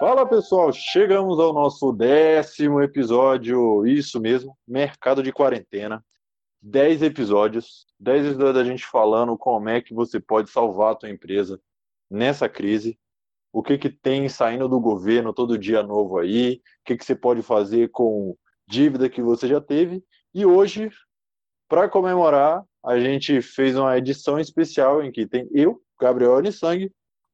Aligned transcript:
Fala 0.00 0.26
pessoal, 0.26 0.72
chegamos 0.72 1.38
ao 1.38 1.52
nosso 1.52 1.92
décimo 1.92 2.80
episódio, 2.80 3.86
isso 3.86 4.18
mesmo, 4.18 4.56
mercado 4.66 5.22
de 5.22 5.30
quarentena. 5.30 6.02
Dez 6.58 7.02
episódios, 7.02 7.86
dez 8.00 8.24
episódios 8.24 8.54
da 8.54 8.64
gente 8.64 8.86
falando 8.86 9.36
como 9.36 9.68
é 9.68 9.82
que 9.82 9.92
você 9.92 10.18
pode 10.18 10.48
salvar 10.48 10.92
a 10.92 10.94
tua 10.94 11.10
empresa 11.10 11.60
nessa 12.10 12.48
crise, 12.48 12.98
o 13.52 13.62
que 13.62 13.76
que 13.76 13.90
tem 13.90 14.26
saindo 14.26 14.66
do 14.70 14.80
governo 14.80 15.34
todo 15.34 15.58
dia 15.58 15.82
novo 15.82 16.18
aí, 16.18 16.54
o 16.54 16.84
que 16.86 16.96
que 16.96 17.04
você 17.04 17.14
pode 17.14 17.42
fazer 17.42 17.90
com 17.90 18.34
dívida 18.66 19.06
que 19.06 19.20
você 19.20 19.46
já 19.46 19.60
teve. 19.60 20.02
E 20.32 20.46
hoje, 20.46 20.88
para 21.68 21.90
comemorar, 21.90 22.64
a 22.82 22.98
gente 22.98 23.42
fez 23.42 23.76
uma 23.76 23.98
edição 23.98 24.40
especial 24.40 25.02
em 25.02 25.12
que 25.12 25.26
tem 25.26 25.46
eu, 25.52 25.78
Gabriel 26.00 26.38
Anissangue, 26.38 26.90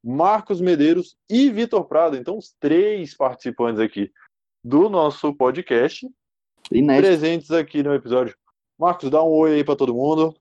Marcos 0.08 0.60
Medeiros 0.60 1.16
e 1.28 1.50
Vitor 1.50 1.84
Prado. 1.84 2.16
Então, 2.16 2.38
os 2.38 2.54
três 2.60 3.12
participantes 3.12 3.80
aqui 3.80 4.12
do 4.62 4.88
nosso 4.88 5.34
podcast 5.34 6.08
Inédito. 6.70 7.08
presentes 7.08 7.50
aqui 7.50 7.82
no 7.82 7.92
episódio. 7.92 8.36
Marcos, 8.78 9.10
dá 9.10 9.20
um 9.20 9.30
oi 9.30 9.54
aí 9.54 9.64
para 9.64 9.74
todo 9.74 9.92
mundo. 9.92 10.32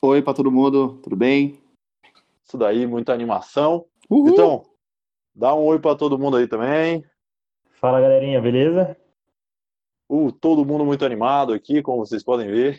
Oi 0.00 0.22
para 0.22 0.32
todo 0.32 0.50
mundo, 0.50 0.98
tudo 1.02 1.16
bem? 1.16 1.60
Isso 2.42 2.56
daí, 2.56 2.86
muita 2.86 3.12
animação. 3.12 3.84
Uhul. 4.08 4.30
Então, 4.30 4.64
dá 5.34 5.54
um 5.54 5.66
oi 5.66 5.78
para 5.78 5.94
todo 5.94 6.18
mundo 6.18 6.38
aí 6.38 6.48
também. 6.48 7.04
Fala 7.72 8.00
galerinha, 8.00 8.40
beleza? 8.40 8.96
Uh, 10.08 10.32
todo 10.32 10.64
mundo 10.64 10.86
muito 10.86 11.04
animado 11.04 11.52
aqui, 11.52 11.82
como 11.82 12.06
vocês 12.06 12.24
podem 12.24 12.48
ver. 12.48 12.78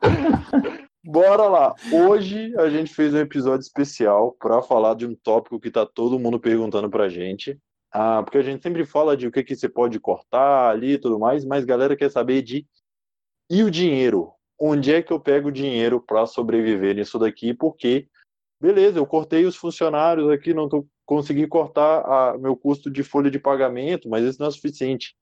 Bora 1.10 1.46
lá! 1.48 1.74
Hoje 1.90 2.54
a 2.58 2.68
gente 2.68 2.92
fez 2.92 3.14
um 3.14 3.18
episódio 3.18 3.62
especial 3.62 4.36
para 4.38 4.60
falar 4.60 4.92
de 4.92 5.06
um 5.06 5.14
tópico 5.14 5.58
que 5.58 5.70
tá 5.70 5.86
todo 5.86 6.18
mundo 6.18 6.38
perguntando 6.38 6.90
pra 6.90 7.08
gente. 7.08 7.58
Ah, 7.90 8.22
porque 8.22 8.36
a 8.36 8.42
gente 8.42 8.62
sempre 8.62 8.84
fala 8.84 9.16
de 9.16 9.26
o 9.26 9.32
que, 9.32 9.42
que 9.42 9.56
você 9.56 9.70
pode 9.70 9.98
cortar 9.98 10.68
ali 10.68 10.92
e 10.92 10.98
tudo 10.98 11.18
mais, 11.18 11.46
mas 11.46 11.64
galera 11.64 11.96
quer 11.96 12.10
saber 12.10 12.42
de 12.42 12.66
e 13.48 13.62
o 13.62 13.70
dinheiro? 13.70 14.34
Onde 14.60 14.92
é 14.92 15.00
que 15.00 15.10
eu 15.10 15.18
pego 15.18 15.48
o 15.48 15.52
dinheiro 15.52 15.98
para 15.98 16.26
sobreviver 16.26 16.94
nisso 16.94 17.18
daqui? 17.18 17.54
Porque, 17.54 18.06
beleza, 18.60 18.98
eu 18.98 19.06
cortei 19.06 19.46
os 19.46 19.56
funcionários 19.56 20.28
aqui, 20.28 20.52
não 20.52 20.68
tô 20.68 20.86
conseguindo 21.06 21.48
cortar 21.48 22.02
a, 22.02 22.36
meu 22.36 22.54
custo 22.54 22.90
de 22.90 23.02
folha 23.02 23.30
de 23.30 23.38
pagamento, 23.38 24.10
mas 24.10 24.26
isso 24.26 24.40
não 24.40 24.48
é 24.48 24.50
suficiente. 24.50 25.16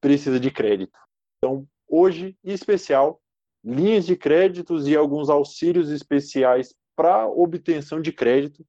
Precisa 0.00 0.40
de 0.40 0.50
crédito. 0.50 0.98
Então, 1.38 1.64
hoje, 1.88 2.36
em 2.42 2.52
especial, 2.52 3.22
linhas 3.64 4.06
de 4.06 4.16
créditos 4.16 4.88
e 4.88 4.96
alguns 4.96 5.30
auxílios 5.30 5.90
especiais 5.90 6.74
para 6.96 7.26
obtenção 7.26 8.00
de 8.00 8.12
crédito, 8.12 8.64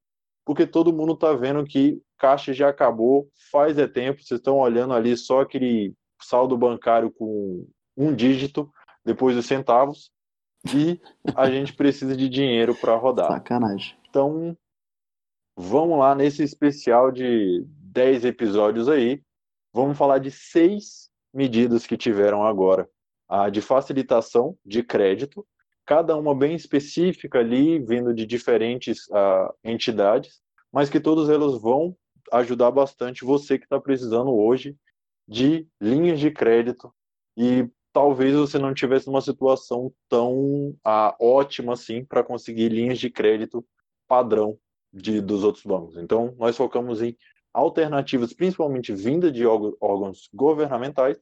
porque 0.45 0.67
todo 0.67 0.93
mundo 0.93 1.13
está 1.13 1.33
vendo 1.33 1.65
que 1.65 2.01
caixa 2.17 2.53
já 2.53 2.69
acabou, 2.69 3.29
faz 3.51 3.77
é 3.77 3.87
tempo, 3.87 4.21
vocês 4.21 4.39
estão 4.39 4.57
olhando 4.57 4.93
ali 4.93 5.15
só 5.17 5.41
aquele 5.41 5.93
saldo 6.21 6.57
bancário 6.57 7.11
com 7.11 7.67
um 7.97 8.13
dígito 8.13 8.71
depois 9.03 9.35
dos 9.35 9.45
centavos 9.45 10.11
e 10.73 10.99
a 11.35 11.49
gente 11.49 11.73
precisa 11.73 12.15
de 12.15 12.29
dinheiro 12.29 12.75
para 12.75 12.95
rodar. 12.95 13.27
Sacanagem. 13.27 13.97
Então, 14.09 14.57
vamos 15.57 15.99
lá 15.99 16.15
nesse 16.15 16.43
especial 16.43 17.11
de 17.11 17.65
10 17.67 18.25
episódios 18.25 18.87
aí. 18.87 19.21
Vamos 19.73 19.97
falar 19.97 20.19
de 20.19 20.31
seis 20.31 21.09
medidas 21.33 21.85
que 21.85 21.97
tiveram 21.97 22.45
agora 22.45 22.87
a 23.33 23.49
de 23.49 23.61
facilitação 23.61 24.55
de 24.63 24.83
crédito, 24.83 25.43
cada 25.87 26.15
uma 26.15 26.35
bem 26.35 26.53
específica 26.53 27.39
ali, 27.39 27.79
vindo 27.79 28.13
de 28.13 28.27
diferentes 28.27 29.07
entidades, 29.63 30.39
mas 30.71 30.87
que 30.87 30.99
todas 30.99 31.29
elas 31.29 31.59
vão 31.59 31.97
ajudar 32.31 32.69
bastante 32.69 33.25
você 33.25 33.57
que 33.57 33.65
está 33.65 33.81
precisando 33.81 34.31
hoje 34.31 34.77
de 35.27 35.67
linhas 35.81 36.19
de 36.19 36.29
crédito 36.29 36.93
e 37.35 37.67
talvez 37.91 38.35
você 38.35 38.59
não 38.59 38.71
tivesse 38.71 39.09
uma 39.09 39.21
situação 39.21 39.91
tão 40.07 40.75
ótima 41.19 41.73
assim 41.73 42.05
para 42.05 42.23
conseguir 42.23 42.69
linhas 42.69 42.99
de 42.99 43.09
crédito 43.09 43.65
padrão 44.07 44.59
de, 44.93 45.19
dos 45.19 45.43
outros 45.43 45.65
bancos. 45.65 45.97
Então, 45.97 46.35
nós 46.37 46.55
focamos 46.55 47.01
em 47.01 47.17
alternativas, 47.51 48.31
principalmente 48.31 48.93
vinda 48.93 49.31
de 49.31 49.43
órgãos 49.43 50.29
governamentais, 50.31 51.19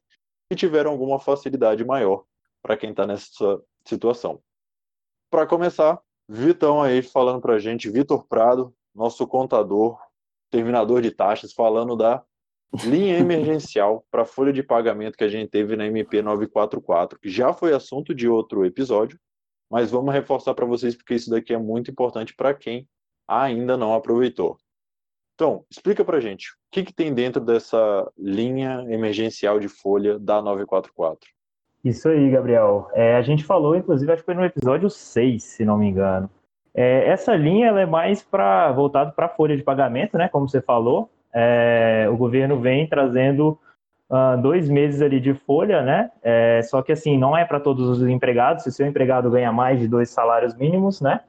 que 0.52 0.56
tiveram 0.56 0.90
alguma 0.90 1.18
facilidade 1.18 1.82
maior 1.82 2.24
para 2.60 2.76
quem 2.76 2.90
está 2.90 3.06
nessa 3.06 3.62
situação. 3.86 4.38
Para 5.30 5.46
começar, 5.46 5.98
Vitão 6.28 6.82
aí 6.82 7.00
falando 7.00 7.40
para 7.40 7.54
a 7.54 7.58
gente, 7.58 7.88
Vitor 7.88 8.26
Prado, 8.26 8.74
nosso 8.94 9.26
contador, 9.26 9.98
terminador 10.50 11.00
de 11.00 11.10
taxas, 11.10 11.54
falando 11.54 11.96
da 11.96 12.22
linha 12.84 13.18
emergencial 13.18 14.04
para 14.12 14.26
folha 14.26 14.52
de 14.52 14.62
pagamento 14.62 15.16
que 15.16 15.24
a 15.24 15.28
gente 15.28 15.48
teve 15.48 15.74
na 15.74 15.86
MP 15.86 16.20
944, 16.20 17.18
que 17.18 17.30
já 17.30 17.54
foi 17.54 17.72
assunto 17.72 18.14
de 18.14 18.28
outro 18.28 18.66
episódio, 18.66 19.18
mas 19.70 19.90
vamos 19.90 20.12
reforçar 20.12 20.52
para 20.52 20.66
vocês 20.66 20.94
porque 20.94 21.14
isso 21.14 21.30
daqui 21.30 21.54
é 21.54 21.58
muito 21.58 21.90
importante 21.90 22.34
para 22.34 22.52
quem 22.52 22.86
ainda 23.26 23.74
não 23.74 23.94
aproveitou. 23.94 24.58
Então, 25.34 25.64
explica 25.70 26.04
para 26.04 26.20
gente, 26.20 26.50
o 26.50 26.54
que, 26.70 26.82
que 26.82 26.92
tem 26.92 27.12
dentro 27.12 27.40
dessa 27.40 28.10
linha 28.18 28.84
emergencial 28.88 29.58
de 29.58 29.68
folha 29.68 30.18
da 30.18 30.42
944? 30.42 31.28
Isso 31.84 32.08
aí, 32.08 32.30
Gabriel. 32.30 32.88
É, 32.94 33.16
a 33.16 33.22
gente 33.22 33.42
falou, 33.42 33.74
inclusive, 33.74 34.12
acho 34.12 34.22
que 34.22 34.26
foi 34.26 34.34
no 34.34 34.44
episódio 34.44 34.88
6, 34.88 35.42
se 35.42 35.64
não 35.64 35.76
me 35.76 35.88
engano. 35.88 36.30
É, 36.74 37.08
essa 37.08 37.34
linha 37.34 37.66
ela 37.66 37.80
é 37.80 37.86
mais 37.86 38.22
para 38.22 38.70
voltado 38.72 39.12
para 39.12 39.26
a 39.26 39.28
folha 39.28 39.56
de 39.56 39.62
pagamento, 39.62 40.16
né? 40.16 40.28
Como 40.28 40.48
você 40.48 40.60
falou. 40.60 41.10
É, 41.34 42.06
o 42.10 42.16
governo 42.16 42.60
vem 42.60 42.86
trazendo 42.86 43.58
uh, 44.08 44.40
dois 44.40 44.68
meses 44.68 45.02
ali 45.02 45.18
de 45.18 45.34
folha, 45.34 45.82
né? 45.82 46.10
É, 46.22 46.62
só 46.62 46.82
que 46.82 46.92
assim, 46.92 47.18
não 47.18 47.36
é 47.36 47.44
para 47.44 47.58
todos 47.58 47.88
os 47.88 48.08
empregados. 48.08 48.62
Se 48.62 48.68
o 48.68 48.72
seu 48.72 48.86
empregado 48.86 49.30
ganha 49.30 49.52
mais 49.52 49.80
de 49.80 49.88
dois 49.88 50.08
salários 50.10 50.54
mínimos, 50.54 51.00
né? 51.00 51.20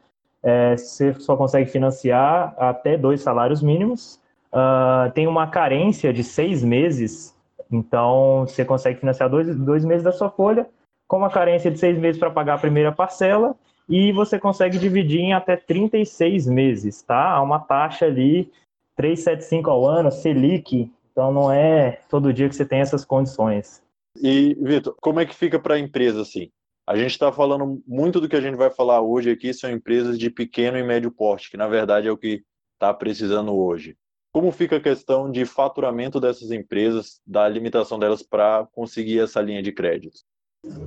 É, 0.43 0.75
você 0.75 1.13
só 1.13 1.37
consegue 1.37 1.69
financiar 1.71 2.53
até 2.57 2.97
dois 2.97 3.21
salários 3.21 3.63
mínimos. 3.63 4.19
Uh, 4.51 5.09
tem 5.13 5.25
uma 5.25 5.47
carência 5.47 6.13
de 6.13 6.23
seis 6.23 6.63
meses, 6.63 7.35
então 7.71 8.45
você 8.45 8.63
consegue 8.63 8.99
financiar 8.99 9.29
dois, 9.29 9.55
dois 9.55 9.83
meses 9.83 10.03
da 10.03 10.11
sua 10.11 10.29
folha, 10.29 10.67
com 11.07 11.17
uma 11.17 11.29
carência 11.29 11.71
de 11.71 11.79
seis 11.79 11.97
meses 11.97 12.19
para 12.19 12.29
pagar 12.29 12.55
a 12.55 12.59
primeira 12.59 12.91
parcela, 12.91 13.55
e 13.89 14.11
você 14.11 14.37
consegue 14.37 14.77
dividir 14.77 15.21
em 15.21 15.33
até 15.33 15.55
36 15.55 16.47
meses, 16.47 17.01
tá? 17.01 17.31
Há 17.31 17.41
uma 17.41 17.59
taxa 17.59 18.05
ali, 18.05 18.51
375 18.95 19.69
ao 19.69 19.85
ano, 19.87 20.11
Selic, 20.11 20.91
então 21.11 21.31
não 21.31 21.51
é 21.51 21.99
todo 22.09 22.33
dia 22.33 22.47
que 22.47 22.55
você 22.55 22.65
tem 22.65 22.79
essas 22.79 23.03
condições. 23.03 23.81
E, 24.21 24.55
Vitor, 24.61 24.95
como 25.01 25.19
é 25.19 25.25
que 25.25 25.35
fica 25.35 25.59
para 25.59 25.75
a 25.75 25.79
empresa 25.79 26.21
assim? 26.21 26.49
A 26.85 26.97
gente 26.97 27.11
está 27.11 27.31
falando 27.31 27.81
muito 27.87 28.19
do 28.19 28.27
que 28.27 28.35
a 28.35 28.41
gente 28.41 28.57
vai 28.57 28.69
falar 28.69 29.01
hoje 29.01 29.31
aqui 29.31 29.53
são 29.53 29.71
empresas 29.71 30.19
de 30.19 30.29
pequeno 30.29 30.77
e 30.77 30.83
médio 30.83 31.09
porte, 31.11 31.49
que 31.49 31.55
na 31.55 31.67
verdade 31.67 32.07
é 32.07 32.11
o 32.11 32.17
que 32.17 32.43
está 32.73 32.93
precisando 32.93 33.55
hoje. 33.55 33.95
Como 34.33 34.51
fica 34.51 34.77
a 34.77 34.81
questão 34.81 35.31
de 35.31 35.45
faturamento 35.45 36.19
dessas 36.19 36.51
empresas, 36.51 37.21
da 37.25 37.47
limitação 37.47 37.97
delas 37.97 38.21
para 38.21 38.67
conseguir 38.73 39.19
essa 39.19 39.39
linha 39.41 39.61
de 39.61 39.71
crédito? 39.71 40.19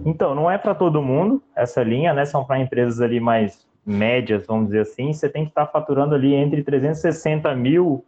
Então, 0.05 0.35
não 0.35 0.51
é 0.51 0.59
para 0.59 0.75
todo 0.75 1.03
mundo 1.03 1.43
essa 1.55 1.83
linha, 1.83 2.12
né? 2.12 2.25
São 2.25 2.45
para 2.45 2.59
empresas 2.59 3.01
ali 3.01 3.21
mais 3.21 3.67
médias, 3.85 4.47
vamos 4.47 4.67
dizer 4.67 4.81
assim. 4.81 5.12
Você 5.12 5.29
tem 5.29 5.45
que 5.45 5.51
estar 5.51 5.67
tá 5.67 5.73
faturando 5.73 6.15
ali 6.15 6.35
entre 6.35 6.62
360 6.62 7.55
mil 7.55 8.05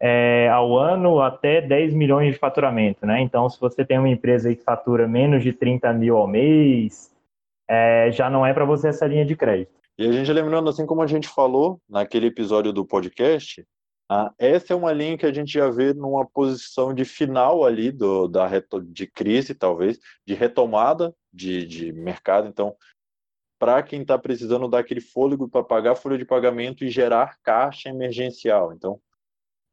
é, 0.00 0.48
ao 0.50 0.78
ano 0.78 1.20
até 1.20 1.60
10 1.60 1.92
milhões 1.92 2.32
de 2.32 2.38
faturamento, 2.38 3.04
né? 3.04 3.20
Então, 3.20 3.48
se 3.50 3.60
você 3.60 3.84
tem 3.84 3.98
uma 3.98 4.08
empresa 4.08 4.54
que 4.54 4.62
fatura 4.62 5.08
menos 5.08 5.42
de 5.42 5.52
30 5.52 5.92
mil 5.94 6.16
ao 6.16 6.28
mês, 6.28 7.10
é, 7.68 8.10
já 8.12 8.30
não 8.30 8.44
é 8.44 8.52
para 8.52 8.64
você 8.64 8.88
essa 8.88 9.06
linha 9.06 9.24
de 9.24 9.36
crédito. 9.36 9.72
E 9.98 10.06
a 10.06 10.12
gente 10.12 10.30
lembrando, 10.32 10.68
assim 10.68 10.84
como 10.84 11.02
a 11.02 11.06
gente 11.06 11.26
falou 11.26 11.80
naquele 11.88 12.26
episódio 12.26 12.72
do 12.72 12.84
podcast, 12.84 13.66
ah, 14.08 14.32
essa 14.38 14.72
é 14.72 14.76
uma 14.76 14.92
linha 14.92 15.18
que 15.18 15.26
a 15.26 15.32
gente 15.32 15.52
já 15.52 15.68
vê 15.68 15.92
numa 15.92 16.24
posição 16.24 16.94
de 16.94 17.04
final 17.04 17.64
ali 17.64 17.90
do, 17.90 18.28
da 18.28 18.48
de 18.84 19.06
crise, 19.06 19.54
talvez, 19.54 19.98
de 20.24 20.34
retomada 20.34 21.14
de, 21.32 21.66
de 21.66 21.92
mercado. 21.92 22.46
Então, 22.46 22.76
para 23.58 23.82
quem 23.82 24.02
está 24.02 24.18
precisando 24.18 24.68
dar 24.68 24.80
aquele 24.80 25.00
fôlego 25.00 25.48
para 25.48 25.64
pagar 25.64 25.92
a 25.92 25.96
folha 25.96 26.18
de 26.18 26.24
pagamento 26.24 26.84
e 26.84 26.90
gerar 26.90 27.38
caixa 27.42 27.88
emergencial. 27.88 28.72
Então, 28.72 29.00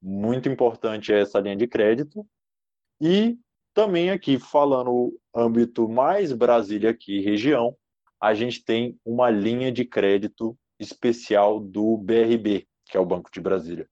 muito 0.02 0.50
importante 0.50 1.14
é 1.14 1.22
essa 1.22 1.40
linha 1.40 1.56
de 1.56 1.68
crédito. 1.68 2.26
E 3.00 3.38
também 3.74 4.10
aqui, 4.10 4.40
falando 4.40 5.18
âmbito 5.36 5.88
mais 5.88 6.32
Brasília 6.32 6.90
aqui, 6.90 7.20
região, 7.20 7.76
a 8.24 8.34
gente 8.34 8.64
tem 8.64 8.98
uma 9.04 9.30
linha 9.30 9.70
de 9.70 9.84
crédito 9.84 10.58
especial 10.80 11.60
do 11.60 11.98
BRB, 11.98 12.66
que 12.86 12.96
é 12.96 13.00
o 13.00 13.06
Banco 13.06 13.30
de 13.30 13.42
Brasília. 13.42 13.86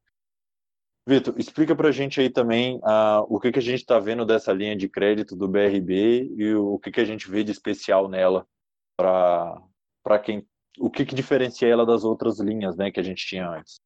Vitor, 1.06 1.34
explica 1.38 1.76
para 1.76 1.90
a 1.90 1.92
gente 1.92 2.22
aí 2.22 2.30
também 2.30 2.78
uh, 2.78 3.26
o 3.28 3.42
que, 3.42 3.52
que 3.52 3.60
a 3.60 3.62
gente 3.62 3.82
está 3.82 4.00
vendo 4.00 4.26
dessa 4.26 4.54
linha 4.54 4.74
de 4.74 4.88
crédito 4.88 5.36
do 5.36 5.50
BRB 5.50 6.32
e 6.38 6.56
o, 6.56 6.80
que, 6.80 6.92
que 6.92 7.02
a 7.02 7.06
gente 7.06 7.30
vê 7.30 7.44
de 7.44 7.52
especial 7.52 8.08
nela 8.08 8.48
para 8.98 10.20
quem. 10.24 10.48
O 10.80 10.90
que, 10.90 11.06
que 11.06 11.14
diferencia 11.14 11.68
ela 11.68 11.86
das 11.86 12.06
outras 12.06 12.40
linhas 12.40 12.78
né, 12.78 12.90
que 12.90 13.02
a 13.02 13.04
gente 13.04 13.28
tinha 13.28 13.50
antes? 13.50 13.82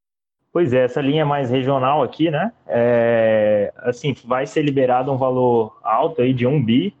Pois 0.52 0.72
é, 0.72 0.84
essa 0.84 1.00
linha 1.00 1.26
mais 1.26 1.50
regional 1.50 2.04
aqui, 2.04 2.30
né? 2.30 2.52
É, 2.68 3.74
assim, 3.78 4.14
vai 4.24 4.46
ser 4.46 4.62
liberado 4.62 5.10
um 5.10 5.16
valor 5.16 5.76
alto 5.82 6.22
aí 6.22 6.32
de 6.32 6.46
1 6.46 6.64
bi 6.64 6.96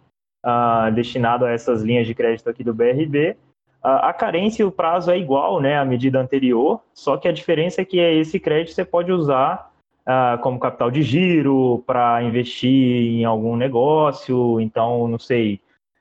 uh, 0.46 0.92
destinado 0.92 1.44
a 1.44 1.50
essas 1.50 1.82
linhas 1.82 2.06
de 2.06 2.14
crédito 2.14 2.48
aqui 2.48 2.62
do 2.62 2.72
BRB. 2.72 3.36
Uh, 3.82 3.88
a 4.02 4.12
carência 4.12 4.62
e 4.62 4.66
o 4.66 4.70
prazo 4.70 5.10
é 5.10 5.18
igual, 5.18 5.60
né, 5.60 5.76
à 5.76 5.84
medida 5.84 6.20
anterior, 6.20 6.80
só 6.94 7.16
que 7.16 7.28
a 7.28 7.32
diferença 7.32 7.82
é 7.82 7.84
que 7.84 7.98
esse 7.98 8.38
crédito 8.38 8.74
você 8.74 8.84
pode 8.84 9.12
usar 9.12 9.70
uh, 10.06 10.40
como 10.40 10.58
capital 10.58 10.90
de 10.90 11.02
giro 11.02 11.82
para 11.86 12.22
investir 12.22 12.70
em 12.70 13.24
algum 13.24 13.56
negócio, 13.56 14.60
então, 14.60 15.08
não 15.08 15.18
sei, 15.18 15.60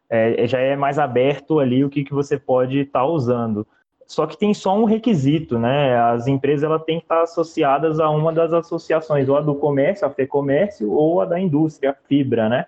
é, 0.09 0.45
já 0.47 0.59
é 0.59 0.75
mais 0.75 0.99
aberto 0.99 1.59
ali 1.59 1.83
o 1.83 1.89
que, 1.89 2.03
que 2.03 2.13
você 2.13 2.37
pode 2.37 2.79
estar 2.79 2.99
tá 2.99 3.05
usando. 3.05 3.65
Só 4.07 4.27
que 4.27 4.37
tem 4.37 4.53
só 4.53 4.77
um 4.77 4.85
requisito, 4.85 5.57
né? 5.57 5.99
As 5.99 6.27
empresas 6.27 6.63
ela 6.63 6.77
têm 6.77 6.99
que 6.99 7.05
estar 7.05 7.23
associadas 7.23 7.99
a 7.99 8.07
uma 8.11 8.31
das 8.31 8.53
associações, 8.53 9.27
ou 9.27 9.35
a 9.35 9.41
do 9.41 9.55
comércio, 9.55 10.05
a 10.05 10.11
FEComércio, 10.11 10.91
ou 10.91 11.21
a 11.21 11.25
da 11.25 11.39
indústria, 11.39 11.89
a 11.89 12.07
Fibra, 12.07 12.47
né? 12.47 12.67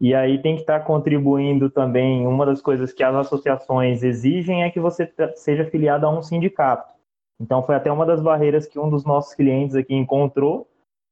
E 0.00 0.14
aí 0.14 0.40
tem 0.40 0.54
que 0.54 0.60
estar 0.60 0.80
contribuindo 0.80 1.70
também. 1.70 2.26
Uma 2.26 2.44
das 2.44 2.60
coisas 2.60 2.92
que 2.92 3.02
as 3.02 3.14
associações 3.14 4.02
exigem 4.02 4.62
é 4.62 4.70
que 4.70 4.80
você 4.80 5.10
seja 5.34 5.64
filiado 5.64 6.06
a 6.06 6.10
um 6.10 6.22
sindicato. 6.22 6.92
Então 7.40 7.62
foi 7.62 7.74
até 7.74 7.90
uma 7.90 8.06
das 8.06 8.20
barreiras 8.20 8.66
que 8.66 8.78
um 8.78 8.88
dos 8.88 9.04
nossos 9.04 9.34
clientes 9.34 9.74
aqui 9.74 9.94
encontrou. 9.94 10.68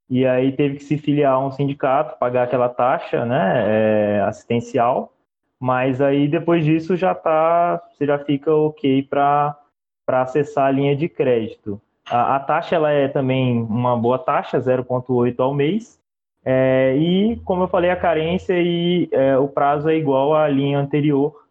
E 0.08 0.26
aí 0.26 0.52
teve 0.52 0.76
que 0.76 0.84
se 0.84 0.98
filiar 0.98 1.34
a 1.34 1.38
um 1.38 1.50
sindicato, 1.50 2.18
pagar 2.18 2.42
aquela 2.44 2.68
taxa, 2.68 3.24
né, 3.24 3.64
é, 3.66 4.20
assistencial. 4.22 5.12
Mas 5.58 6.00
aí 6.00 6.28
depois 6.28 6.64
disso 6.64 6.94
já 6.94 7.14
tá, 7.14 7.82
você 7.90 8.06
já 8.06 8.18
fica 8.18 8.54
ok 8.54 9.02
para 9.02 9.58
para 10.06 10.20
acessar 10.20 10.66
a 10.66 10.70
linha 10.70 10.94
de 10.94 11.08
crédito. 11.08 11.80
A, 12.06 12.36
a, 12.36 12.40
taxa 12.40 12.74
ela 12.74 12.90
é 12.90 13.08
também 13.08 13.62
uma 13.62 13.96
boa 13.96 14.18
taxa, 14.18 14.58
0,8 14.58 15.40
ao 15.40 15.54
mês, 15.54 15.98
é, 16.44 16.96
e 16.96 17.36
como 17.44 17.64
eu 17.64 17.68
falei, 17.68 17.90
a 17.90 17.96
carência 17.96 18.54
e 18.60 19.08
é, 19.12 19.38
o 19.38 19.48
prazo 19.48 19.88
é 19.88 19.96
igual 19.96 20.34
à 20.34 20.46
linha 20.48 20.78
anterior, 20.78 21.44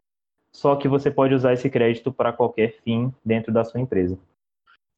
só 0.52 0.76
que 0.76 0.88
você 0.88 1.10
pode 1.10 1.34
usar 1.34 1.54
esse 1.54 1.70
crédito 1.70 2.12
para 2.14 2.32
qualquer 2.32 2.74
fim 2.84 3.12
dentro 3.26 3.52
da 3.52 3.64
sua 3.64 3.80
empresa. 3.80 4.20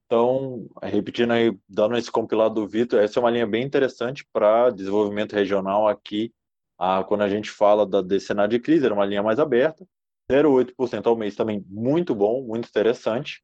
Então, 0.06 0.68
repetindo 0.84 1.32
aí, 1.32 1.58
dando 1.68 1.98
esse 1.98 2.12
compilado 2.12 2.56
do 2.56 2.68
Vitor, 2.68 3.00
essa 3.00 3.20
é 3.20 3.22
uma 3.22 3.32
linha 3.32 3.48
bem 3.48 3.64
interessante 3.64 4.26
para 4.32 4.70
desenvolvimento 4.70 5.34
regional 5.34 5.88
aqui. 5.88 6.32
Ah, 6.78 7.04
quando 7.04 7.22
a 7.22 7.30
gente 7.30 7.50
fala 7.50 7.86
da, 7.86 8.02
desse 8.02 8.28
cenário 8.28 8.52
de 8.52 8.60
crise, 8.60 8.86
era 8.86 8.94
uma 8.94 9.06
linha 9.06 9.24
mais 9.24 9.40
aberta. 9.40 9.88
0,8% 10.30 11.08
ao 11.08 11.16
mês 11.16 11.36
também 11.36 11.64
muito 11.68 12.14
bom, 12.14 12.42
muito 12.44 12.68
interessante 12.68 13.42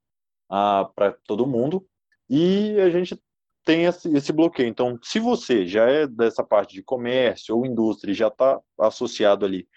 ah, 0.50 0.90
para 0.94 1.16
todo 1.26 1.48
mundo. 1.48 1.86
E 2.30 2.80
a 2.80 2.90
gente 2.90 3.20
tem 3.64 3.86
esse, 3.86 4.32
bloqueio. 4.32 4.70
Então, 4.70 4.98
se 5.04 5.20
você 5.20 5.66
já 5.66 5.88
é 5.90 6.08
dessa 6.08 6.44
parte 6.44 6.74
de 6.74 6.84
comércio 6.84 7.56
ou 7.56 7.66
indústria, 7.66 8.14
já 8.14 8.28
está 8.28 8.60
associado 8.80 9.46
ali 9.46 9.68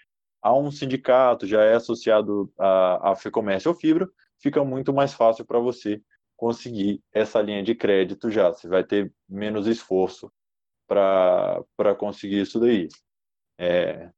a 0.41 0.53
um 0.53 0.71
sindicato, 0.71 1.47
já 1.47 1.63
é 1.63 1.75
associado 1.75 2.51
a, 2.57 3.11
a 3.11 3.15
FEComércio 3.15 3.69
ou 3.69 3.77
Fibra, 3.77 4.07
fica 4.39 4.63
muito 4.63 4.93
mais 4.93 5.13
fácil 5.13 5.45
para 5.45 5.59
você 5.59 6.01
conseguir 6.35 7.01
essa 7.13 7.41
linha 7.41 7.63
de 7.63 7.73
crédito 7.73 8.29
já. 8.29 8.49
Você 8.49 8.67
vai 8.67 8.83
ter 8.83 9.11
menos 9.27 9.67
esforço 9.67 10.31
para 10.87 11.95
conseguir 11.97 12.41
isso 12.41 12.59
daí. 12.59 12.87
É, 13.57 14.09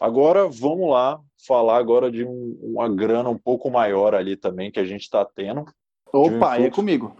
Agora 0.00 0.46
vamos 0.46 0.90
lá 0.90 1.20
falar 1.46 1.78
agora 1.78 2.10
de 2.10 2.24
um, 2.24 2.58
uma 2.62 2.88
grana 2.88 3.30
um 3.30 3.38
pouco 3.38 3.70
maior 3.70 4.14
ali 4.14 4.36
também 4.36 4.70
que 4.70 4.80
a 4.80 4.84
gente 4.84 5.02
está 5.02 5.24
tendo. 5.24 5.64
Opa, 6.12 6.58
um 6.58 6.64
é 6.64 6.70
comigo. 6.70 7.16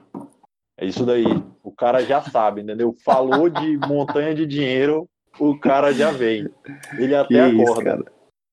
É 0.77 0.85
isso 0.85 1.07
daí. 1.07 1.25
O 1.67 1.73
cara 1.73 2.05
já 2.05 2.23
sabe, 2.23 2.61
entendeu? 2.61 2.95
Falou 3.05 3.51
de 3.51 3.77
montanha 3.77 4.33
de 4.33 4.47
dinheiro, 4.47 5.11
o 5.37 5.59
cara 5.59 5.93
já 5.93 6.13
vem. 6.13 6.49
Ele 6.97 7.13
até 7.13 7.51
que 7.51 7.61
acorda. 7.61 8.05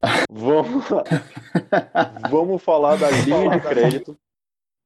Isso, 0.04 0.26
vamos, 0.32 0.86
vamos 2.32 2.64
falar 2.64 2.96
da 2.96 3.12
linha 3.12 3.52
de 3.52 3.62
crédito 3.62 4.18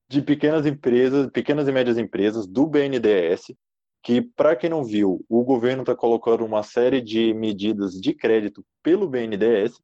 de 0.09 0.21
pequenas 0.21 0.65
empresas, 0.65 1.29
pequenas 1.31 1.69
e 1.69 1.71
médias 1.71 1.97
empresas 1.97 2.45
do 2.45 2.68
BNDES, 2.68 3.53
que, 4.03 4.21
para 4.21 4.57
quem 4.57 4.69
não 4.69 4.83
viu, 4.83 5.23
o 5.30 5.45
governo 5.45 5.83
está 5.83 5.95
colocando 5.95 6.44
uma 6.44 6.63
série 6.63 7.00
de 7.01 7.33
medidas 7.33 7.94
de 7.94 8.13
crédito 8.13 8.62
pelo 8.83 9.07
BNDES. 9.07 9.80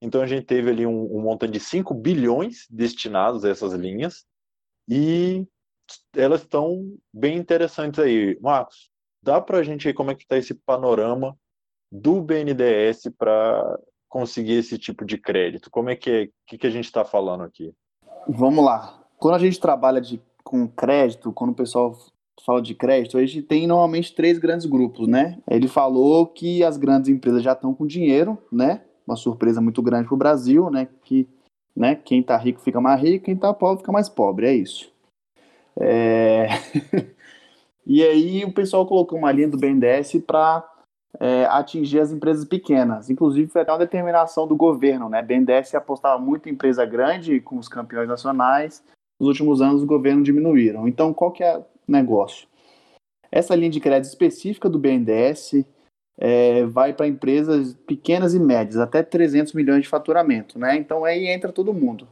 Então, 0.00 0.22
a 0.22 0.26
gente 0.26 0.46
teve 0.46 0.70
ali 0.70 0.86
um, 0.86 1.14
um 1.14 1.20
montante 1.20 1.52
de 1.52 1.60
5 1.60 1.92
bilhões 1.92 2.66
destinados 2.70 3.44
a 3.44 3.50
essas 3.50 3.74
linhas 3.74 4.24
e 4.88 5.46
elas 6.14 6.42
estão 6.42 6.96
bem 7.12 7.36
interessantes 7.36 7.98
aí. 8.00 8.38
Marcos, 8.40 8.90
dá 9.22 9.40
para 9.40 9.58
a 9.58 9.62
gente 9.62 9.84
ver 9.84 9.94
como 9.94 10.10
é 10.10 10.14
que 10.14 10.22
está 10.22 10.36
esse 10.36 10.54
panorama 10.54 11.36
do 11.90 12.20
BNDES 12.20 13.10
para 13.18 13.78
conseguir 14.08 14.54
esse 14.54 14.78
tipo 14.78 15.04
de 15.04 15.18
crédito? 15.18 15.70
Como 15.70 15.90
é 15.90 15.96
que 15.96 16.10
é? 16.10 16.24
O 16.24 16.30
que, 16.46 16.58
que 16.58 16.66
a 16.66 16.70
gente 16.70 16.84
está 16.84 17.04
falando 17.04 17.44
aqui? 17.44 17.72
Vamos 18.28 18.64
lá. 18.64 19.02
Quando 19.18 19.34
a 19.34 19.38
gente 19.38 19.60
trabalha 19.60 20.00
de, 20.00 20.20
com 20.42 20.66
crédito, 20.66 21.32
quando 21.32 21.50
o 21.50 21.54
pessoal 21.54 21.96
fala 22.44 22.60
de 22.60 22.74
crédito, 22.74 23.18
a 23.18 23.24
gente 23.24 23.42
tem 23.42 23.66
normalmente 23.66 24.14
três 24.14 24.38
grandes 24.38 24.66
grupos, 24.66 25.06
né? 25.06 25.38
Ele 25.48 25.68
falou 25.68 26.26
que 26.26 26.64
as 26.64 26.76
grandes 26.76 27.08
empresas 27.08 27.42
já 27.42 27.52
estão 27.52 27.74
com 27.74 27.86
dinheiro, 27.86 28.36
né? 28.50 28.82
Uma 29.06 29.16
surpresa 29.16 29.60
muito 29.60 29.82
grande 29.82 30.06
para 30.06 30.14
o 30.14 30.18
Brasil, 30.18 30.70
né? 30.70 30.88
Que 31.04 31.28
né, 31.74 31.94
quem 31.94 32.20
está 32.20 32.36
rico 32.36 32.60
fica 32.60 32.80
mais 32.80 33.00
rico, 33.00 33.24
quem 33.24 33.34
está 33.34 33.52
pobre 33.54 33.78
fica 33.78 33.92
mais 33.92 34.08
pobre, 34.08 34.46
é 34.46 34.54
isso. 34.54 34.91
É... 35.80 36.48
e 37.86 38.02
aí 38.02 38.44
o 38.44 38.52
pessoal 38.52 38.86
colocou 38.86 39.18
uma 39.18 39.32
linha 39.32 39.48
do 39.48 39.58
BNDES 39.58 40.22
para 40.26 40.68
é, 41.20 41.44
atingir 41.46 42.00
as 42.00 42.12
empresas 42.12 42.44
pequenas. 42.44 43.10
Inclusive 43.10 43.50
foi 43.50 43.62
até 43.62 43.72
uma 43.72 43.78
determinação 43.78 44.46
do 44.46 44.56
governo, 44.56 45.08
né? 45.08 45.22
BNDES 45.22 45.74
apostava 45.74 46.20
muito 46.20 46.48
em 46.48 46.52
empresa 46.52 46.84
grande 46.84 47.40
com 47.40 47.58
os 47.58 47.68
campeões 47.68 48.08
nacionais. 48.08 48.82
Nos 49.20 49.28
últimos 49.28 49.60
anos 49.60 49.82
o 49.82 49.86
governo 49.86 50.22
diminuíram. 50.22 50.88
Então 50.88 51.12
qual 51.12 51.30
que 51.30 51.44
é 51.44 51.62
negócio. 51.86 52.48
Essa 53.30 53.54
linha 53.54 53.70
de 53.70 53.80
crédito 53.80 54.10
específica 54.10 54.68
do 54.68 54.78
BNDES 54.78 55.64
é, 56.18 56.64
vai 56.66 56.92
para 56.92 57.06
empresas 57.06 57.74
pequenas 57.86 58.34
e 58.34 58.38
médias, 58.38 58.78
até 58.78 59.02
300 59.02 59.54
milhões 59.54 59.82
de 59.82 59.88
faturamento, 59.88 60.58
né? 60.58 60.76
Então 60.76 61.04
aí 61.04 61.26
entra 61.26 61.50
todo 61.50 61.72
mundo, 61.72 62.06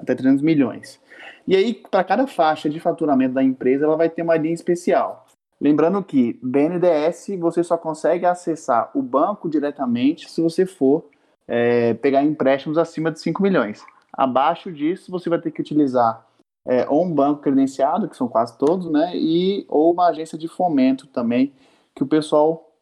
até 0.00 0.14
300 0.14 0.42
milhões. 0.42 1.00
E 1.46 1.54
aí, 1.54 1.74
para 1.74 2.04
cada 2.04 2.26
faixa 2.26 2.68
de 2.68 2.80
faturamento 2.80 3.34
da 3.34 3.42
empresa, 3.42 3.84
ela 3.84 3.96
vai 3.96 4.08
ter 4.08 4.22
uma 4.22 4.36
linha 4.36 4.54
especial. 4.54 5.26
Lembrando 5.60 6.02
que 6.02 6.38
BNDES 6.42 7.38
você 7.38 7.62
só 7.62 7.76
consegue 7.76 8.24
acessar 8.24 8.90
o 8.94 9.02
banco 9.02 9.48
diretamente 9.48 10.30
se 10.30 10.40
você 10.40 10.64
for 10.64 11.04
é, 11.46 11.94
pegar 11.94 12.22
empréstimos 12.22 12.78
acima 12.78 13.10
de 13.10 13.20
5 13.20 13.42
milhões. 13.42 13.84
Abaixo 14.12 14.72
disso, 14.72 15.10
você 15.10 15.28
vai 15.28 15.38
ter 15.38 15.50
que 15.50 15.60
utilizar 15.60 16.26
é, 16.66 16.88
ou 16.88 17.04
um 17.04 17.12
banco 17.12 17.42
credenciado, 17.42 18.08
que 18.08 18.16
são 18.16 18.28
quase 18.28 18.56
todos, 18.56 18.90
né? 18.90 19.12
E 19.14 19.64
ou 19.68 19.92
uma 19.92 20.08
agência 20.08 20.38
de 20.38 20.48
fomento 20.48 21.06
também, 21.06 21.52
que 21.94 22.02
o 22.02 22.06
pessoal 22.06 22.72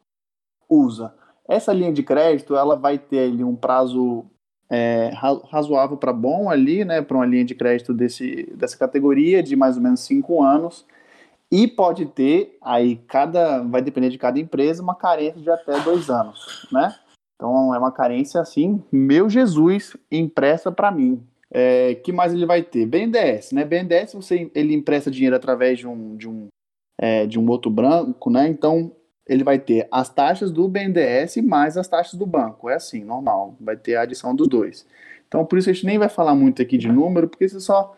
usa. 0.69 1.15
Essa 1.49 1.73
linha 1.73 1.93
de 1.93 2.03
crédito, 2.03 2.55
ela 2.55 2.77
vai 2.77 2.99
ter 2.99 3.31
ali 3.31 3.43
um 3.43 3.57
prazo 3.57 4.27
é, 4.71 5.11
razoável 5.51 5.97
para 5.97 6.13
bom 6.13 6.51
ali, 6.51 6.85
né? 6.85 7.01
Para 7.03 7.17
uma 7.17 7.27
linha 7.27 7.45
de 7.45 7.55
crédito 7.55 7.95
desse, 7.95 8.53
dessa 8.55 8.77
categoria, 8.77 9.43
de 9.43 9.57
mais 9.57 9.77
ou 9.77 9.83
menos 9.83 10.01
cinco 10.01 10.43
anos. 10.43 10.87
E 11.51 11.67
pode 11.67 12.05
ter, 12.07 12.59
aí 12.61 12.97
cada, 13.09 13.63
vai 13.63 13.81
depender 13.81 14.11
de 14.11 14.19
cada 14.19 14.39
empresa, 14.39 14.83
uma 14.83 14.95
carência 14.95 15.41
de 15.41 15.51
até 15.51 15.81
dois 15.81 16.11
anos, 16.11 16.69
né? 16.71 16.95
Então 17.35 17.75
é 17.75 17.79
uma 17.79 17.93
carência 17.93 18.41
assim, 18.41 18.83
meu 18.93 19.31
Jesus, 19.31 19.97
empresta 20.11 20.71
para 20.71 20.91
mim. 20.91 21.23
É, 21.51 21.95
que 21.95 22.13
mais 22.13 22.35
ele 22.35 22.45
vai 22.45 22.63
ter? 22.63 22.85
BNDES, 22.85 23.53
né? 23.53 23.65
BNDES 23.65 24.13
você 24.13 24.51
ele 24.55 24.75
empresta 24.75 25.11
dinheiro 25.11 25.35
através 25.35 25.79
de 25.79 25.87
um 25.87 26.15
de 26.15 26.29
um 26.29 26.49
é, 26.99 27.27
de 27.27 27.39
um 27.39 27.49
outro 27.49 27.71
branco, 27.71 28.29
né? 28.29 28.47
Então 28.49 28.93
ele 29.29 29.45
vai 29.45 29.59
ter 29.59 29.87
as 29.91 30.09
taxas 30.09 30.51
do 30.51 30.67
BNDES 30.67 31.37
mais 31.39 31.77
as 31.77 31.87
taxas 31.87 32.19
do 32.19 32.27
banco. 32.27 32.69
É 32.69 32.75
assim, 32.75 33.05
normal. 33.05 33.55
Vai 33.61 33.77
ter 33.77 33.97
a 33.97 34.03
adição 34.03 34.35
dos 34.35 34.49
dois. 34.49 34.87
Então 35.27 35.45
por 35.45 35.59
isso 35.59 35.69
a 35.69 35.73
gente 35.73 35.87
nem 35.87 35.99
vai 35.99 36.09
falar 36.09 36.35
muito 36.35 36.63
aqui 36.63 36.79
de 36.79 36.89
número, 36.89 37.29
porque 37.29 37.49
você 37.49 37.61
só 37.61 37.95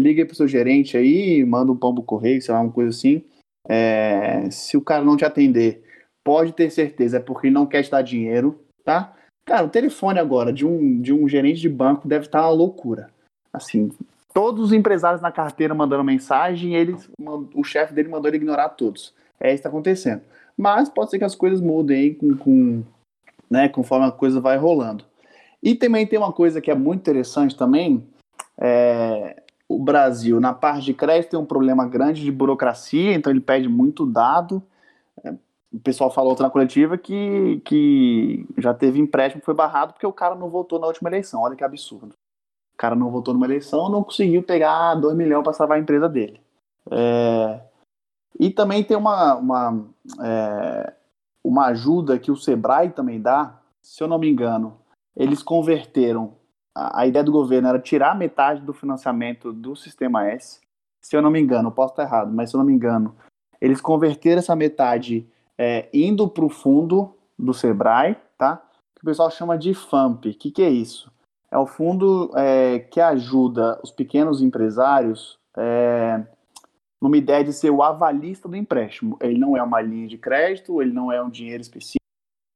liga 0.00 0.24
para 0.24 0.32
o 0.32 0.36
seu 0.36 0.48
gerente 0.48 0.96
aí, 0.96 1.44
manda 1.44 1.70
um 1.70 1.76
pombo 1.76 2.02
correio, 2.02 2.40
sei 2.40 2.54
lá, 2.54 2.60
uma 2.60 2.72
coisa 2.72 2.90
assim. 2.90 3.22
É, 3.68 4.50
se 4.50 4.76
o 4.76 4.80
cara 4.80 5.04
não 5.04 5.16
te 5.16 5.24
atender, 5.24 5.84
pode 6.24 6.52
ter 6.52 6.70
certeza, 6.70 7.18
é 7.18 7.20
porque 7.20 7.50
não 7.50 7.66
quer 7.66 7.82
te 7.82 7.90
dar 7.90 8.02
dinheiro, 8.02 8.58
tá? 8.82 9.14
Cara, 9.44 9.66
o 9.66 9.70
telefone 9.70 10.18
agora 10.18 10.52
de 10.52 10.66
um, 10.66 11.00
de 11.00 11.12
um 11.12 11.28
gerente 11.28 11.60
de 11.60 11.68
banco 11.68 12.08
deve 12.08 12.26
estar 12.26 12.42
uma 12.42 12.50
loucura. 12.50 13.10
Assim, 13.52 13.90
todos 14.32 14.66
os 14.66 14.72
empresários 14.72 15.20
na 15.20 15.32
carteira 15.32 15.74
mandando 15.74 16.04
mensagem, 16.04 16.74
eles, 16.74 17.10
o 17.54 17.64
chefe 17.64 17.92
dele 17.92 18.08
mandou 18.08 18.28
ele 18.28 18.36
ignorar 18.36 18.70
todos. 18.70 19.14
É 19.40 19.48
isso 19.48 19.54
que 19.54 19.58
está 19.60 19.68
acontecendo. 19.68 20.22
Mas 20.60 20.88
pode 20.88 21.10
ser 21.10 21.18
que 21.18 21.24
as 21.24 21.34
coisas 21.34 21.60
mudem 21.60 22.12
com, 22.14 22.36
com, 22.36 22.82
né, 23.48 23.68
conforme 23.68 24.06
a 24.06 24.10
coisa 24.10 24.40
vai 24.40 24.58
rolando. 24.58 25.04
E 25.62 25.74
também 25.74 26.06
tem 26.06 26.18
uma 26.18 26.32
coisa 26.32 26.60
que 26.60 26.70
é 26.70 26.74
muito 26.74 27.00
interessante 27.00 27.56
também, 27.56 28.06
é, 28.58 29.42
o 29.66 29.78
Brasil, 29.78 30.38
na 30.38 30.52
parte 30.52 30.84
de 30.84 30.92
crédito, 30.92 31.30
tem 31.30 31.40
um 31.40 31.46
problema 31.46 31.86
grande 31.86 32.22
de 32.22 32.30
burocracia, 32.30 33.14
então 33.14 33.32
ele 33.32 33.40
pede 33.40 33.68
muito 33.68 34.04
dado. 34.04 34.62
É, 35.24 35.32
o 35.72 35.80
pessoal 35.82 36.10
falou 36.10 36.30
outra 36.30 36.44
na 36.44 36.50
coletiva 36.50 36.98
que, 36.98 37.62
que 37.64 38.46
já 38.58 38.74
teve 38.74 39.00
empréstimo 39.00 39.40
que 39.40 39.46
foi 39.46 39.54
barrado 39.54 39.94
porque 39.94 40.06
o 40.06 40.12
cara 40.12 40.34
não 40.34 40.50
votou 40.50 40.78
na 40.78 40.86
última 40.86 41.08
eleição. 41.08 41.40
Olha 41.40 41.56
que 41.56 41.64
absurdo. 41.64 42.14
O 42.74 42.76
cara 42.76 42.94
não 42.94 43.10
votou 43.10 43.32
numa 43.32 43.46
eleição, 43.46 43.88
não 43.88 44.02
conseguiu 44.02 44.42
pegar 44.42 44.94
2 44.96 45.16
milhões 45.16 45.42
para 45.42 45.52
salvar 45.52 45.78
a 45.78 45.80
empresa 45.80 46.08
dele. 46.08 46.40
É... 46.90 47.60
E 48.40 48.50
também 48.50 48.82
tem 48.82 48.96
uma, 48.96 49.36
uma, 49.36 49.84
é... 50.22 50.92
uma 51.44 51.66
ajuda 51.66 52.18
que 52.18 52.30
o 52.30 52.36
Sebrae 52.36 52.90
também 52.90 53.20
dá, 53.20 53.60
se 53.80 54.02
eu 54.02 54.08
não 54.08 54.18
me 54.18 54.28
engano, 54.28 54.78
eles 55.14 55.42
converteram 55.42 56.40
a, 56.74 57.00
a 57.00 57.06
ideia 57.06 57.24
do 57.24 57.32
governo 57.32 57.68
era 57.68 57.78
tirar 57.78 58.16
metade 58.16 58.62
do 58.62 58.72
financiamento 58.72 59.52
do 59.52 59.76
Sistema 59.76 60.26
S. 60.26 60.60
Se 61.00 61.16
eu 61.16 61.22
não 61.22 61.30
me 61.30 61.40
engano, 61.40 61.70
posso 61.70 61.92
estar 61.92 62.04
errado, 62.04 62.32
mas 62.32 62.50
se 62.50 62.56
eu 62.56 62.58
não 62.58 62.64
me 62.64 62.72
engano, 62.72 63.14
eles 63.60 63.80
converteram 63.80 64.38
essa 64.38 64.56
metade 64.56 65.26
é, 65.58 65.88
indo 65.92 66.28
para 66.28 66.44
o 66.44 66.48
fundo 66.48 67.14
do 67.38 67.52
Sebrae, 67.52 68.16
tá? 68.36 68.56
Que 68.94 69.02
o 69.02 69.04
pessoal 69.04 69.30
chama 69.30 69.56
de 69.56 69.74
FAMP. 69.74 70.26
O 70.26 70.34
que, 70.34 70.50
que 70.50 70.62
é 70.62 70.70
isso? 70.70 71.10
É 71.50 71.58
o 71.58 71.66
fundo 71.66 72.30
é, 72.36 72.78
que 72.78 73.00
ajuda 73.00 73.80
os 73.82 73.90
pequenos 73.90 74.40
empresários 74.40 75.38
é, 75.56 76.22
numa 77.00 77.16
ideia 77.16 77.42
de 77.42 77.52
ser 77.52 77.70
o 77.70 77.82
avalista 77.82 78.48
do 78.48 78.56
empréstimo. 78.56 79.16
Ele 79.20 79.38
não 79.38 79.56
é 79.56 79.62
uma 79.62 79.80
linha 79.80 80.06
de 80.06 80.18
crédito, 80.18 80.82
ele 80.82 80.92
não 80.92 81.10
é 81.10 81.22
um 81.22 81.30
dinheiro 81.30 81.62
específico, 81.62 82.04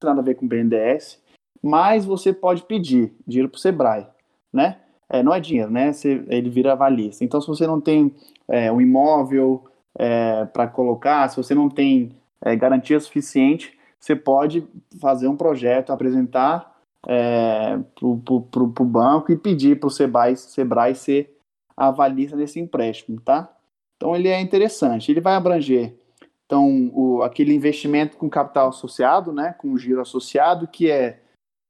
não 0.02 0.08
tem 0.08 0.16
nada 0.16 0.20
a 0.20 0.24
ver 0.24 0.34
com 0.34 0.46
BNDES, 0.46 1.22
mas 1.62 2.04
você 2.04 2.32
pode 2.32 2.62
pedir 2.64 3.12
dinheiro 3.26 3.48
para 3.48 3.56
o 3.56 3.60
Sebrae, 3.60 4.06
né? 4.52 4.78
É, 5.08 5.22
não 5.22 5.32
é 5.32 5.40
dinheiro, 5.40 5.70
né? 5.70 5.92
Você, 5.92 6.24
ele 6.28 6.50
vira 6.50 6.72
avalista. 6.72 7.24
Então, 7.24 7.40
se 7.40 7.46
você 7.46 7.66
não 7.66 7.80
tem 7.80 8.14
é, 8.48 8.70
um 8.70 8.80
imóvel 8.80 9.64
é, 9.96 10.44
para 10.46 10.66
colocar, 10.66 11.28
se 11.28 11.36
você 11.36 11.54
não 11.54 11.68
tem 11.68 12.14
é, 12.42 12.54
garantia 12.56 12.98
suficiente, 13.00 13.78
você 13.98 14.14
pode 14.14 14.66
fazer 15.00 15.28
um 15.28 15.36
projeto, 15.36 15.90
apresentar 15.90 16.74
é, 17.06 17.78
para 17.94 18.62
o 18.62 18.84
banco 18.84 19.32
e 19.32 19.36
pedir 19.36 19.78
para 19.78 19.86
o 19.86 19.90
Sebrae, 19.90 20.36
Sebrae 20.36 20.94
ser 20.94 21.34
avalista 21.76 22.36
desse 22.36 22.60
empréstimo, 22.60 23.20
tá? 23.20 23.53
Então, 23.96 24.14
ele 24.14 24.28
é 24.28 24.40
interessante. 24.40 25.10
Ele 25.10 25.20
vai 25.20 25.34
abranger 25.34 25.94
então, 26.46 26.90
o, 26.94 27.22
aquele 27.22 27.54
investimento 27.54 28.16
com 28.16 28.28
capital 28.28 28.68
associado, 28.68 29.32
né, 29.32 29.54
com 29.58 29.76
giro 29.76 30.00
associado, 30.00 30.68
que 30.68 30.90
é 30.90 31.20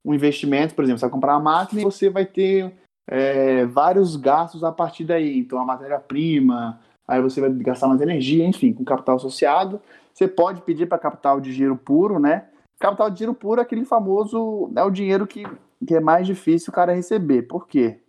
um 0.05 0.13
investimento, 0.13 0.75
por 0.75 0.85
exemplo, 0.85 0.99
você 0.99 1.07
vai 1.07 1.13
comprar 1.13 1.35
uma 1.37 1.53
máquina 1.53 1.81
e 1.81 1.85
você 1.85 2.11
vai 2.11 2.27
ter 2.27 2.73
é, 3.07 3.65
vários 3.65 4.17
gastos 4.17 4.65
a 4.65 4.73
partir 4.73 5.05
daí. 5.05 5.39
Então, 5.39 5.59
a 5.59 5.65
matéria-prima, 5.65 6.81
aí 7.07 7.23
você 7.23 7.41
vai 7.41 7.51
gastar 7.51 7.89
mais 7.89 8.01
energia, 8.01 8.45
enfim, 8.45 8.73
com 8.73 8.85
capital 8.85 9.17
associado. 9.17 9.81
Você 10.13 10.29
pode 10.29 10.61
pedir 10.63 10.87
para 10.87 10.99
capital 10.99 11.41
de 11.41 11.53
giro 11.53 11.77
puro, 11.77 12.19
né? 12.19 12.49
Capital 12.79 13.09
de 13.09 13.21
giro 13.21 13.33
puro 13.33 13.61
é 13.61 13.63
aquele 13.63 13.85
famoso, 13.85 14.71
é 14.77 14.83
o 14.83 14.91
dinheiro 14.91 15.27
que, 15.27 15.45
que 15.87 15.95
é 15.95 16.01
mais 16.01 16.27
difícil 16.27 16.71
o 16.71 16.75
cara 16.75 16.93
receber. 16.93 17.43
Por 17.43 17.67
quê? 17.67 18.01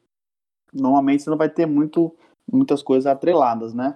Normalmente 0.74 1.24
você 1.24 1.30
não 1.30 1.38
vai 1.38 1.48
ter 1.48 1.66
muito, 1.66 2.14
muitas 2.52 2.84
coisas 2.84 3.06
atreladas, 3.06 3.74
né? 3.74 3.96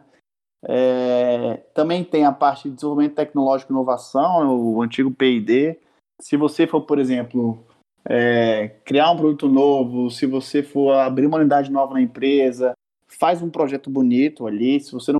É, 0.63 1.61
também 1.73 2.03
tem 2.03 2.25
a 2.25 2.31
parte 2.31 2.69
de 2.69 2.75
desenvolvimento 2.75 3.15
tecnológico 3.15 3.71
e 3.71 3.73
inovação, 3.73 4.57
o 4.57 4.81
antigo 4.81 5.11
P&D. 5.11 5.79
Se 6.19 6.35
você 6.35 6.67
for, 6.67 6.81
por 6.81 6.99
exemplo, 6.99 7.65
é, 8.07 8.69
criar 8.83 9.11
um 9.11 9.17
produto 9.17 9.47
novo, 9.47 10.09
se 10.09 10.25
você 10.25 10.61
for 10.61 10.93
abrir 10.93 11.25
uma 11.25 11.37
unidade 11.37 11.71
nova 11.71 11.93
na 11.93 12.01
empresa, 12.01 12.73
faz 13.07 13.41
um 13.41 13.49
projeto 13.49 13.89
bonito 13.89 14.45
ali. 14.45 14.79
Se 14.79 14.91
você 14.91 15.11
não 15.11 15.19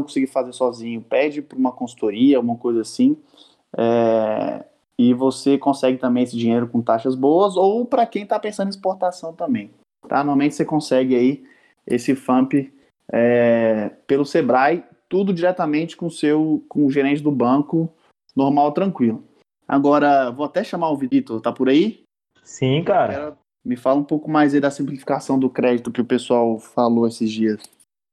conseguir 0.00 0.26
fazer 0.26 0.52
sozinho, 0.52 1.02
pede 1.02 1.40
para 1.40 1.58
uma 1.58 1.72
consultoria, 1.72 2.40
uma 2.40 2.56
coisa 2.56 2.80
assim. 2.80 3.16
É, 3.76 4.64
e 4.98 5.14
você 5.14 5.56
consegue 5.56 5.98
também 5.98 6.24
esse 6.24 6.36
dinheiro 6.36 6.68
com 6.68 6.82
taxas 6.82 7.14
boas, 7.14 7.56
ou 7.56 7.86
para 7.86 8.06
quem 8.06 8.24
está 8.24 8.38
pensando 8.38 8.66
em 8.66 8.70
exportação 8.70 9.32
também. 9.32 9.70
Tá? 10.08 10.16
Normalmente 10.16 10.54
você 10.54 10.64
consegue 10.64 11.14
aí 11.14 11.44
esse 11.86 12.14
FAMP 12.14 12.72
é, 13.12 13.90
pelo 14.06 14.24
Sebrae, 14.24 14.84
tudo 15.08 15.32
diretamente 15.32 15.96
com, 15.96 16.08
seu, 16.08 16.64
com 16.68 16.86
o 16.86 16.90
gerente 16.90 17.22
do 17.22 17.32
banco, 17.32 17.92
normal, 18.36 18.72
tranquilo. 18.72 19.24
Agora, 19.66 20.30
vou 20.30 20.44
até 20.44 20.64
chamar 20.64 20.90
o 20.90 20.96
Vitor, 20.96 21.40
tá 21.40 21.52
por 21.52 21.68
aí? 21.68 22.02
Sim, 22.42 22.82
cara. 22.82 23.36
Me 23.64 23.76
fala 23.76 24.00
um 24.00 24.04
pouco 24.04 24.30
mais 24.30 24.54
aí 24.54 24.60
da 24.60 24.70
simplificação 24.70 25.38
do 25.38 25.50
crédito 25.50 25.92
que 25.92 26.00
o 26.00 26.04
pessoal 26.04 26.58
falou 26.58 27.06
esses 27.06 27.30
dias. 27.30 27.62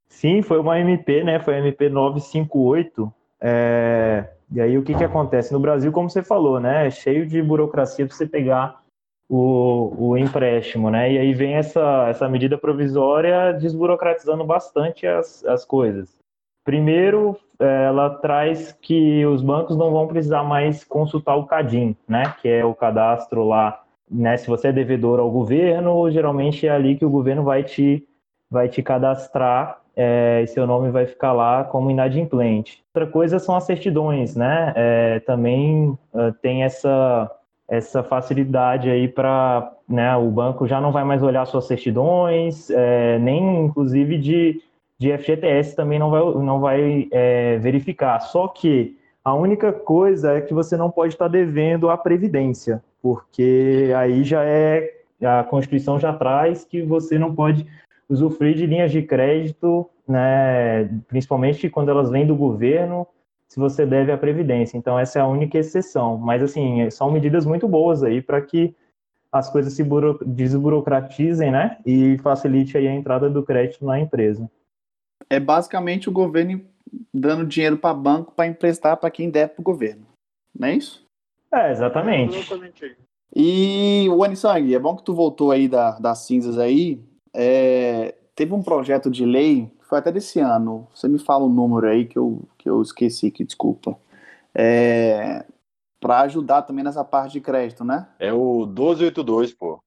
Sim, 0.09 0.41
foi 0.41 0.59
uma 0.59 0.79
MP, 0.79 1.23
né? 1.23 1.39
Foi 1.39 1.55
a 1.55 1.59
MP 1.59 1.89
958. 1.89 3.13
É... 3.39 4.29
E 4.51 4.61
aí 4.61 4.77
o 4.77 4.83
que, 4.83 4.95
que 4.95 5.03
acontece? 5.03 5.53
No 5.53 5.59
Brasil, 5.59 5.91
como 5.91 6.09
você 6.09 6.23
falou, 6.23 6.59
né? 6.59 6.87
É 6.87 6.91
cheio 6.91 7.27
de 7.27 7.41
burocracia 7.41 8.05
para 8.05 8.15
você 8.15 8.25
pegar 8.25 8.81
o, 9.29 10.09
o 10.09 10.17
empréstimo, 10.17 10.89
né? 10.89 11.11
E 11.11 11.17
aí 11.17 11.33
vem 11.33 11.55
essa, 11.55 12.07
essa 12.09 12.29
medida 12.29 12.57
provisória 12.57 13.51
desburocratizando 13.53 14.43
bastante 14.45 15.05
as, 15.05 15.43
as 15.45 15.65
coisas. 15.65 16.17
Primeiro, 16.63 17.37
é, 17.59 17.85
ela 17.85 18.09
traz 18.09 18.71
que 18.73 19.25
os 19.25 19.41
bancos 19.41 19.77
não 19.77 19.91
vão 19.91 20.07
precisar 20.07 20.43
mais 20.43 20.83
consultar 20.83 21.35
o 21.35 21.45
CADIM, 21.45 21.95
né? 22.07 22.33
Que 22.41 22.49
é 22.49 22.65
o 22.65 22.75
cadastro 22.75 23.43
lá 23.43 23.83
né, 24.09 24.37
se 24.37 24.47
você 24.47 24.69
é 24.69 24.71
devedor 24.71 25.19
ao 25.19 25.29
governo, 25.29 26.09
geralmente 26.09 26.65
é 26.65 26.69
ali 26.69 26.95
que 26.95 27.05
o 27.05 27.09
governo 27.09 27.43
vai 27.43 27.63
te, 27.63 28.07
vai 28.49 28.69
te 28.69 28.81
cadastrar 28.81 29.81
é, 29.95 30.41
e 30.43 30.47
seu 30.47 30.65
nome 30.65 30.89
vai 30.91 31.05
ficar 31.05 31.33
lá 31.33 31.63
como 31.65 31.91
inadimplente. 31.91 32.83
Outra 32.95 33.11
coisa 33.11 33.39
são 33.39 33.55
as 33.55 33.65
certidões, 33.65 34.35
né? 34.35 34.73
É, 34.75 35.19
também 35.21 35.97
tem 36.41 36.63
essa, 36.63 37.29
essa 37.67 38.03
facilidade 38.03 38.89
aí 38.89 39.07
para 39.07 39.73
né, 39.87 40.15
o 40.15 40.29
banco 40.29 40.67
já 40.67 40.79
não 40.79 40.91
vai 40.91 41.03
mais 41.03 41.21
olhar 41.21 41.45
suas 41.45 41.65
certidões, 41.65 42.69
é, 42.69 43.19
nem 43.19 43.65
inclusive 43.65 44.17
de, 44.17 44.61
de 44.97 45.17
FGTS 45.17 45.75
também 45.75 45.99
não 45.99 46.09
vai, 46.09 46.21
não 46.21 46.59
vai 46.59 47.07
é, 47.11 47.57
verificar. 47.57 48.19
Só 48.21 48.47
que 48.47 48.97
a 49.23 49.33
única 49.33 49.73
coisa 49.73 50.33
é 50.33 50.41
que 50.41 50.53
você 50.53 50.77
não 50.77 50.89
pode 50.89 51.13
estar 51.13 51.27
devendo 51.27 51.89
a 51.89 51.97
Previdência 51.97 52.81
porque 53.01 53.93
aí 53.95 54.23
já 54.23 54.43
é 54.43 54.93
a 55.23 55.43
Constituição 55.43 55.99
já 55.99 56.13
traz 56.13 56.65
que 56.65 56.81
você 56.81 57.17
não 57.17 57.33
pode 57.33 57.65
usufruir 58.09 58.55
de 58.55 58.65
linhas 58.65 58.91
de 58.91 59.01
crédito, 59.01 59.89
né, 60.07 60.85
principalmente 61.07 61.69
quando 61.69 61.89
elas 61.89 62.09
vêm 62.09 62.25
do 62.25 62.35
governo, 62.35 63.07
se 63.47 63.59
você 63.59 63.85
deve 63.85 64.11
à 64.11 64.17
previdência. 64.17 64.77
Então 64.77 64.99
essa 64.99 65.19
é 65.19 65.21
a 65.21 65.27
única 65.27 65.57
exceção, 65.57 66.17
mas 66.17 66.41
assim, 66.43 66.89
são 66.89 67.11
medidas 67.11 67.45
muito 67.45 67.67
boas 67.67 68.03
aí 68.03 68.21
para 68.21 68.41
que 68.41 68.75
as 69.31 69.49
coisas 69.49 69.73
se 69.73 69.83
desburocratizem, 70.25 71.51
né, 71.51 71.77
e 71.85 72.17
facilite 72.19 72.77
aí 72.77 72.87
a 72.87 72.95
entrada 72.95 73.29
do 73.29 73.43
crédito 73.43 73.85
na 73.85 73.99
empresa. 73.99 74.49
É 75.29 75.39
basicamente 75.39 76.07
o 76.07 76.11
governo 76.11 76.61
dando 77.13 77.45
dinheiro 77.45 77.77
para 77.77 77.93
banco 77.93 78.31
para 78.33 78.47
emprestar 78.47 78.97
para 78.97 79.11
quem 79.11 79.29
deve 79.29 79.53
para 79.53 79.61
o 79.61 79.65
governo, 79.65 80.05
não 80.57 80.67
é 80.69 80.75
isso? 80.75 81.05
É, 81.53 81.71
exatamente. 81.71 82.37
exatamente. 82.37 82.97
E 83.35 84.07
o 84.09 84.23
Anisang, 84.23 84.73
é 84.73 84.79
bom 84.79 84.95
que 84.95 85.03
tu 85.03 85.13
voltou 85.13 85.51
aí 85.51 85.67
da, 85.67 85.99
das 85.99 86.19
cinzas 86.19 86.57
aí. 86.57 86.99
É, 87.33 88.15
teve 88.35 88.53
um 88.53 88.63
projeto 88.63 89.11
de 89.11 89.25
lei, 89.25 89.69
foi 89.87 89.99
até 89.99 90.11
desse 90.11 90.39
ano. 90.39 90.87
Você 90.93 91.07
me 91.07 91.17
fala 91.17 91.43
o 91.43 91.47
um 91.47 91.53
número 91.53 91.87
aí 91.87 92.05
que 92.05 92.17
eu, 92.17 92.41
que 92.57 92.69
eu 92.69 92.81
esqueci, 92.81 93.31
que 93.31 93.45
desculpa. 93.45 93.97
É, 94.53 95.45
para 95.99 96.21
ajudar 96.21 96.63
também 96.63 96.83
nessa 96.83 97.03
parte 97.03 97.33
de 97.33 97.41
crédito, 97.41 97.83
né? 97.83 98.07
É 98.19 98.33
o 98.33 98.65
1282, 98.65 99.53
pô. 99.53 99.81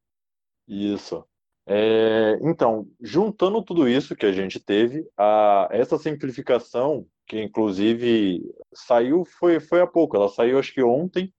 Isso. 0.66 1.24
É, 1.66 2.38
então, 2.42 2.88
juntando 3.00 3.62
tudo 3.62 3.88
isso 3.88 4.16
que 4.16 4.26
a 4.26 4.32
gente 4.32 4.58
teve, 4.58 5.06
a, 5.16 5.68
essa 5.70 5.98
simplificação, 5.98 7.06
que 7.26 7.40
inclusive 7.40 8.42
saiu, 8.72 9.24
foi, 9.24 9.60
foi 9.60 9.80
há 9.80 9.86
pouco, 9.86 10.16
ela 10.16 10.28
saiu 10.28 10.58
acho 10.58 10.72
que 10.72 10.82
ontem, 10.82 11.32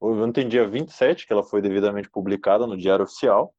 ontem 0.00 0.48
dia 0.48 0.66
27, 0.66 1.26
que 1.26 1.32
ela 1.32 1.44
foi 1.44 1.60
devidamente 1.60 2.10
publicada 2.10 2.66
no 2.66 2.76
Diário 2.76 3.04
Oficial. 3.04 3.54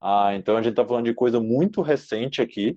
Ah, 0.00 0.34
então 0.34 0.56
a 0.56 0.62
gente 0.62 0.72
está 0.72 0.84
falando 0.84 1.04
de 1.04 1.14
coisa 1.14 1.38
muito 1.38 1.80
recente 1.80 2.42
aqui, 2.42 2.76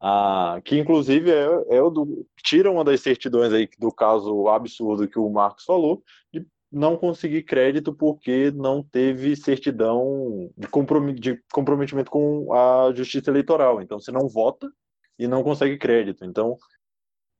ah, 0.00 0.60
que 0.64 0.78
inclusive 0.78 1.30
é, 1.30 1.76
é 1.76 1.82
o 1.82 1.90
do. 1.90 2.26
Tira 2.42 2.70
uma 2.70 2.84
das 2.84 3.00
certidões 3.00 3.52
aí 3.52 3.68
do 3.78 3.92
caso 3.92 4.48
absurdo 4.48 5.08
que 5.08 5.18
o 5.18 5.28
Marcos 5.28 5.64
falou, 5.64 6.02
de 6.32 6.46
não 6.72 6.96
conseguir 6.96 7.42
crédito 7.42 7.92
porque 7.92 8.50
não 8.52 8.82
teve 8.82 9.36
certidão 9.36 10.50
de, 10.56 10.66
de 11.14 11.42
comprometimento 11.52 12.10
com 12.10 12.52
a 12.52 12.92
justiça 12.94 13.30
eleitoral. 13.30 13.82
Então 13.82 14.00
você 14.00 14.10
não 14.10 14.28
vota 14.28 14.70
e 15.18 15.28
não 15.28 15.42
consegue 15.42 15.76
crédito. 15.76 16.24
Então, 16.24 16.56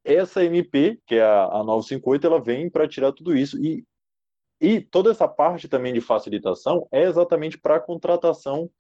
essa 0.05 0.45
MP, 0.45 1.01
que 1.07 1.15
é 1.15 1.23
a, 1.23 1.45
a 1.45 1.65
958, 1.65 2.27
ela 2.27 2.41
vem 2.43 2.69
para 2.71 2.89
tirar 2.89 3.13
tudo 3.13 3.37
isso. 3.37 3.59
E 3.63 3.85
e 4.61 4.81
toda 4.81 5.11
essa 5.11 5.27
parte 5.27 5.69
também 5.69 5.95
de 5.95 6.03
facilitação 6.03 6.87
é 6.93 7.05
exatamente 7.05 7.57
para 7.57 7.77
a 7.77 7.81
contratação 7.81 8.71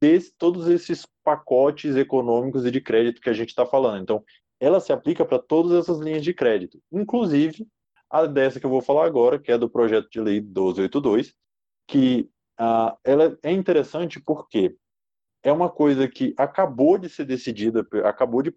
desse, 0.00 0.32
todos 0.36 0.68
esses 0.68 1.06
pacotes 1.22 1.96
econômicos 1.96 2.64
e 2.64 2.70
de 2.70 2.80
crédito 2.80 3.20
que 3.20 3.30
a 3.30 3.34
gente 3.34 3.50
está 3.50 3.66
falando. 3.66 4.02
Então, 4.02 4.24
ela 4.58 4.80
se 4.80 4.92
aplica 4.92 5.24
para 5.24 5.38
todas 5.38 5.72
essas 5.72 5.98
linhas 6.00 6.22
de 6.22 6.34
crédito, 6.34 6.80
inclusive 6.90 7.66
a 8.10 8.26
dessa 8.26 8.58
que 8.58 8.66
eu 8.66 8.70
vou 8.70 8.82
falar 8.82 9.06
agora, 9.06 9.38
que 9.38 9.52
é 9.52 9.56
do 9.56 9.70
projeto 9.70 10.08
de 10.10 10.20
lei 10.20 10.40
1282, 10.40 11.32
que 11.86 12.28
ah, 12.58 12.96
ela 13.04 13.38
é 13.42 13.52
interessante 13.52 14.20
porque 14.20 14.76
é 15.42 15.52
uma 15.52 15.70
coisa 15.70 16.08
que 16.08 16.34
acabou 16.36 16.98
de 16.98 17.08
ser 17.08 17.24
decidida, 17.24 17.86
acabou 18.04 18.42
de 18.42 18.54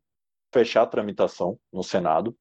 fechar 0.51 0.81
a 0.81 0.87
tramitação 0.87 1.59
no 1.71 1.83
Senado, 1.83 2.35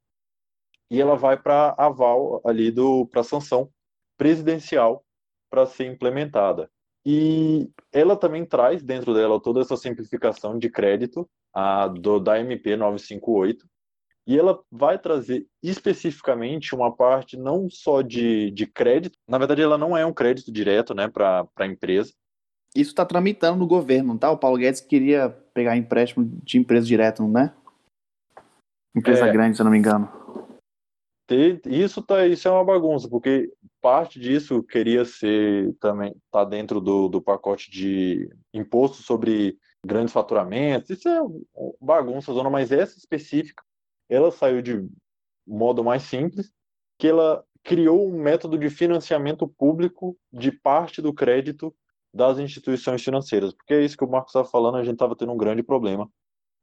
e 0.91 1.01
ela 1.01 1.17
vai 1.17 1.41
para 1.41 1.75
aval 1.79 2.41
ali 2.45 2.71
do 2.71 3.07
para 3.07 3.23
sanção 3.23 3.71
presidencial 4.17 5.05
para 5.51 5.67
ser 5.67 5.87
implementada. 5.87 6.71
E 7.05 7.69
ela 7.93 8.17
também 8.17 8.45
traz 8.45 8.83
dentro 8.83 9.13
dela 9.13 9.41
toda 9.41 9.61
essa 9.61 9.77
simplificação 9.77 10.59
de 10.59 10.71
crédito 10.71 11.29
a, 11.53 11.89
do, 11.89 12.21
da 12.21 12.39
MP 12.39 12.77
958. 12.77 13.67
E 14.25 14.39
ela 14.39 14.61
vai 14.71 14.99
trazer 14.99 15.47
especificamente 15.61 16.75
uma 16.75 16.95
parte 16.95 17.37
não 17.37 17.69
só 17.69 18.03
de, 18.03 18.53
de 18.53 18.67
crédito, 18.67 19.19
na 19.29 19.37
verdade, 19.37 19.63
ela 19.63 19.77
não 19.77 19.97
é 19.97 20.07
um 20.07 20.13
crédito 20.13 20.53
direto 20.53 20.95
né, 20.95 21.09
para 21.09 21.47
a 21.57 21.67
empresa. 21.67 22.13
Isso 22.75 22.91
está 22.91 23.05
tramitando 23.05 23.59
no 23.59 23.67
governo, 23.67 24.17
tá? 24.17 24.31
O 24.31 24.39
Paulo 24.39 24.57
Guedes 24.57 24.81
queria 24.81 25.29
pegar 25.53 25.77
empréstimo 25.77 26.25
de 26.43 26.57
empresa 26.57 26.87
direto, 26.87 27.27
né? 27.27 27.53
Empresa 28.95 29.27
é, 29.27 29.33
grande, 29.33 29.57
se 29.57 29.63
eu 29.63 29.65
não 29.65 29.73
me 29.73 29.79
engano. 29.79 30.09
Isso, 31.67 32.03
tá, 32.03 32.27
isso 32.27 32.49
é 32.49 32.51
uma 32.51 32.65
bagunça, 32.65 33.09
porque 33.09 33.53
parte 33.81 34.19
disso 34.19 34.63
queria 34.63 35.05
ser 35.05 35.75
também 35.81 36.15
tá 36.31 36.45
dentro 36.45 36.81
do, 36.81 37.09
do 37.09 37.21
pacote 37.21 37.71
de 37.71 38.29
imposto 38.53 39.03
sobre 39.03 39.59
grandes 39.85 40.13
faturamentos. 40.13 40.91
Isso 40.91 41.09
é 41.09 41.21
bagunça, 41.81 42.33
zona, 42.33 42.51
mas 42.51 42.73
essa 42.73 42.99
específica, 42.99 43.63
ela 44.09 44.31
saiu 44.31 44.63
de 44.63 44.89
modo 45.47 45.83
mais 45.83 46.03
simples, 46.03 46.53
que 46.99 47.09
ela 47.09 47.45
criou 47.65 48.09
um 48.09 48.21
método 48.21 48.59
de 48.59 48.69
financiamento 48.71 49.47
público 49.47 50.17
de 50.33 50.51
parte 50.53 51.01
do 51.01 51.13
crédito 51.13 51.75
das 52.13 52.39
instituições 52.39 53.03
financeiras, 53.03 53.55
porque 53.55 53.75
é 53.75 53.85
isso 53.85 53.97
que 53.97 54.05
o 54.05 54.11
Marcos 54.11 54.31
estava 54.31 54.49
falando, 54.49 54.77
a 54.77 54.85
gente 54.85 54.95
estava 54.95 55.17
tendo 55.17 55.33
um 55.33 55.37
grande 55.37 55.63
problema 55.63 56.11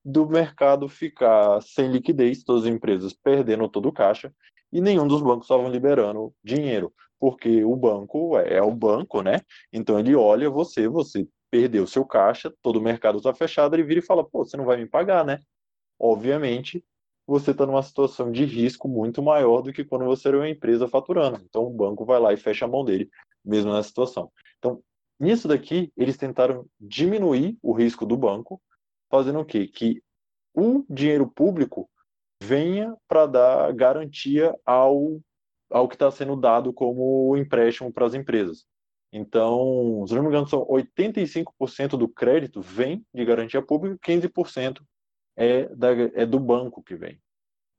do 0.03 0.27
mercado 0.27 0.87
ficar 0.87 1.61
sem 1.61 1.91
liquidez, 1.91 2.43
todas 2.43 2.63
as 2.63 2.69
empresas 2.69 3.13
perdendo 3.13 3.67
todo 3.67 3.89
o 3.89 3.93
caixa 3.93 4.33
e 4.71 4.81
nenhum 4.81 5.07
dos 5.07 5.21
bancos 5.21 5.45
estavam 5.45 5.69
liberando 5.69 6.33
dinheiro 6.43 6.93
porque 7.19 7.63
o 7.63 7.75
banco 7.75 8.37
é, 8.37 8.55
é 8.55 8.61
o 8.61 8.71
banco, 8.71 9.21
né? 9.21 9.41
Então 9.73 9.99
ele 9.99 10.15
olha 10.15 10.49
você, 10.49 10.87
você 10.87 11.27
perdeu 11.51 11.85
seu 11.85 12.05
caixa, 12.05 12.53
todo 12.61 12.77
o 12.77 12.81
mercado 12.81 13.17
está 13.17 13.33
fechado, 13.33 13.75
ele 13.75 13.83
vira 13.83 13.99
e 13.99 14.05
fala, 14.05 14.23
pô, 14.23 14.45
você 14.45 14.55
não 14.55 14.65
vai 14.65 14.77
me 14.77 14.87
pagar, 14.87 15.25
né? 15.25 15.39
Obviamente, 15.99 16.83
você 17.27 17.51
está 17.51 17.65
numa 17.65 17.83
situação 17.83 18.31
de 18.31 18.45
risco 18.45 18.87
muito 18.87 19.21
maior 19.21 19.61
do 19.61 19.73
que 19.73 19.83
quando 19.83 20.05
você 20.05 20.29
era 20.29 20.37
uma 20.37 20.49
empresa 20.49 20.87
faturando. 20.87 21.41
Então 21.43 21.65
o 21.65 21.69
banco 21.69 22.05
vai 22.05 22.19
lá 22.19 22.33
e 22.33 22.37
fecha 22.37 22.65
a 22.65 22.67
mão 22.67 22.85
dele, 22.85 23.09
mesmo 23.43 23.73
nessa 23.73 23.89
situação. 23.89 24.31
Então, 24.57 24.81
nisso 25.19 25.47
daqui, 25.47 25.91
eles 25.97 26.17
tentaram 26.17 26.65
diminuir 26.79 27.57
o 27.61 27.73
risco 27.73 28.05
do 28.05 28.15
banco, 28.15 28.61
fazendo 29.11 29.39
o 29.39 29.45
quê? 29.45 29.67
Que 29.67 30.01
o 30.53 30.85
dinheiro 30.89 31.27
público 31.27 31.89
venha 32.49 32.95
para 33.07 33.27
dar 33.27 33.73
garantia 33.73 34.55
ao 34.65 35.21
ao 35.71 35.87
que 35.87 35.93
está 35.93 36.09
sendo 36.09 36.35
dado 36.35 36.73
como 36.73 37.37
empréstimo 37.37 37.93
para 37.93 38.03
as 38.03 38.15
empresas. 38.15 38.65
Então, 39.13 40.03
se 40.07 40.15
não 40.15 40.23
me 40.23 40.29
engano, 40.29 40.47
são 40.47 40.65
85% 40.65 41.89
do 41.89 42.07
crédito 42.07 42.59
vem 42.59 43.05
de 43.13 43.23
garantia 43.23 43.61
pública, 43.61 43.99
15% 44.03 44.81
é, 45.35 45.67
da, 45.75 45.91
é 45.91 46.25
do 46.25 46.39
banco 46.39 46.81
que 46.81 46.95
vem. 46.95 47.21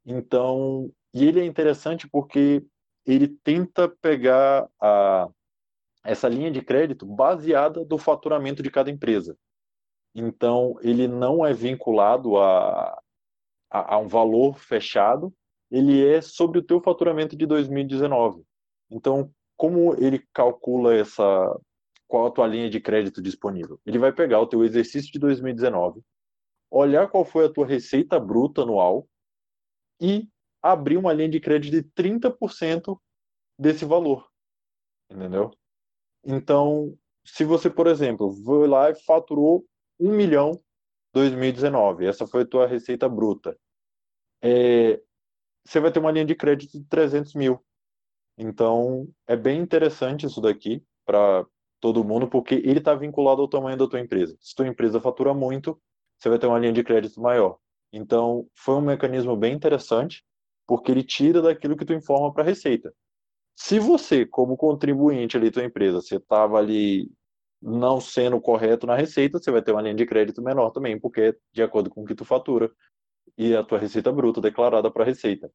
Então, 0.07 0.89
e 1.13 1.27
ele 1.27 1.41
é 1.41 1.45
interessante 1.45 2.09
porque 2.09 2.65
ele 3.05 3.27
tenta 3.27 3.89
pegar 3.89 4.69
a, 4.81 5.29
essa 6.05 6.29
linha 6.29 6.51
de 6.51 6.63
crédito 6.63 7.05
baseada 7.05 7.85
do 7.85 7.99
faturamento 7.99 8.63
de 8.63 8.71
cada 8.71 8.89
empresa. 8.89 9.37
Então, 10.15 10.77
ele 10.81 11.09
não 11.09 11.45
é 11.45 11.53
vinculado 11.53 12.39
a, 12.39 13.00
a, 13.71 13.95
a 13.95 13.99
um 13.99 14.09
valor 14.09 14.59
fechado, 14.59 15.33
ele 15.71 16.05
é 16.07 16.21
sobre 16.21 16.59
o 16.59 16.63
teu 16.63 16.81
faturamento 16.81 17.37
de 17.37 17.47
2019. 17.47 18.43
Então, 18.91 19.33
como 19.57 19.95
ele 20.03 20.27
calcula 20.33 20.95
essa 20.95 21.25
qual 22.09 22.27
a 22.27 22.31
tua 22.31 22.47
linha 22.49 22.69
de 22.69 22.81
crédito 22.81 23.23
disponível? 23.23 23.81
Ele 23.87 23.99
vai 23.99 24.13
pegar 24.13 24.41
o 24.41 24.47
teu 24.47 24.65
exercício 24.65 25.13
de 25.13 25.19
2019, 25.21 26.03
olhar 26.69 27.09
qual 27.09 27.25
foi 27.25 27.47
a 27.47 27.53
tua 27.53 27.65
receita 27.65 28.19
bruta 28.19 28.63
anual 28.63 29.07
e 30.01 30.29
abrir 30.61 30.97
uma 30.97 31.13
linha 31.13 31.29
de 31.29 31.39
crédito 31.39 31.71
de 31.71 31.83
30% 31.83 32.99
desse 33.57 33.85
valor. 33.85 34.29
Entendeu? 35.09 35.53
Então, 36.25 36.99
se 37.25 37.45
você, 37.45 37.71
por 37.71 37.87
exemplo, 37.87 38.33
foi 38.45 38.67
lá 38.67 38.91
e 38.91 38.95
faturou 38.95 39.65
1 40.01 40.11
milhão 40.11 40.61
2019, 41.13 42.07
essa 42.07 42.27
foi 42.27 42.43
a 42.43 42.47
tua 42.47 42.67
receita 42.67 43.09
bruta. 43.09 43.57
É, 44.43 45.01
você 45.65 45.81
vai 45.81 45.93
ter 45.93 45.99
uma 45.99 46.11
linha 46.11 46.25
de 46.25 46.35
crédito 46.35 46.79
de 46.79 46.85
300 46.87 47.35
mil. 47.35 47.63
Então, 48.39 49.09
é 49.27 49.37
bem 49.37 49.61
interessante 49.61 50.27
isso 50.27 50.41
daqui 50.41 50.83
para 51.05 51.45
todo 51.81 52.05
mundo, 52.05 52.29
porque 52.29 52.55
ele 52.55 52.79
está 52.79 52.95
vinculado 52.95 53.43
ao 53.43 53.49
tamanho 53.49 53.77
da 53.77 53.89
tua 53.89 54.01
empresa. 54.01 54.37
Se 54.41 54.55
tua 54.55 54.69
empresa 54.69 55.01
fatura 55.01 55.35
muito, 55.35 55.81
você 56.19 56.29
vai 56.29 56.39
ter 56.39 56.47
uma 56.47 56.59
linha 56.59 56.73
de 56.73 56.85
crédito 56.85 57.21
maior. 57.21 57.59
Então, 57.93 58.47
foi 58.55 58.77
um 58.77 58.81
mecanismo 58.81 59.37
bem 59.37 59.55
interessante, 59.55 60.25
porque 60.67 60.93
ele 60.93 61.03
tira 61.03 61.43
daquilo 61.43 61.77
que 61.77 61.85
tu 61.85 61.93
informa 61.93 62.33
para 62.33 62.43
a 62.43 62.47
Receita. 62.47 62.95
Se 63.57 63.79
você, 63.79 64.25
como 64.25 64.57
contribuinte 64.57 65.37
ali 65.37 65.51
tua 65.51 65.65
empresa, 65.65 66.01
você 66.01 66.17
estava 66.17 66.59
ali 66.59 67.11
não 67.61 68.01
sendo 68.01 68.41
correto 68.41 68.87
na 68.87 68.95
receita, 68.97 69.39
você 69.39 69.51
vai 69.51 69.63
ter 69.63 69.73
uma 69.73 69.83
linha 69.83 69.95
de 69.95 70.07
crédito 70.07 70.43
menor 70.43 70.71
também, 70.71 70.99
porque 70.99 71.21
é 71.21 71.35
de 71.53 71.63
acordo 71.63 71.91
com 71.91 72.03
o 72.03 72.05
que 72.05 72.15
tu 72.15 72.25
fatura 72.25 72.71
e 73.37 73.55
a 73.55 73.63
tua 73.63 73.79
receita 73.79 74.11
bruta 74.13 74.41
declarada 74.41 74.91
para 74.91 75.03
a 75.03 75.07
receita. 75.07 75.51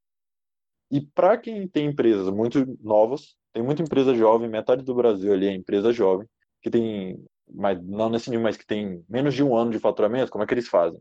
E 0.91 1.01
para 1.01 1.37
quem 1.37 1.67
tem 1.67 1.87
empresas 1.87 2.29
muito 2.29 2.65
novas, 2.81 3.35
tem 3.51 3.63
muita 3.63 3.81
empresa 3.81 4.13
jovem, 4.13 4.49
metade 4.49 4.83
do 4.83 4.93
Brasil 4.93 5.33
ali 5.33 5.47
é 5.47 5.53
empresa 5.53 5.91
jovem, 5.91 6.27
que 6.61 6.69
tem, 6.69 7.23
mas 7.51 7.81
não 7.83 8.09
nesse 8.09 8.29
nível, 8.29 8.43
mas 8.43 8.57
que 8.57 8.65
tem 8.65 9.03
menos 9.09 9.33
de 9.33 9.43
um 9.43 9.55
ano 9.55 9.71
de 9.71 9.79
faturamento, 9.79 10.31
como 10.31 10.43
é 10.43 10.47
que 10.47 10.53
eles 10.53 10.67
fazem? 10.67 10.99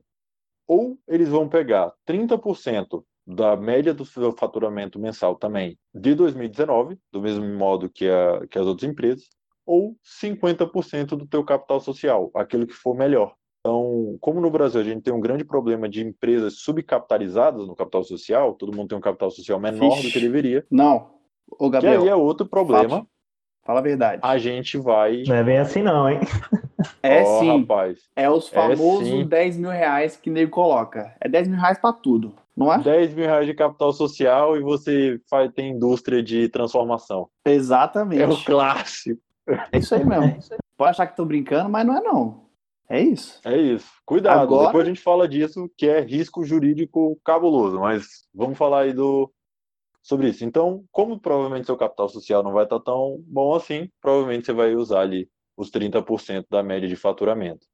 Ou 0.67 0.99
eles 1.07 1.29
vão 1.29 1.49
pegar 1.49 1.93
30% 2.07 3.05
da 3.27 3.57
média 3.57 3.95
do 3.95 4.05
seu 4.05 4.33
faturamento 4.33 4.99
mensal 4.99 5.37
também 5.37 5.79
de 5.95 6.14
2019, 6.14 6.99
do 7.11 7.21
mesmo 7.21 7.47
modo 7.57 7.90
que, 7.90 8.09
a, 8.09 8.47
que 8.47 8.59
as 8.59 8.67
outras 8.67 8.88
empresas, 8.90 9.29
ou 9.66 9.96
50% 10.22 11.16
do 11.16 11.27
teu 11.27 11.44
capital 11.44 11.81
social, 11.81 12.31
aquilo 12.35 12.66
que 12.66 12.74
for 12.74 12.94
melhor. 12.94 13.35
Então, 13.61 14.18
como 14.20 14.42
no 14.42 14.50
Brasil 14.50 14.81
a 14.81 14.85
gente 14.85 15.03
tem 15.03 15.14
um 15.14 15.20
grande 15.20 15.42
problema 15.42 15.88
de 15.88 16.05
empresas 16.05 16.59
subcapitalizadas 16.59 17.66
no 17.66 17.74
capital 17.74 18.05
social, 18.05 18.53
todo 18.55 18.77
mundo 18.77 18.88
tem 18.88 18.98
um 18.98 19.00
capital 19.00 19.31
social 19.31 19.59
menor 19.59 19.96
Ixi, 19.96 20.07
do 20.07 20.12
que 20.12 20.20
deveria. 20.20 20.66
Não, 20.70 21.11
o 21.59 21.70
Gabriel. 21.70 22.03
Que 22.03 22.09
aí 22.09 22.11
é 22.11 22.14
outro 22.14 22.46
problema. 22.46 22.88
Fala, 22.88 23.07
fala 23.64 23.79
a 23.81 23.83
verdade. 23.83 24.20
A 24.22 24.37
gente 24.37 24.77
vai. 24.77 25.22
Não 25.27 25.35
é 25.35 25.42
bem 25.42 25.57
assim, 25.57 25.83
não, 25.83 26.09
hein? 26.09 26.20
É 27.03 27.22
oh, 27.22 27.38
sim. 27.38 27.61
Rapaz, 27.61 28.00
é 28.14 28.29
os 28.29 28.53
é 28.53 28.55
famosos 28.55 29.09
é 29.09 29.24
10 29.24 29.57
mil 29.57 29.70
reais 29.70 30.16
que 30.16 30.29
nego 30.29 30.50
coloca. 30.50 31.14
É 31.20 31.29
10 31.29 31.48
mil 31.48 31.59
reais 31.59 31.79
pra 31.79 31.92
tudo, 31.92 32.35
não 32.57 32.72
é? 32.72 32.79
10 32.79 33.14
mil 33.14 33.24
reais 33.24 33.46
de 33.46 33.55
capital 33.55 33.92
social 33.92 34.57
e 34.57 34.61
você 34.61 35.18
faz, 35.29 35.50
tem 35.53 35.70
indústria 35.70 36.22
de 36.22 36.48
transformação. 36.48 37.29
Exatamente. 37.44 38.22
É 38.22 38.29
o 38.29 38.37
clássico. 38.44 39.20
É 39.72 39.78
isso 39.78 39.94
aí 39.94 40.04
mesmo. 40.04 40.24
É 40.24 40.38
isso 40.38 40.52
aí. 40.54 40.59
Pode 40.76 40.90
achar 40.90 41.07
que 41.07 41.16
tô 41.16 41.24
brincando, 41.24 41.68
mas 41.68 41.87
não 41.87 41.96
é 41.96 42.00
não. 42.00 42.44
É 42.88 43.00
isso. 43.00 43.40
É 43.44 43.57
isso. 43.57 43.90
Cuidado, 44.04 44.42
Agora... 44.42 44.66
depois 44.66 44.85
a 44.85 44.88
gente 44.88 45.00
fala 45.00 45.28
disso, 45.28 45.70
que 45.76 45.87
é 45.87 46.00
risco 46.00 46.44
jurídico 46.44 47.18
cabuloso, 47.24 47.80
mas 47.80 48.28
vamos 48.35 48.59
falar 48.59 48.80
aí 48.83 48.92
do 48.92 49.33
sobre 50.02 50.28
isso. 50.28 50.44
Então, 50.44 50.85
como 50.92 51.18
provavelmente 51.18 51.64
seu 51.64 51.76
capital 51.78 52.09
social 52.09 52.42
não 52.42 52.52
vai 52.52 52.64
estar 52.64 52.78
tão 52.80 53.22
bom 53.26 53.54
assim, 53.54 53.90
provavelmente 54.02 54.44
você 54.44 54.52
vai 54.52 54.74
usar 54.74 55.00
ali 55.00 55.30
os 55.57 55.70
30% 55.70 56.44
da 56.50 56.62
média 56.62 56.87
de 56.88 56.94
faturamento. 56.94 57.66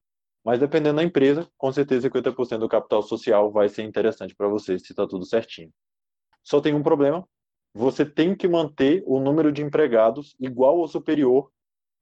Mas 0.44 0.60
dependendo 0.60 0.96
da 0.96 1.02
empresa, 1.02 1.48
com 1.58 1.72
certeza 1.72 2.08
50% 2.08 2.58
do 2.58 2.68
capital 2.68 3.02
social 3.02 3.50
vai 3.50 3.68
ser 3.68 3.82
interessante 3.82 4.34
para 4.34 4.48
você 4.48 4.78
se 4.78 4.92
está 4.92 5.06
tudo 5.06 5.26
certinho. 5.26 5.70
Só 6.42 6.60
tem 6.60 6.72
um 6.72 6.82
problema, 6.82 7.26
você 7.74 8.06
tem 8.06 8.34
que 8.34 8.48
manter 8.48 9.02
o 9.06 9.20
número 9.20 9.52
de 9.52 9.62
empregados 9.62 10.34
igual 10.38 10.78
ou 10.78 10.88
superior 10.88 11.50